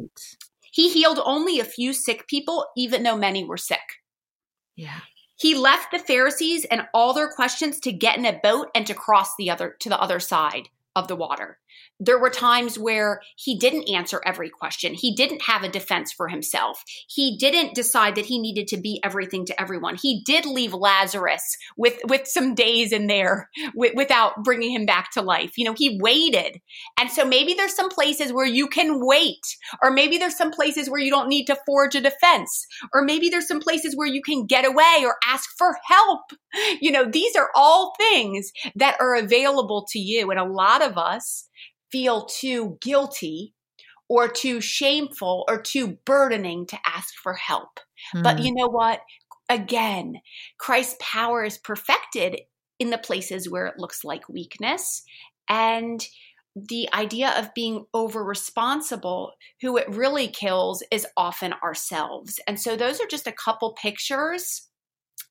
he 0.72 0.90
healed 0.90 1.20
only 1.24 1.60
a 1.60 1.66
few 1.66 1.94
sick 1.94 2.28
people 2.28 2.66
even 2.76 3.04
though 3.04 3.18
many 3.18 3.44
were 3.44 3.58
sick. 3.58 3.80
Yeah. 4.76 5.00
He 5.40 5.56
left 5.56 5.92
the 5.92 6.00
pharisees 6.00 6.66
and 6.66 6.88
all 6.94 7.14
their 7.14 7.30
questions 7.30 7.80
to 7.82 7.92
get 7.92 8.18
in 8.18 8.26
a 8.26 8.40
boat 8.42 8.70
and 8.74 8.88
to 8.88 8.94
cross 8.94 9.36
the 9.38 9.50
other 9.50 9.76
to 9.80 9.90
the 9.90 10.00
other 10.00 10.20
side 10.20 10.70
of 10.96 11.08
the 11.08 11.16
water 11.16 11.60
there 12.00 12.20
were 12.20 12.30
times 12.30 12.78
where 12.78 13.22
he 13.36 13.58
didn't 13.58 13.90
answer 13.90 14.22
every 14.26 14.50
question. 14.50 14.94
He 14.94 15.16
didn't 15.16 15.42
have 15.44 15.64
a 15.64 15.70
defense 15.70 16.12
for 16.12 16.28
himself. 16.28 16.84
He 17.08 17.38
didn't 17.38 17.74
decide 17.74 18.16
that 18.16 18.26
he 18.26 18.40
needed 18.40 18.68
to 18.68 18.78
be 18.78 19.00
everything 19.04 19.46
to 19.46 19.60
everyone. 19.60 19.96
He 19.96 20.22
did 20.24 20.46
leave 20.46 20.74
Lazarus 20.74 21.58
with 21.76 22.00
with 22.08 22.28
some 22.28 22.54
days 22.54 22.92
in 22.92 23.08
there 23.08 23.50
w- 23.74 23.94
without 23.96 24.44
bringing 24.44 24.72
him 24.72 24.86
back 24.86 25.12
to 25.12 25.22
life. 25.22 25.58
You 25.58 25.66
know, 25.66 25.74
he 25.76 26.00
waited. 26.02 26.62
And 27.00 27.10
so 27.10 27.26
maybe 27.26 27.54
there's 27.54 27.76
some 27.76 27.90
places 27.90 28.32
where 28.32 28.46
you 28.46 28.68
can 28.68 29.06
wait, 29.06 29.46
or 29.82 29.92
maybe 29.92 30.18
there's 30.18 30.38
some 30.38 30.52
places 30.52 30.90
where 30.90 31.02
you 31.02 31.10
don't 31.10 31.30
need 31.30 31.46
to 31.46 31.58
forge 31.66 31.96
a 31.96 32.02
defense, 32.02 32.66
or 32.94 33.04
maybe 33.04 33.30
there's 33.30 33.48
some 33.48 33.60
places 33.60 33.96
where 33.96 34.08
you 34.08 34.22
can 34.22 34.46
get 34.46 34.66
away 34.66 35.04
or 35.04 35.16
ask 35.26 35.50
for 35.58 35.76
help. 35.88 36.32
You 36.80 36.92
know, 36.92 37.06
these 37.06 37.36
are 37.36 37.50
all 37.56 37.94
things 37.98 38.52
that 38.76 38.98
are 39.00 39.16
available 39.16 39.86
to 39.92 40.00
you. 40.00 40.32
And 40.32 40.40
a 40.40 40.46
lot 40.46 40.82
of 40.82 40.98
us 40.98 41.47
feel 41.92 42.26
too 42.26 42.78
guilty 42.82 43.54
or 44.10 44.28
too 44.28 44.62
shameful 44.62 45.46
or 45.48 45.62
too 45.62 45.98
burdening 46.06 46.66
to 46.68 46.80
ask 46.86 47.14
for 47.16 47.34
help. 47.34 47.80
Mm. 48.16 48.24
But 48.24 48.38
hmm. 48.38 48.46
you 48.46 48.54
know 48.56 48.68
what? 48.68 49.02
Again, 49.50 50.22
Christ's 50.58 50.98
power 51.00 51.44
is 51.44 51.58
perfected 51.58 52.42
in 52.80 52.90
the 52.90 52.98
places 52.98 53.50
where 53.50 53.66
it 53.66 53.80
looks 53.80 54.04
like 54.04 54.30
weakness. 54.30 55.04
And 55.50 56.06
the 56.56 56.90
idea 56.94 57.34
of 57.38 57.54
being 57.54 57.86
over 57.94 58.24
responsible, 58.24 59.34
who 59.62 59.78
it 59.78 59.88
really 59.90 60.28
kills 60.28 60.84
is 60.92 61.06
often 61.16 61.54
ourselves. 61.64 62.40
And 62.48 62.60
so, 62.60 62.76
those 62.76 63.00
are 63.00 63.08
just 63.08 63.28
a 63.28 63.32
couple 63.32 63.74
pictures 63.74 64.68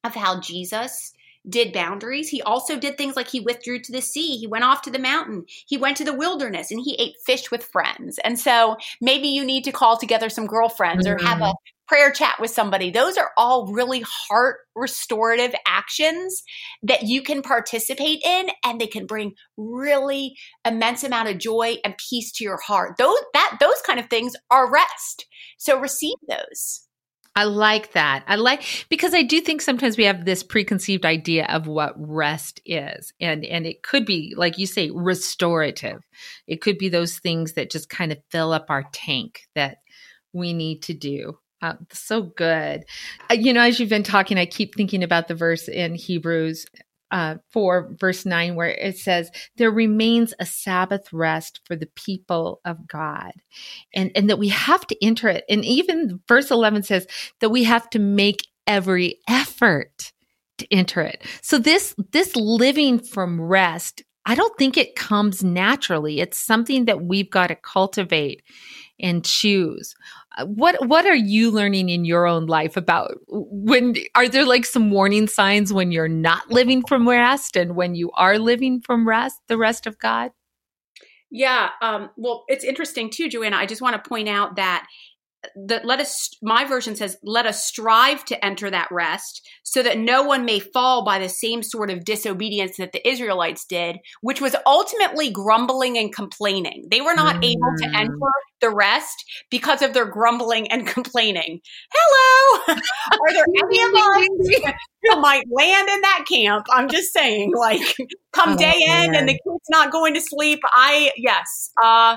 of 0.05 0.15
how 0.15 0.41
Jesus 0.41 1.13
did 1.49 1.73
boundaries. 1.73 2.29
He 2.29 2.43
also 2.43 2.79
did 2.79 2.97
things 2.97 3.17
like 3.17 3.29
he 3.29 3.41
withdrew 3.41 3.81
to 3.81 3.93
the 3.93 4.01
sea, 4.01 4.37
he 4.37 4.47
went 4.47 4.65
off 4.65 4.83
to 4.83 4.91
the 4.91 4.99
mountain, 4.99 5.45
he 5.67 5.77
went 5.77 5.97
to 5.99 6.05
the 6.05 6.15
wilderness, 6.15 6.71
and 6.71 6.81
he 6.81 6.97
ate 6.99 7.17
fish 7.25 7.51
with 7.51 7.65
friends. 7.65 8.19
And 8.25 8.39
so 8.39 8.77
maybe 9.01 9.29
you 9.29 9.45
need 9.45 9.65
to 9.65 9.73
call 9.73 9.97
together 9.97 10.29
some 10.29 10.47
girlfriends 10.47 11.07
mm-hmm. 11.07 11.25
or 11.25 11.29
have 11.29 11.41
a 11.41 11.45
mm-hmm. 11.45 11.87
prayer 11.87 12.11
chat 12.11 12.41
with 12.41 12.51
somebody. 12.51 12.91
Those 12.91 13.17
are 13.17 13.31
all 13.37 13.73
really 13.73 14.05
heart 14.07 14.59
restorative 14.75 15.55
actions 15.67 16.43
that 16.83 17.03
you 17.05 17.23
can 17.23 17.43
participate 17.43 18.21
in 18.25 18.49
and 18.65 18.81
they 18.81 18.87
can 18.87 19.07
bring 19.07 19.35
really 19.57 20.37
immense 20.65 21.05
amount 21.05 21.29
of 21.29 21.39
joy 21.39 21.77
and 21.85 21.97
peace 21.97 22.33
to 22.33 22.45
your 22.45 22.59
heart. 22.59 22.97
Those 22.99 23.17
that 23.35 23.57
those 23.61 23.81
kind 23.87 24.01
of 24.01 24.09
things 24.09 24.35
are 24.51 24.71
rest. 24.71 25.27
So 25.59 25.79
receive 25.79 26.17
those. 26.29 26.87
I 27.37 27.45
like 27.45 27.93
that. 27.93 28.25
I 28.27 28.37
like 28.37 28.87
because 28.89 29.13
I 29.13 29.23
do 29.23 29.43
think 29.43 29.61
sometimes 29.61 29.99
we 29.99 30.05
have 30.05 30.25
this 30.25 30.43
preconceived 30.43 31.05
idea 31.05 31.47
of 31.51 31.67
what 31.67 31.93
rest 31.97 32.63
is. 32.65 33.13
And 33.21 33.45
and 33.45 33.67
it 33.67 33.83
could 33.83 34.07
be 34.07 34.35
like 34.37 34.57
you 34.57 34.67
say 34.67 34.91
restorative. 34.91 36.01
It 36.47 36.63
could 36.63 36.79
be 36.79 36.89
those 36.89 37.19
things 37.19 37.53
that 37.53 37.71
just 37.71 37.91
kind 37.91 38.11
of 38.11 38.19
fill 38.31 38.53
up 38.53 38.67
our 38.71 38.85
tank 38.91 39.43
that 39.55 39.79
we 40.33 40.55
need 40.55 40.83
to 40.85 40.95
do. 40.95 41.39
Uh, 41.63 41.75
so 41.93 42.23
good. 42.23 42.85
Uh, 43.31 43.35
you 43.35 43.53
know, 43.53 43.63
as 43.63 43.81
you've 43.81 43.89
been 43.89 44.03
talking, 44.03 44.39
I 44.39 44.47
keep 44.47 44.75
thinking 44.75 45.03
about 45.03 45.29
the 45.29 45.35
verse 45.35 45.69
in 45.69 45.95
Hebrews 45.95 46.67
uh, 47.11 47.37
4, 47.53 47.95
verse 47.99 48.27
9, 48.27 48.55
where 48.55 48.71
it 48.71 48.99
says, 48.99 49.31
There 49.57 49.71
remains 49.71 50.35
a 50.39 50.47
Sabbath 50.47 51.13
rest 51.13 51.61
for 51.65 51.77
the 51.77 51.89
people 51.95 52.61
of 52.65 52.87
God. 52.87 53.33
And, 53.95 54.11
and 54.15 54.29
that 54.31 54.39
we 54.39 54.49
have 54.49 54.87
to 54.89 55.05
enter 55.05 55.29
it. 55.29 55.45
And 55.49 55.65
even 55.65 56.21
verse 56.29 56.51
11 56.51 56.85
says 56.85 57.07
that 57.41 57.51
we 57.51 57.65
have 57.65 57.89
to 57.91 57.99
make 57.99 58.47
every 58.67 59.21
effort 59.29 60.13
to 60.59 60.67
enter 60.73 61.01
it. 61.03 61.23
So 61.43 61.59
this, 61.59 61.95
this 62.13 62.35
living 62.35 62.99
from 62.99 63.41
rest, 63.41 64.03
I 64.25 64.35
don't 64.35 64.57
think 64.59 64.77
it 64.77 64.97
comes 64.97 65.45
naturally. 65.45 66.21
It's 66.21 66.39
something 66.39 66.87
that 66.87 67.03
we've 67.03 67.31
got 67.31 67.49
to 67.49 67.55
cultivate 67.55 68.43
and 68.99 69.25
choose. 69.25 69.95
What 70.45 70.87
what 70.87 71.07
are 71.07 71.17
you 71.17 71.51
learning 71.51 71.89
in 71.89 72.05
your 72.05 72.27
own 72.27 72.47
life 72.47 72.77
about 72.77 73.19
when 73.29 73.95
are 74.15 74.29
there 74.29 74.45
like 74.45 74.67
some 74.67 74.91
warning 74.91 75.27
signs 75.27 75.73
when 75.73 75.93
you're 75.93 76.09
not 76.09 76.51
living 76.51 76.85
from 76.85 77.09
rest 77.09 77.57
and 77.57 77.75
when 77.75 77.95
you 77.95 78.11
are 78.13 78.39
living 78.39 78.81
from 78.81 79.09
rest 79.09 79.41
the 79.49 79.57
rest 79.57 79.87
of 79.87 79.99
god? 79.99 80.33
Yeah 81.31 81.71
um, 81.81 82.11
well 82.17 82.45
it's 82.49 82.65
interesting 82.65 83.11
too 83.11 83.29
joanna. 83.29 83.57
I 83.57 83.67
just 83.67 83.83
want 83.83 84.03
to 84.03 84.09
point 84.09 84.29
out 84.29 84.57
that 84.57 84.87
that 85.55 85.85
let 85.85 86.01
us 86.01 86.31
my 86.43 86.65
version 86.65 86.97
says 86.97 87.17
let 87.23 87.47
us 87.47 87.65
strive 87.65 88.25
to 88.25 88.45
enter 88.45 88.71
that 88.71 88.89
rest 88.91 89.47
so 89.63 89.83
that 89.83 89.99
no 89.99 90.23
one 90.23 90.45
may 90.45 90.59
fall 90.59 91.05
by 91.05 91.19
the 91.19 91.29
same 91.29 91.63
sort 91.63 91.91
of 91.91 92.05
disobedience 92.05 92.77
that 92.77 92.93
the 92.93 93.09
israelites 93.09 93.65
did 93.65 93.97
which 94.21 94.41
was 94.41 94.57
ultimately 94.67 95.31
grumbling 95.31 95.97
and 95.99 96.15
complaining 96.15 96.85
they 96.91 97.01
were 97.01 97.15
not 97.15 97.37
mm. 97.37 97.45
able 97.45 97.73
to 97.79 97.87
mm. 97.87 97.95
enter 97.95 98.13
the 98.61 98.71
rest 98.71 99.25
because 99.51 99.83
of 99.83 99.93
their 99.93 100.07
grumbling 100.07 100.71
and 100.71 100.87
complaining 100.87 101.61
hello 101.93 102.63
are 102.77 103.33
there 103.33 103.47
any 103.65 103.83
of 103.83 103.91
us 103.95 104.73
who 105.03 105.21
might 105.21 105.45
land 105.51 105.89
in 105.89 106.01
that 106.01 106.25
camp 106.29 106.67
i'm 106.73 106.89
just 106.89 107.13
saying 107.13 107.53
like 107.55 107.81
come 108.33 108.55
oh, 108.55 108.57
day 108.57 108.85
man. 108.87 109.11
in 109.11 109.15
and 109.15 109.29
the 109.29 109.33
kid's 109.33 109.69
not 109.71 109.93
going 109.93 110.15
to 110.15 110.21
sleep 110.21 110.61
i 110.73 111.13
yes 111.17 111.71
uh 111.83 112.17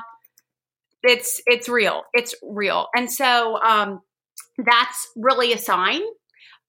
it's 1.03 1.41
it's 1.45 1.69
real 1.69 2.03
it's 2.13 2.35
real. 2.43 2.87
And 2.95 3.11
so 3.11 3.59
um 3.61 4.01
that's 4.57 5.07
really 5.15 5.53
a 5.53 5.57
sign 5.57 6.01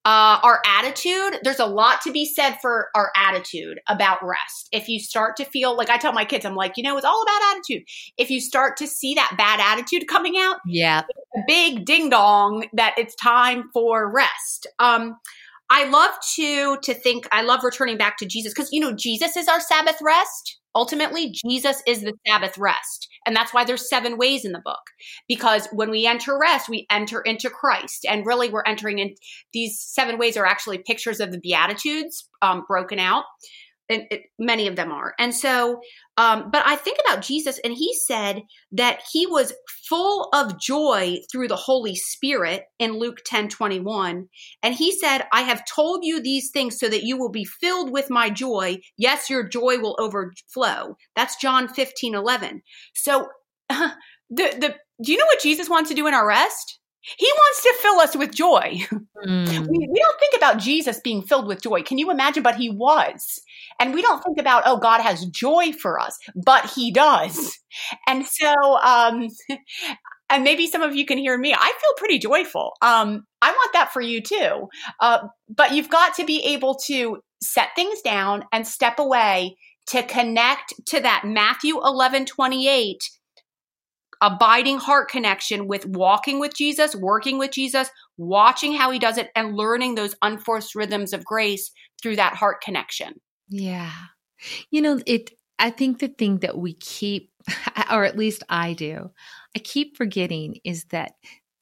uh, 0.04 0.40
our 0.42 0.62
attitude. 0.66 1.40
There's 1.42 1.58
a 1.58 1.66
lot 1.66 2.00
to 2.02 2.12
be 2.12 2.24
said 2.24 2.56
for 2.62 2.88
our 2.94 3.12
attitude 3.14 3.80
about 3.86 4.18
rest. 4.22 4.68
If 4.72 4.88
you 4.88 4.98
start 4.98 5.36
to 5.36 5.44
feel 5.44 5.76
like 5.76 5.90
i 5.90 5.98
tell 5.98 6.12
my 6.12 6.24
kids 6.24 6.44
i'm 6.44 6.54
like 6.54 6.76
you 6.76 6.82
know 6.82 6.96
it's 6.96 7.04
all 7.04 7.22
about 7.22 7.56
attitude. 7.56 7.82
If 8.16 8.30
you 8.30 8.40
start 8.40 8.76
to 8.78 8.86
see 8.86 9.14
that 9.14 9.34
bad 9.36 9.60
attitude 9.60 10.08
coming 10.08 10.38
out 10.38 10.56
yeah. 10.66 11.02
a 11.36 11.40
big 11.46 11.84
ding 11.84 12.08
dong 12.08 12.66
that 12.72 12.94
it's 12.96 13.14
time 13.16 13.64
for 13.72 14.10
rest. 14.10 14.66
Um 14.78 15.16
i 15.68 15.88
love 15.88 16.10
to 16.34 16.78
to 16.82 16.94
think 16.94 17.28
i 17.30 17.42
love 17.42 17.62
returning 17.62 17.96
back 17.96 18.16
to 18.16 18.26
jesus 18.26 18.52
because 18.52 18.68
you 18.72 18.80
know 18.80 18.92
jesus 18.92 19.36
is 19.36 19.46
our 19.46 19.60
sabbath 19.60 19.98
rest 20.02 20.59
ultimately 20.74 21.30
jesus 21.30 21.82
is 21.86 22.00
the 22.02 22.14
sabbath 22.26 22.56
rest 22.58 23.08
and 23.26 23.36
that's 23.36 23.52
why 23.52 23.64
there's 23.64 23.88
seven 23.88 24.16
ways 24.16 24.44
in 24.44 24.52
the 24.52 24.62
book. 24.64 24.80
Because 25.28 25.68
when 25.72 25.90
we 25.90 26.06
enter 26.06 26.38
rest, 26.38 26.68
we 26.68 26.86
enter 26.90 27.20
into 27.20 27.50
Christ. 27.50 28.06
And 28.08 28.26
really, 28.26 28.50
we're 28.50 28.64
entering 28.66 28.98
in 28.98 29.14
these 29.52 29.78
seven 29.80 30.18
ways 30.18 30.36
are 30.36 30.46
actually 30.46 30.78
pictures 30.78 31.20
of 31.20 31.32
the 31.32 31.40
Beatitudes 31.40 32.28
um, 32.42 32.64
broken 32.66 32.98
out 32.98 33.24
and 33.90 34.04
it, 34.10 34.22
many 34.38 34.68
of 34.68 34.76
them 34.76 34.92
are. 34.92 35.14
And 35.18 35.34
so, 35.34 35.80
um, 36.16 36.50
but 36.50 36.62
I 36.66 36.76
think 36.76 36.98
about 37.04 37.22
Jesus, 37.22 37.58
and 37.64 37.74
he 37.74 37.92
said 38.06 38.42
that 38.72 39.02
he 39.12 39.26
was 39.26 39.52
full 39.88 40.28
of 40.32 40.60
joy 40.60 41.18
through 41.30 41.48
the 41.48 41.56
Holy 41.56 41.96
Spirit 41.96 42.62
in 42.78 42.98
Luke 42.98 43.18
10 43.26 43.48
21. 43.48 44.28
And 44.62 44.74
he 44.74 44.92
said, 44.92 45.22
I 45.32 45.42
have 45.42 45.64
told 45.66 46.04
you 46.04 46.22
these 46.22 46.50
things 46.50 46.78
so 46.78 46.88
that 46.88 47.02
you 47.02 47.18
will 47.18 47.30
be 47.30 47.44
filled 47.44 47.90
with 47.90 48.08
my 48.10 48.30
joy. 48.30 48.78
Yes, 48.96 49.28
your 49.28 49.46
joy 49.46 49.78
will 49.78 49.96
overflow. 49.98 50.96
That's 51.16 51.36
John 51.36 51.68
15 51.68 52.14
11. 52.14 52.62
So, 52.94 53.28
uh, 53.68 53.90
the, 54.30 54.54
the, 54.58 54.76
do 55.02 55.12
you 55.12 55.18
know 55.18 55.26
what 55.26 55.40
Jesus 55.40 55.68
wants 55.68 55.90
to 55.90 55.96
do 55.96 56.06
in 56.06 56.14
our 56.14 56.26
rest? 56.26 56.79
He 57.02 57.26
wants 57.34 57.62
to 57.62 57.74
fill 57.80 58.00
us 58.00 58.16
with 58.16 58.34
joy. 58.34 58.82
Mm. 59.26 59.68
We, 59.68 59.88
we, 59.90 60.00
don't 60.00 60.20
think 60.20 60.34
about 60.36 60.58
Jesus 60.58 61.00
being 61.02 61.22
filled 61.22 61.46
with 61.46 61.62
joy. 61.62 61.82
Can 61.82 61.98
you 61.98 62.10
imagine? 62.10 62.42
But 62.42 62.56
he 62.56 62.70
was. 62.70 63.40
And 63.78 63.94
we 63.94 64.02
don't 64.02 64.22
think 64.22 64.38
about, 64.38 64.62
oh, 64.66 64.78
God 64.78 65.00
has 65.00 65.24
joy 65.26 65.72
for 65.72 65.98
us, 65.98 66.18
but 66.34 66.70
he 66.70 66.90
does. 66.90 67.58
And 68.06 68.26
so, 68.26 68.78
um, 68.82 69.28
and 70.30 70.44
maybe 70.44 70.66
some 70.66 70.82
of 70.82 70.94
you 70.94 71.06
can 71.06 71.18
hear 71.18 71.36
me. 71.36 71.54
I 71.54 71.72
feel 71.80 71.94
pretty 71.96 72.18
joyful. 72.18 72.72
Um, 72.82 73.24
I 73.42 73.50
want 73.50 73.72
that 73.72 73.92
for 73.92 74.00
you 74.00 74.22
too. 74.22 74.68
Uh, 75.00 75.28
but 75.48 75.72
you've 75.72 75.90
got 75.90 76.14
to 76.16 76.24
be 76.24 76.42
able 76.44 76.76
to 76.86 77.18
set 77.42 77.68
things 77.74 78.00
down 78.02 78.44
and 78.52 78.66
step 78.66 78.98
away 78.98 79.56
to 79.88 80.02
connect 80.02 80.74
to 80.86 81.00
that 81.00 81.24
Matthew 81.24 81.78
11 81.82 82.26
28 82.26 83.02
abiding 84.22 84.78
heart 84.78 85.10
connection 85.10 85.66
with 85.66 85.86
walking 85.86 86.38
with 86.38 86.54
Jesus, 86.54 86.94
working 86.94 87.38
with 87.38 87.50
Jesus, 87.52 87.90
watching 88.16 88.74
how 88.74 88.90
he 88.90 88.98
does 88.98 89.18
it, 89.18 89.30
and 89.34 89.56
learning 89.56 89.94
those 89.94 90.14
unforced 90.22 90.74
rhythms 90.74 91.12
of 91.12 91.24
grace 91.24 91.70
through 92.02 92.16
that 92.16 92.34
heart 92.34 92.60
connection. 92.60 93.14
Yeah. 93.48 93.92
You 94.70 94.82
know, 94.82 95.00
it, 95.06 95.30
I 95.58 95.70
think 95.70 95.98
the 95.98 96.08
thing 96.08 96.38
that 96.38 96.58
we 96.58 96.74
keep, 96.74 97.30
or 97.90 98.04
at 98.04 98.16
least 98.18 98.42
I 98.48 98.74
do, 98.74 99.10
I 99.56 99.58
keep 99.58 99.96
forgetting 99.96 100.60
is 100.64 100.84
that 100.86 101.12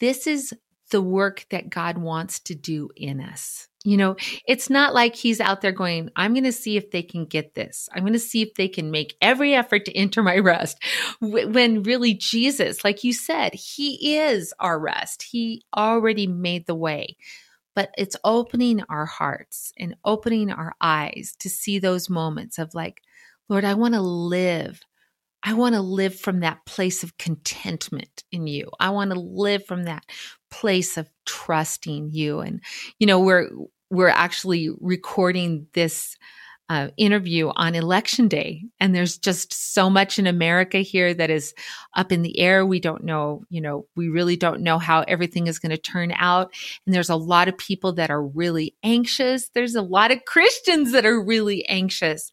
this 0.01 0.27
is 0.27 0.53
the 0.91 1.03
work 1.03 1.47
that 1.51 1.71
God 1.71 1.99
wants 1.99 2.41
to 2.41 2.55
do 2.55 2.89
in 2.97 3.21
us. 3.21 3.68
You 3.85 3.97
know, 3.97 4.17
it's 4.47 4.69
not 4.69 4.93
like 4.93 5.15
he's 5.15 5.41
out 5.41 5.61
there 5.61 5.73
going, 5.73 6.11
I'm 6.17 6.35
going 6.35 6.45
to 6.45 6.53
see 6.53 6.77
if 6.77 6.91
they 6.91 7.03
can 7.03 7.25
get 7.25 7.55
this. 7.55 7.89
I'm 7.95 8.03
going 8.03 8.13
to 8.13 8.19
see 8.19 8.43
if 8.43 8.55
they 8.55 8.69
can 8.69 8.91
make 8.91 9.17
every 9.21 9.55
effort 9.55 9.85
to 9.85 9.97
enter 9.97 10.23
my 10.23 10.39
rest. 10.39 10.83
When 11.21 11.85
really 11.85 12.15
Jesus, 12.15 12.83
like 12.83 13.05
you 13.05 13.13
said, 13.13 13.55
he 13.55 14.17
is 14.17 14.53
our 14.59 14.79
rest. 14.79 15.23
He 15.23 15.63
already 15.77 16.27
made 16.27 16.67
the 16.67 16.75
way. 16.75 17.17
But 17.77 17.91
it's 17.97 18.17
opening 18.25 18.83
our 18.89 19.07
hearts 19.07 19.73
and 19.79 19.95
opening 20.05 20.51
our 20.51 20.75
eyes 20.81 21.37
to 21.39 21.49
see 21.49 21.79
those 21.79 22.11
moments 22.11 22.59
of 22.59 22.75
like, 22.75 23.01
Lord, 23.49 23.65
I 23.65 23.75
want 23.75 23.95
to 23.95 24.01
live 24.01 24.81
I 25.43 25.55
want 25.55 25.77
to 25.77 25.81
live 25.81 26.19
from 26.19 26.41
that 26.41 26.65
place 26.67 27.05
of 27.05 27.17
contentment 27.17 28.25
in 28.33 28.47
you. 28.47 28.71
I 28.81 28.91
want 28.91 29.13
to 29.13 29.21
live 29.21 29.65
from 29.67 29.85
that 29.85 30.05
place 30.51 30.97
of 30.97 31.09
trusting 31.27 32.11
you. 32.13 32.41
And, 32.41 32.61
you 32.99 33.07
know, 33.07 33.21
we're, 33.21 33.49
we're 33.91 34.09
actually 34.09 34.71
recording 34.81 35.67
this 35.75 36.17
uh, 36.71 36.89
interview 36.99 37.51
on 37.57 37.75
election 37.75 38.29
day. 38.29 38.63
And 38.79 38.95
there's 38.95 39.17
just 39.17 39.55
so 39.73 39.89
much 39.89 40.19
in 40.19 40.27
America 40.27 40.79
here 40.79 41.15
that 41.15 41.31
is 41.31 41.55
up 41.97 42.13
in 42.13 42.21
the 42.21 42.39
air. 42.39 42.67
We 42.67 42.79
don't 42.79 43.05
know, 43.05 43.45
you 43.49 43.63
know, 43.63 43.87
we 43.97 44.11
really 44.11 44.37
don't 44.37 44.61
know 44.61 44.79
how 44.79 45.01
everything 45.09 45.47
is 45.47 45.59
going 45.59 45.71
to 45.71 45.79
turn 45.79 46.13
out. 46.15 46.53
And 46.85 46.95
there's 46.95 47.09
a 47.09 47.17
lot 47.17 47.49
of 47.49 47.57
people 47.57 47.95
that 47.95 48.11
are 48.11 48.23
really 48.23 48.77
anxious. 48.83 49.49
There's 49.55 49.77
a 49.77 49.83
lot 49.83 50.11
of 50.11 50.27
Christians 50.27 50.93
that 50.93 51.07
are 51.07 51.19
really 51.19 51.67
anxious. 51.69 52.31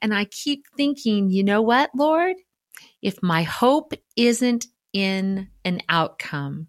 And 0.00 0.12
I 0.12 0.24
keep 0.24 0.64
thinking, 0.76 1.30
you 1.30 1.44
know 1.44 1.62
what, 1.62 1.90
Lord? 1.94 2.34
if 3.02 3.22
my 3.22 3.42
hope 3.42 3.92
isn't 4.16 4.66
in 4.92 5.48
an 5.64 5.80
outcome, 5.88 6.66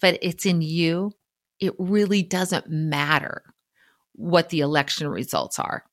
but 0.00 0.18
it's 0.22 0.46
in 0.46 0.62
you, 0.62 1.12
it 1.60 1.74
really 1.78 2.22
doesn't 2.22 2.68
matter 2.68 3.42
what 4.14 4.48
the 4.50 4.60
election 4.60 5.08
results 5.08 5.58
are 5.58 5.84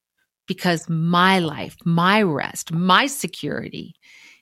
because 0.47 0.89
my 0.89 1.39
life, 1.39 1.75
my 1.85 2.21
rest, 2.21 2.71
my 2.71 3.07
security 3.07 3.95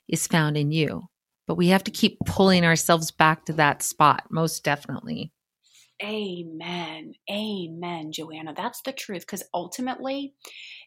is 0.08 0.28
found 0.28 0.58
in 0.58 0.72
you. 0.72 1.04
But 1.48 1.56
we 1.56 1.68
have 1.68 1.84
to 1.86 1.92
keep 1.92 2.18
pulling 2.26 2.64
ourselves 2.64 3.12
back 3.12 3.46
to 3.46 3.54
that 3.54 3.84
spot, 3.84 4.24
most 4.30 4.64
definitely. 4.64 5.34
Amen. 6.02 7.14
Amen, 7.30 8.12
Joanna. 8.12 8.54
That's 8.56 8.82
the 8.82 8.94
truth. 8.94 9.22
Because 9.22 9.44
ultimately, 9.54 10.34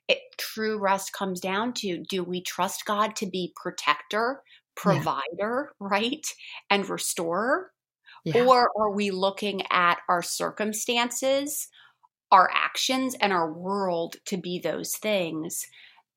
it, 0.08 0.18
true 0.38 0.78
rest 0.78 1.12
comes 1.12 1.40
down 1.40 1.74
to 1.74 2.02
do 2.08 2.24
we 2.24 2.42
trust 2.42 2.84
God 2.86 3.16
to 3.16 3.26
be 3.26 3.52
protector, 3.60 4.42
provider, 4.76 5.20
yeah. 5.38 5.88
right? 5.88 6.26
And 6.70 6.88
restorer? 6.88 7.70
Yeah. 8.26 8.44
Or 8.44 8.70
are 8.76 8.90
we 8.90 9.10
looking 9.12 9.62
at 9.70 9.98
our 10.08 10.22
circumstances, 10.22 11.68
our 12.32 12.50
actions, 12.52 13.16
and 13.20 13.32
our 13.32 13.52
world 13.52 14.16
to 14.26 14.36
be 14.36 14.58
those 14.58 14.96
things? 14.96 15.66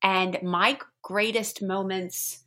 And 0.02 0.38
my 0.42 0.78
greatest 1.02 1.62
moments 1.62 2.44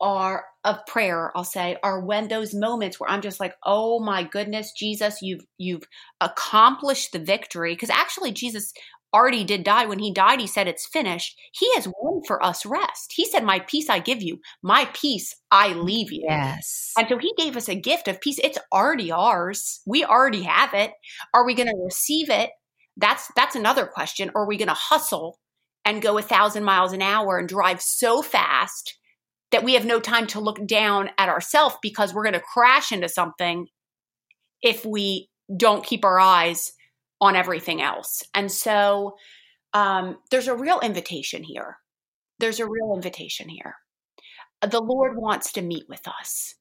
are 0.00 0.44
of 0.64 0.84
prayer 0.86 1.32
i'll 1.36 1.44
say 1.44 1.76
are 1.84 2.00
when 2.04 2.28
those 2.28 2.54
moments 2.54 3.00
where 3.00 3.10
i'm 3.10 3.22
just 3.22 3.40
like 3.40 3.54
oh 3.64 4.00
my 4.00 4.24
goodness 4.24 4.72
jesus 4.72 5.22
you've 5.22 5.44
you've 5.58 5.84
accomplished 6.20 7.12
the 7.12 7.20
victory 7.20 7.74
because 7.74 7.90
actually 7.90 8.32
jesus 8.32 8.72
already 9.14 9.44
did 9.44 9.64
die. 9.64 9.86
When 9.86 9.98
he 9.98 10.12
died, 10.12 10.40
he 10.40 10.46
said, 10.46 10.68
It's 10.68 10.86
finished. 10.86 11.38
He 11.52 11.72
has 11.74 11.88
won 12.00 12.22
for 12.26 12.42
us 12.44 12.64
rest. 12.64 13.12
He 13.14 13.24
said, 13.24 13.44
My 13.44 13.60
peace 13.60 13.88
I 13.88 13.98
give 13.98 14.22
you, 14.22 14.40
my 14.62 14.88
peace 14.92 15.34
I 15.50 15.72
leave 15.72 16.12
you. 16.12 16.24
Yes. 16.28 16.92
And 16.96 17.08
so 17.08 17.18
he 17.18 17.32
gave 17.36 17.56
us 17.56 17.68
a 17.68 17.74
gift 17.74 18.08
of 18.08 18.20
peace. 18.20 18.38
It's 18.42 18.58
already 18.72 19.10
ours. 19.12 19.80
We 19.86 20.04
already 20.04 20.42
have 20.42 20.74
it. 20.74 20.92
Are 21.34 21.44
we 21.44 21.54
going 21.54 21.68
to 21.68 21.82
receive 21.84 22.30
it? 22.30 22.50
That's 22.96 23.30
that's 23.36 23.56
another 23.56 23.86
question. 23.86 24.30
Or 24.34 24.42
are 24.42 24.48
we 24.48 24.58
going 24.58 24.68
to 24.68 24.74
hustle 24.74 25.38
and 25.84 26.02
go 26.02 26.18
a 26.18 26.22
thousand 26.22 26.64
miles 26.64 26.92
an 26.92 27.02
hour 27.02 27.38
and 27.38 27.48
drive 27.48 27.80
so 27.80 28.22
fast 28.22 28.98
that 29.50 29.64
we 29.64 29.74
have 29.74 29.84
no 29.84 30.00
time 30.00 30.26
to 30.28 30.40
look 30.40 30.66
down 30.66 31.10
at 31.18 31.28
ourselves 31.28 31.76
because 31.82 32.14
we're 32.14 32.24
going 32.24 32.32
to 32.32 32.40
crash 32.40 32.90
into 32.92 33.08
something 33.08 33.66
if 34.62 34.84
we 34.84 35.28
don't 35.56 35.84
keep 35.84 36.04
our 36.04 36.18
eyes 36.18 36.72
on 37.22 37.36
everything 37.36 37.80
else. 37.80 38.24
And 38.34 38.50
so 38.50 39.16
um, 39.72 40.18
there's 40.30 40.48
a 40.48 40.56
real 40.56 40.80
invitation 40.80 41.44
here. 41.44 41.78
There's 42.40 42.58
a 42.58 42.66
real 42.66 42.94
invitation 42.96 43.48
here. 43.48 43.76
The 44.60 44.82
Lord 44.82 45.16
wants 45.16 45.52
to 45.52 45.62
meet 45.62 45.84
with 45.88 46.06
us. 46.08 46.56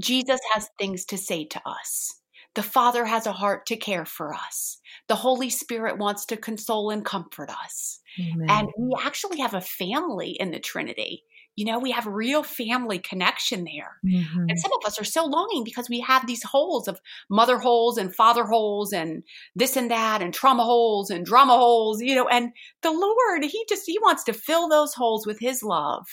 Jesus 0.00 0.40
has 0.52 0.68
things 0.78 1.06
to 1.06 1.16
say 1.16 1.46
to 1.46 1.60
us. 1.66 2.14
The 2.54 2.62
Father 2.62 3.06
has 3.06 3.26
a 3.26 3.32
heart 3.32 3.64
to 3.66 3.76
care 3.76 4.04
for 4.04 4.34
us. 4.34 4.78
The 5.08 5.16
Holy 5.16 5.48
Spirit 5.48 5.96
wants 5.96 6.26
to 6.26 6.36
console 6.36 6.90
and 6.90 7.02
comfort 7.04 7.48
us. 7.48 8.00
Amen. 8.20 8.46
And 8.50 8.68
we 8.78 8.94
actually 9.02 9.40
have 9.40 9.54
a 9.54 9.62
family 9.62 10.36
in 10.38 10.50
the 10.50 10.60
Trinity. 10.60 11.24
You 11.62 11.70
know, 11.70 11.78
we 11.78 11.92
have 11.92 12.08
real 12.08 12.42
family 12.42 12.98
connection 12.98 13.62
there. 13.62 13.98
Mm-hmm. 14.04 14.46
And 14.48 14.58
some 14.58 14.72
of 14.72 14.84
us 14.84 15.00
are 15.00 15.04
so 15.04 15.24
longing 15.24 15.62
because 15.62 15.88
we 15.88 16.00
have 16.00 16.26
these 16.26 16.42
holes 16.42 16.88
of 16.88 17.00
mother 17.30 17.56
holes 17.56 17.98
and 17.98 18.12
father 18.12 18.44
holes 18.44 18.92
and 18.92 19.22
this 19.54 19.76
and 19.76 19.88
that 19.88 20.22
and 20.22 20.34
trauma 20.34 20.64
holes 20.64 21.08
and 21.08 21.24
drama 21.24 21.56
holes, 21.56 22.02
you 22.02 22.16
know, 22.16 22.26
and 22.26 22.50
the 22.82 22.90
Lord, 22.90 23.44
He 23.44 23.64
just, 23.68 23.84
He 23.86 23.96
wants 24.00 24.24
to 24.24 24.32
fill 24.32 24.68
those 24.68 24.94
holes 24.94 25.24
with 25.24 25.38
His 25.38 25.62
love. 25.62 26.04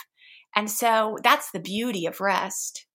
And 0.55 0.69
so 0.69 1.17
that's 1.23 1.49
the 1.49 1.59
beauty 1.59 2.05
of 2.05 2.21
rest. 2.21 2.85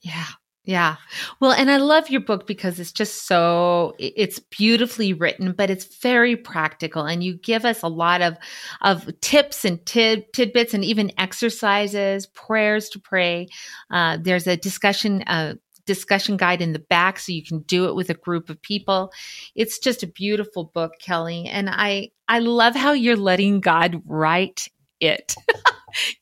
Yeah. 0.00 0.34
Yeah. 0.66 0.96
Well, 1.40 1.52
and 1.52 1.70
I 1.70 1.76
love 1.76 2.08
your 2.08 2.22
book 2.22 2.46
because 2.46 2.80
it's 2.80 2.92
just 2.92 3.26
so 3.26 3.94
it's 3.98 4.38
beautifully 4.38 5.12
written, 5.12 5.52
but 5.52 5.68
it's 5.68 5.98
very 5.98 6.36
practical 6.36 7.04
and 7.04 7.22
you 7.22 7.36
give 7.36 7.66
us 7.66 7.82
a 7.82 7.88
lot 7.88 8.22
of 8.22 8.38
of 8.80 9.08
tips 9.20 9.66
and 9.66 9.84
tid, 9.84 10.32
tidbits 10.32 10.72
and 10.72 10.82
even 10.82 11.12
exercises, 11.18 12.26
prayers 12.26 12.88
to 12.90 12.98
pray. 12.98 13.48
Uh, 13.90 14.16
there's 14.20 14.46
a 14.46 14.56
discussion 14.56 15.22
uh, 15.26 15.54
discussion 15.84 16.38
guide 16.38 16.62
in 16.62 16.72
the 16.72 16.78
back 16.78 17.18
so 17.18 17.30
you 17.30 17.44
can 17.44 17.60
do 17.60 17.86
it 17.86 17.94
with 17.94 18.08
a 18.08 18.14
group 18.14 18.48
of 18.48 18.60
people. 18.62 19.12
It's 19.54 19.78
just 19.78 20.02
a 20.02 20.06
beautiful 20.06 20.70
book, 20.74 20.92
Kelly, 20.98 21.46
and 21.46 21.68
I 21.70 22.10
I 22.26 22.38
love 22.38 22.74
how 22.74 22.92
you're 22.92 23.16
letting 23.16 23.60
God 23.60 24.00
write 24.06 24.68
it. 24.98 25.34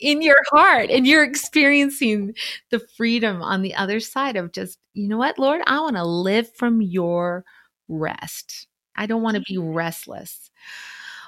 in 0.00 0.22
your 0.22 0.40
heart 0.50 0.90
and 0.90 1.06
you're 1.06 1.24
experiencing 1.24 2.34
the 2.70 2.80
freedom 2.96 3.42
on 3.42 3.62
the 3.62 3.74
other 3.74 4.00
side 4.00 4.36
of 4.36 4.52
just, 4.52 4.78
you 4.94 5.08
know 5.08 5.18
what, 5.18 5.38
Lord, 5.38 5.62
I 5.66 5.80
want 5.80 5.96
to 5.96 6.04
live 6.04 6.54
from 6.56 6.82
your 6.82 7.44
rest. 7.88 8.66
I 8.96 9.06
don't 9.06 9.22
want 9.22 9.36
to 9.36 9.42
be 9.42 9.58
restless. 9.58 10.50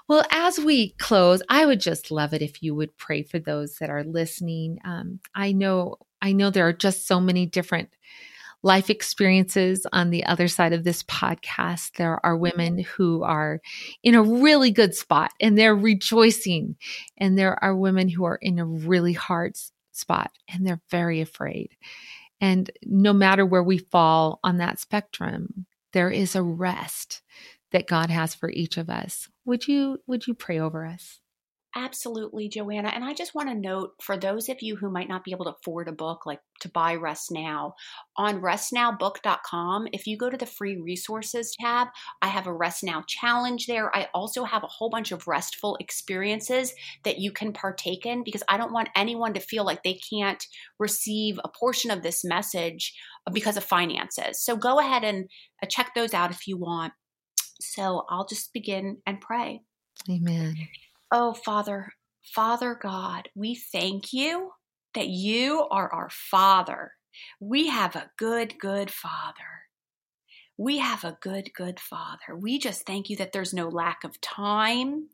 Well, 0.07 0.24
as 0.30 0.59
we 0.59 0.90
close, 0.99 1.42
I 1.49 1.64
would 1.64 1.80
just 1.80 2.11
love 2.11 2.34
it 2.34 2.42
if 2.42 2.62
you 2.62 2.74
would 2.74 2.97
pray 2.99 3.22
for 3.22 3.38
those 3.38 3.76
that 3.76 3.88
are 3.88 4.05
listening. 4.05 4.78
Um, 4.84 5.20
I 5.34 5.53
know, 5.53 5.97
I 6.20 6.32
know 6.32 6.51
there 6.51 6.68
are 6.68 6.74
just 6.74 7.07
so 7.07 7.20
many 7.20 7.47
different 7.47 7.88
life 8.64 8.88
experiences 8.88 9.86
on 9.92 10.08
the 10.08 10.24
other 10.24 10.48
side 10.48 10.72
of 10.72 10.84
this 10.84 11.02
podcast. 11.04 11.92
There 11.96 12.18
are 12.24 12.36
women 12.36 12.78
who 12.78 13.22
are 13.22 13.60
in 14.02 14.14
a 14.14 14.22
really 14.22 14.70
good 14.70 14.94
spot 14.94 15.32
and 15.38 15.56
they're 15.56 15.76
rejoicing. 15.76 16.76
And 17.18 17.38
there 17.38 17.62
are 17.62 17.76
women 17.76 18.08
who 18.08 18.24
are 18.24 18.38
in 18.40 18.58
a 18.58 18.64
really 18.64 19.12
hard 19.12 19.56
spot 19.92 20.30
and 20.48 20.66
they're 20.66 20.80
very 20.90 21.20
afraid. 21.20 21.76
And 22.40 22.70
no 22.82 23.12
matter 23.12 23.44
where 23.44 23.62
we 23.62 23.78
fall 23.78 24.40
on 24.42 24.56
that 24.56 24.80
spectrum, 24.80 25.66
there 25.92 26.10
is 26.10 26.34
a 26.34 26.42
rest 26.42 27.20
that 27.70 27.86
God 27.86 28.08
has 28.08 28.34
for 28.34 28.50
each 28.50 28.78
of 28.78 28.88
us. 28.88 29.28
Would 29.44 29.68
you 29.68 29.98
would 30.06 30.26
you 30.26 30.32
pray 30.32 30.58
over 30.58 30.86
us? 30.86 31.20
Absolutely, 31.77 32.49
Joanna. 32.49 32.89
And 32.95 33.03
I 33.03 33.14
just 33.14 33.35
want 33.35 33.49
to 33.49 33.55
note 33.55 33.95
for 34.01 34.16
those 34.16 34.49
of 34.49 34.62
you 34.62 34.77
who 34.77 34.91
might 34.91 35.09
not 35.09 35.25
be 35.25 35.33
able 35.33 35.47
to 35.47 35.57
afford 35.61 35.89
a 35.89 35.93
book, 35.93 36.25
like 36.25 36.39
to 36.61 36.68
buy 36.68 36.95
Rest 36.95 37.33
Now, 37.33 37.75
on 38.16 38.41
restnowbook.com, 38.41 39.89
if 39.93 40.07
you 40.07 40.16
go 40.16 40.31
to 40.31 40.37
the 40.37 40.47
free 40.47 40.77
resources 40.77 41.57
tab, 41.61 41.89
I 42.22 42.29
have 42.29 42.47
a 42.47 42.53
Rest 42.53 42.85
Now 42.85 43.03
challenge 43.09 43.66
there. 43.66 43.95
I 43.95 44.07
also 44.14 44.45
have 44.45 44.62
a 44.62 44.68
whole 44.68 44.89
bunch 44.89 45.11
of 45.11 45.27
restful 45.27 45.77
experiences 45.81 46.72
that 47.03 47.18
you 47.18 47.33
can 47.33 47.53
partake 47.53 48.07
in 48.07 48.22
because 48.22 48.45
I 48.49 48.57
don't 48.57 48.72
want 48.72 48.91
anyone 48.95 49.35
to 49.35 49.41
feel 49.41 49.64
like 49.64 49.83
they 49.83 49.99
can't 50.12 50.47
receive 50.79 51.41
a 51.43 51.49
portion 51.49 51.91
of 51.91 52.05
this 52.05 52.25
message 52.25 52.95
because 53.33 53.57
of 53.57 53.64
finances. 53.64 54.45
So 54.45 54.57
go 54.57 54.79
ahead 54.79 55.03
and 55.03 55.29
uh, 55.61 55.66
check 55.66 55.91
those 55.97 56.14
out 56.14 56.31
if 56.31 56.47
you 56.47 56.57
want. 56.57 56.93
So 57.61 58.05
I'll 58.09 58.27
just 58.27 58.53
begin 58.53 58.99
and 59.07 59.20
pray. 59.20 59.62
Amen. 60.09 60.55
Oh, 61.16 61.32
Father, 61.32 61.92
Father 62.24 62.74
God, 62.74 63.28
we 63.36 63.54
thank 63.54 64.12
you 64.12 64.50
that 64.96 65.06
you 65.06 65.64
are 65.70 65.88
our 65.92 66.10
Father. 66.10 66.90
We 67.38 67.68
have 67.68 67.94
a 67.94 68.10
good, 68.18 68.58
good 68.58 68.90
Father. 68.90 69.68
We 70.58 70.78
have 70.78 71.04
a 71.04 71.16
good, 71.20 71.50
good 71.54 71.78
Father. 71.78 72.36
We 72.36 72.58
just 72.58 72.84
thank 72.84 73.10
you 73.10 73.16
that 73.18 73.30
there's 73.30 73.54
no 73.54 73.68
lack 73.68 74.02
of 74.02 74.20
time. 74.20 75.06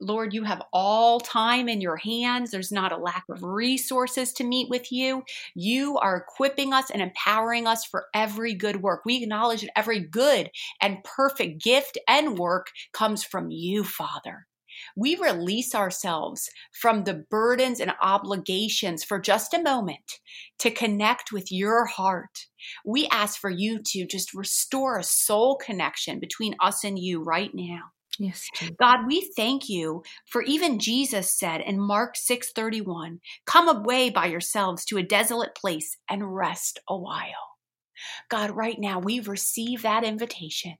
Lord, 0.00 0.32
you 0.34 0.44
have 0.44 0.62
all 0.72 1.18
time 1.18 1.68
in 1.68 1.80
your 1.80 1.96
hands. 1.96 2.52
There's 2.52 2.70
not 2.70 2.92
a 2.92 2.96
lack 2.96 3.24
of 3.28 3.42
resources 3.42 4.32
to 4.34 4.44
meet 4.44 4.70
with 4.70 4.92
you. 4.92 5.24
You 5.56 5.98
are 5.98 6.16
equipping 6.16 6.72
us 6.72 6.90
and 6.90 7.02
empowering 7.02 7.66
us 7.66 7.84
for 7.84 8.04
every 8.14 8.54
good 8.54 8.82
work. 8.82 9.00
We 9.04 9.20
acknowledge 9.20 9.62
that 9.62 9.76
every 9.76 9.98
good 9.98 10.52
and 10.80 11.02
perfect 11.02 11.60
gift 11.60 11.98
and 12.06 12.38
work 12.38 12.68
comes 12.92 13.24
from 13.24 13.50
you, 13.50 13.82
Father 13.82 14.46
we 14.96 15.16
release 15.16 15.74
ourselves 15.74 16.50
from 16.72 17.04
the 17.04 17.24
burdens 17.30 17.80
and 17.80 17.92
obligations 18.02 19.04
for 19.04 19.18
just 19.18 19.54
a 19.54 19.62
moment 19.62 20.20
to 20.58 20.70
connect 20.70 21.32
with 21.32 21.50
your 21.50 21.86
heart. 21.86 22.46
We 22.84 23.08
ask 23.08 23.40
for 23.40 23.50
you 23.50 23.80
to 23.86 24.06
just 24.06 24.34
restore 24.34 24.98
a 24.98 25.04
soul 25.04 25.56
connection 25.56 26.20
between 26.20 26.54
us 26.60 26.84
and 26.84 26.98
you 26.98 27.22
right 27.22 27.50
now. 27.54 27.92
Yes. 28.18 28.48
God, 28.78 29.06
we 29.08 29.30
thank 29.36 29.68
you 29.68 30.04
for 30.30 30.42
even 30.42 30.78
Jesus 30.78 31.36
said 31.36 31.60
in 31.60 31.80
Mark 31.80 32.16
6:31, 32.16 33.20
"Come 33.44 33.68
away 33.68 34.10
by 34.10 34.26
yourselves 34.26 34.84
to 34.86 34.98
a 34.98 35.02
desolate 35.02 35.54
place 35.54 35.96
and 36.08 36.34
rest 36.34 36.78
a 36.88 36.96
while." 36.96 37.58
God, 38.28 38.50
right 38.50 38.78
now 38.78 38.98
we 38.98 39.20
receive 39.20 39.82
that 39.82 40.04
invitation. 40.04 40.76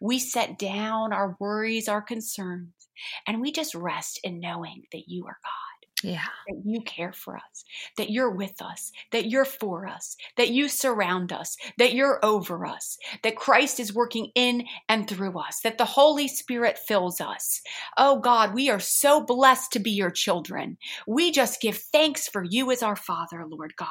We 0.00 0.18
set 0.18 0.58
down 0.58 1.12
our 1.12 1.36
worries, 1.38 1.88
our 1.88 2.02
concerns, 2.02 2.81
and 3.26 3.40
we 3.40 3.52
just 3.52 3.74
rest 3.74 4.20
in 4.24 4.40
knowing 4.40 4.82
that 4.92 5.08
you 5.08 5.26
are 5.26 5.38
God. 5.42 5.71
Yeah. 6.02 6.24
That 6.48 6.62
you 6.64 6.82
care 6.82 7.12
for 7.12 7.36
us, 7.36 7.64
that 7.96 8.10
you're 8.10 8.30
with 8.30 8.60
us, 8.60 8.90
that 9.12 9.26
you're 9.26 9.44
for 9.44 9.86
us, 9.86 10.16
that 10.36 10.50
you 10.50 10.68
surround 10.68 11.32
us, 11.32 11.56
that 11.78 11.94
you're 11.94 12.18
over 12.24 12.66
us, 12.66 12.98
that 13.22 13.36
Christ 13.36 13.78
is 13.78 13.94
working 13.94 14.30
in 14.34 14.64
and 14.88 15.08
through 15.08 15.38
us, 15.38 15.60
that 15.60 15.78
the 15.78 15.84
Holy 15.84 16.26
Spirit 16.26 16.78
fills 16.78 17.20
us. 17.20 17.62
Oh 17.96 18.18
God, 18.18 18.52
we 18.54 18.68
are 18.68 18.80
so 18.80 19.20
blessed 19.20 19.72
to 19.72 19.78
be 19.78 19.92
your 19.92 20.10
children. 20.10 20.76
We 21.06 21.30
just 21.30 21.60
give 21.60 21.76
thanks 21.76 22.28
for 22.28 22.42
you 22.42 22.70
as 22.72 22.82
our 22.82 22.96
Father, 22.96 23.44
Lord 23.48 23.74
God. 23.76 23.88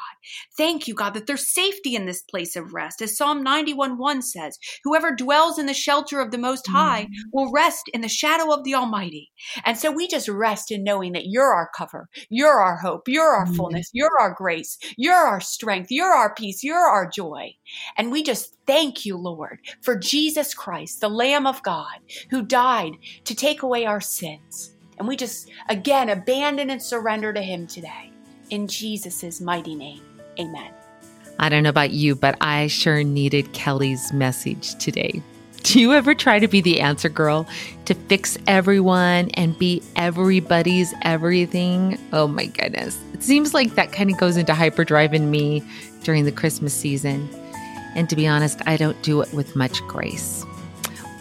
Thank 0.57 0.87
you, 0.87 0.93
God, 0.93 1.13
that 1.13 1.27
there's 1.27 1.53
safety 1.53 1.95
in 1.95 2.05
this 2.05 2.21
place 2.21 2.55
of 2.55 2.73
rest. 2.73 3.01
As 3.01 3.15
Psalm 3.15 3.41
91 3.41 3.97
1 3.97 4.21
says, 4.21 4.59
whoever 4.83 5.15
dwells 5.15 5.57
in 5.57 5.65
the 5.65 5.73
shelter 5.73 6.19
of 6.19 6.31
the 6.31 6.37
Most 6.37 6.67
High 6.67 7.03
mm-hmm. 7.03 7.29
will 7.31 7.51
rest 7.51 7.89
in 7.93 8.01
the 8.01 8.09
shadow 8.09 8.53
of 8.53 8.63
the 8.63 8.75
Almighty. 8.75 9.31
And 9.63 9.77
so 9.77 9.91
we 9.91 10.07
just 10.07 10.27
rest 10.27 10.71
in 10.71 10.83
knowing 10.83 11.13
that 11.13 11.27
you're 11.27 11.53
our 11.53 11.69
cover 11.75 12.00
you're 12.29 12.59
our 12.59 12.75
hope. 12.75 13.07
You're 13.07 13.23
our 13.23 13.45
mm-hmm. 13.45 13.55
fullness. 13.55 13.89
You're 13.93 14.19
our 14.19 14.33
grace. 14.33 14.77
You're 14.97 15.15
our 15.15 15.41
strength. 15.41 15.91
You're 15.91 16.13
our 16.13 16.33
peace. 16.33 16.63
You're 16.63 16.77
our 16.77 17.09
joy. 17.09 17.55
And 17.97 18.11
we 18.11 18.23
just 18.23 18.55
thank 18.65 19.05
you, 19.05 19.17
Lord, 19.17 19.59
for 19.81 19.95
Jesus 19.95 20.53
Christ, 20.53 21.01
the 21.01 21.09
Lamb 21.09 21.47
of 21.47 21.63
God, 21.63 21.99
who 22.29 22.41
died 22.41 22.93
to 23.25 23.35
take 23.35 23.63
away 23.63 23.85
our 23.85 24.01
sins. 24.01 24.75
And 24.97 25.07
we 25.07 25.15
just, 25.15 25.49
again, 25.69 26.09
abandon 26.09 26.69
and 26.69 26.81
surrender 26.81 27.33
to 27.33 27.41
him 27.41 27.67
today. 27.67 28.11
In 28.49 28.67
Jesus' 28.67 29.41
mighty 29.41 29.75
name, 29.75 30.03
amen. 30.39 30.73
I 31.39 31.49
don't 31.49 31.63
know 31.63 31.69
about 31.69 31.91
you, 31.91 32.15
but 32.15 32.37
I 32.39 32.67
sure 32.67 33.03
needed 33.03 33.51
Kelly's 33.53 34.13
message 34.13 34.75
today. 34.75 35.23
Do 35.63 35.79
you 35.79 35.93
ever 35.93 36.15
try 36.15 36.39
to 36.39 36.47
be 36.47 36.61
the 36.61 36.81
answer 36.81 37.07
girl 37.07 37.47
to 37.85 37.93
fix 37.93 38.37
everyone 38.47 39.29
and 39.35 39.57
be 39.57 39.83
everybody's 39.95 40.93
everything? 41.03 41.99
Oh 42.13 42.27
my 42.27 42.45
goodness. 42.47 42.99
It 43.13 43.21
seems 43.21 43.53
like 43.53 43.75
that 43.75 43.91
kind 43.91 44.09
of 44.09 44.17
goes 44.17 44.37
into 44.37 44.53
hyperdrive 44.53 45.13
in 45.13 45.29
me 45.29 45.63
during 46.03 46.25
the 46.25 46.31
Christmas 46.31 46.73
season. 46.73 47.29
And 47.95 48.09
to 48.09 48.15
be 48.15 48.25
honest, 48.25 48.61
I 48.65 48.75
don't 48.75 49.01
do 49.03 49.21
it 49.21 49.31
with 49.33 49.55
much 49.55 49.81
grace 49.87 50.45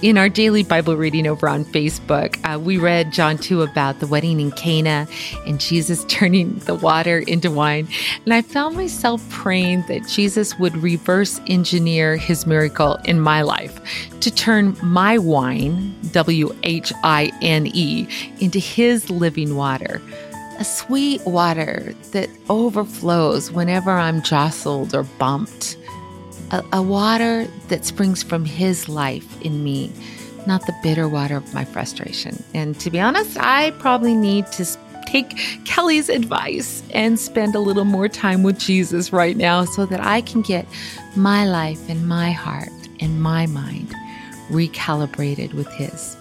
in 0.03 0.17
our 0.17 0.31
daily 0.31 0.63
Bible 0.63 0.97
reading 0.97 1.27
over 1.27 1.47
on 1.49 1.65
Facebook, 1.65 2.39
uh, 2.45 2.59
we 2.59 2.79
read 2.79 3.13
John 3.13 3.37
2 3.37 3.61
about 3.61 4.01
the 4.01 4.07
wedding 4.07 4.41
in 4.41 4.51
Cana 4.53 5.07
and 5.47 5.61
Jesus 5.61 6.05
turning 6.09 6.59
the 6.61 6.75
water 6.75 7.19
into 7.19 7.51
wine. 7.51 7.87
And 8.25 8.33
I 8.33 8.41
found 8.41 8.77
myself 8.77 9.27
praying 9.29 9.85
that 9.89 10.09
Jesus 10.09 10.59
would 10.59 10.77
reverse 10.79 11.41
engineer 11.49 12.17
his 12.17 12.47
miracle 12.47 12.95
in 13.05 13.21
my 13.21 13.43
life 13.43 13.79
to 14.21 14.31
turn 14.31 14.77
my 14.83 15.19
wine, 15.19 15.95
W 16.13 16.55
H 16.63 16.93
I 17.03 17.31
N 17.43 17.67
E, 17.67 18.09
into 18.41 18.59
his 18.59 19.11
living 19.11 19.55
water. 19.57 20.01
A 20.59 20.65
sweet 20.65 21.25
water 21.27 21.95
that 22.13 22.29
overflows 22.49 23.51
whenever 23.51 23.91
I'm 23.91 24.23
jostled 24.23 24.95
or 24.95 25.05
bumped 25.05 25.77
a, 26.51 26.65
a 26.73 26.83
water 26.83 27.47
that 27.69 27.85
springs 27.85 28.23
from 28.23 28.45
His 28.45 28.89
life 28.89 29.41
in 29.43 29.65
me, 29.65 29.93
not 30.47 30.67
the 30.67 30.75
bitter 30.83 31.09
water 31.09 31.37
of 31.37 31.55
my 31.55 31.65
frustration. 31.65 32.43
And 32.55 32.79
to 32.81 32.91
be 32.91 33.01
honest, 33.01 33.37
I 33.39 33.71
probably 33.73 34.15
need 34.15 34.47
to 34.53 34.67
take 35.07 35.37
Kelly's 35.65 36.09
advice 36.09 36.83
and 36.93 37.19
spend 37.19 37.55
a 37.55 37.61
little 37.61 37.85
more 37.85 38.09
time 38.09 38.43
with 38.43 38.59
Jesus 38.59 39.13
right 39.13 39.37
now 39.37 39.65
so 39.65 39.87
that 39.87 40.01
I 40.01 40.21
can 40.21 40.43
get 40.43 40.67
my 41.17 41.47
life 41.47 41.89
and 41.89 42.07
my 42.07 42.31
heart 42.31 42.69
and 43.01 43.21
my 43.21 43.47
mind 43.47 43.93
recalibrated 44.51 45.55
with 45.55 45.69
His. 45.73 46.17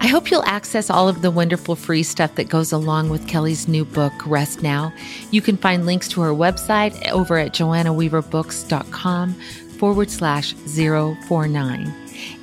I 0.00 0.06
hope 0.06 0.30
you'll 0.30 0.44
access 0.44 0.90
all 0.90 1.08
of 1.08 1.22
the 1.22 1.30
wonderful 1.30 1.76
free 1.76 2.02
stuff 2.02 2.34
that 2.36 2.48
goes 2.48 2.72
along 2.72 3.10
with 3.10 3.28
Kelly's 3.28 3.68
new 3.68 3.84
book, 3.84 4.12
Rest 4.26 4.62
Now. 4.62 4.92
You 5.30 5.42
can 5.42 5.56
find 5.56 5.86
links 5.86 6.08
to 6.08 6.20
her 6.20 6.32
website 6.32 7.08
over 7.10 7.38
at 7.38 7.52
joannaweaverbooks.com 7.52 9.34
forward 9.78 10.10
slash 10.10 10.52
049. 10.54 11.94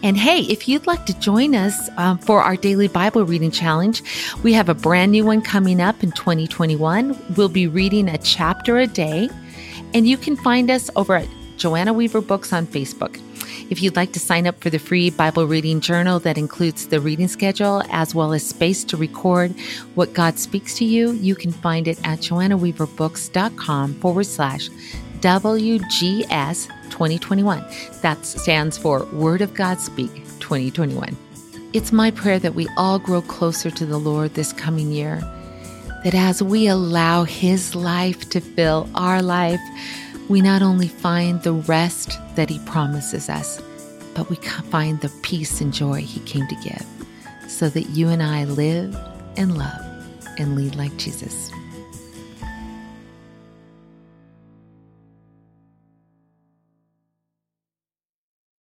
And 0.04 0.18
hey, 0.18 0.42
if 0.42 0.68
you'd 0.68 0.88
like 0.88 1.06
to 1.06 1.20
join 1.20 1.56
us 1.56 1.90
um, 1.98 2.18
for 2.18 2.42
our 2.42 2.56
daily 2.56 2.88
Bible 2.88 3.26
reading 3.26 3.52
challenge, 3.52 4.04
we 4.44 4.54
have 4.54 4.70
a 4.70 4.74
brand 4.74 5.12
new 5.12 5.26
one 5.26 5.42
coming 5.42 5.82
up 5.82 6.04
in 6.04 6.12
2021. 6.12 7.36
We'll 7.36 7.50
be 7.50 7.68
reading 7.68 8.10
a 8.10 8.18
chapter 8.18 8.78
a 8.78 8.88
day, 8.88 9.30
and 9.94 10.08
you 10.08 10.18
can 10.18 10.36
find 10.36 10.72
us 10.72 10.90
over 10.96 11.16
at 11.16 11.28
Joanna 11.58 11.94
Weaver 11.94 12.22
Books 12.22 12.54
on 12.54 12.68
Facebook. 12.68 13.20
If 13.70 13.82
you'd 13.82 13.96
like 13.96 14.12
to 14.14 14.20
sign 14.20 14.48
up 14.48 14.60
for 14.62 14.70
the 14.70 14.80
free 14.80 15.10
Bible 15.10 15.48
reading 15.48 15.80
journal 15.80 16.20
that 16.20 16.38
includes 16.38 16.88
the 16.88 17.00
reading 17.00 17.28
schedule 17.28 17.84
as 17.90 18.14
well 18.14 18.34
as 18.34 18.48
space 18.48 18.84
to 18.86 18.98
record 18.98 19.52
what 19.96 20.14
God 20.14 20.40
speaks 20.40 20.76
to 20.76 20.86
you, 20.86 21.12
you 21.14 21.36
can 21.36 21.52
find 21.52 21.88
it 21.88 22.00
at 22.04 22.20
joannaweaverbooks.com 22.20 23.94
forward 23.96 24.26
slash 24.26 24.70
WGS 25.20 26.68
2021. 26.90 27.66
That 28.02 28.26
stands 28.26 28.78
for 28.78 29.06
Word 29.14 29.42
of 29.42 29.54
God 29.54 29.80
Speak 29.80 30.14
2021. 30.40 31.16
It's 31.74 31.92
my 31.92 32.12
prayer 32.12 32.40
that 32.40 32.56
we 32.56 32.68
all 32.78 33.00
grow 33.00 33.22
closer 33.22 33.70
to 33.72 33.86
the 33.86 33.98
Lord 33.98 34.34
this 34.34 34.54
coming 34.54 34.92
year, 34.92 35.20
that 36.04 36.14
as 36.14 36.42
we 36.42 36.68
allow 36.68 37.24
His 37.24 37.76
life 37.76 38.30
to 38.30 38.40
fill 38.40 38.88
our 38.96 39.22
life, 39.22 39.60
we 40.30 40.42
not 40.42 40.62
only 40.62 40.88
find 40.88 41.42
the 41.42 41.54
rest 41.54 42.20
that 42.36 42.50
He 42.50 42.60
promises 42.60 43.30
us, 43.30 43.62
but 44.14 44.30
we 44.30 44.36
find 44.36 45.00
the 45.02 45.10
peace 45.22 45.62
and 45.62 45.74
joy 45.74 46.02
He 46.02 46.20
came 46.22 46.48
to 46.48 46.56
give, 46.56 46.86
so 47.50 47.70
that 47.70 47.90
you 47.90 48.10
and 48.10 48.24
I 48.24 48.46
live 48.46 48.96
and 49.38 49.58
love 49.58 49.82
and 50.38 50.56
lead 50.56 50.76
like 50.76 50.96
Jesus. 50.98 51.52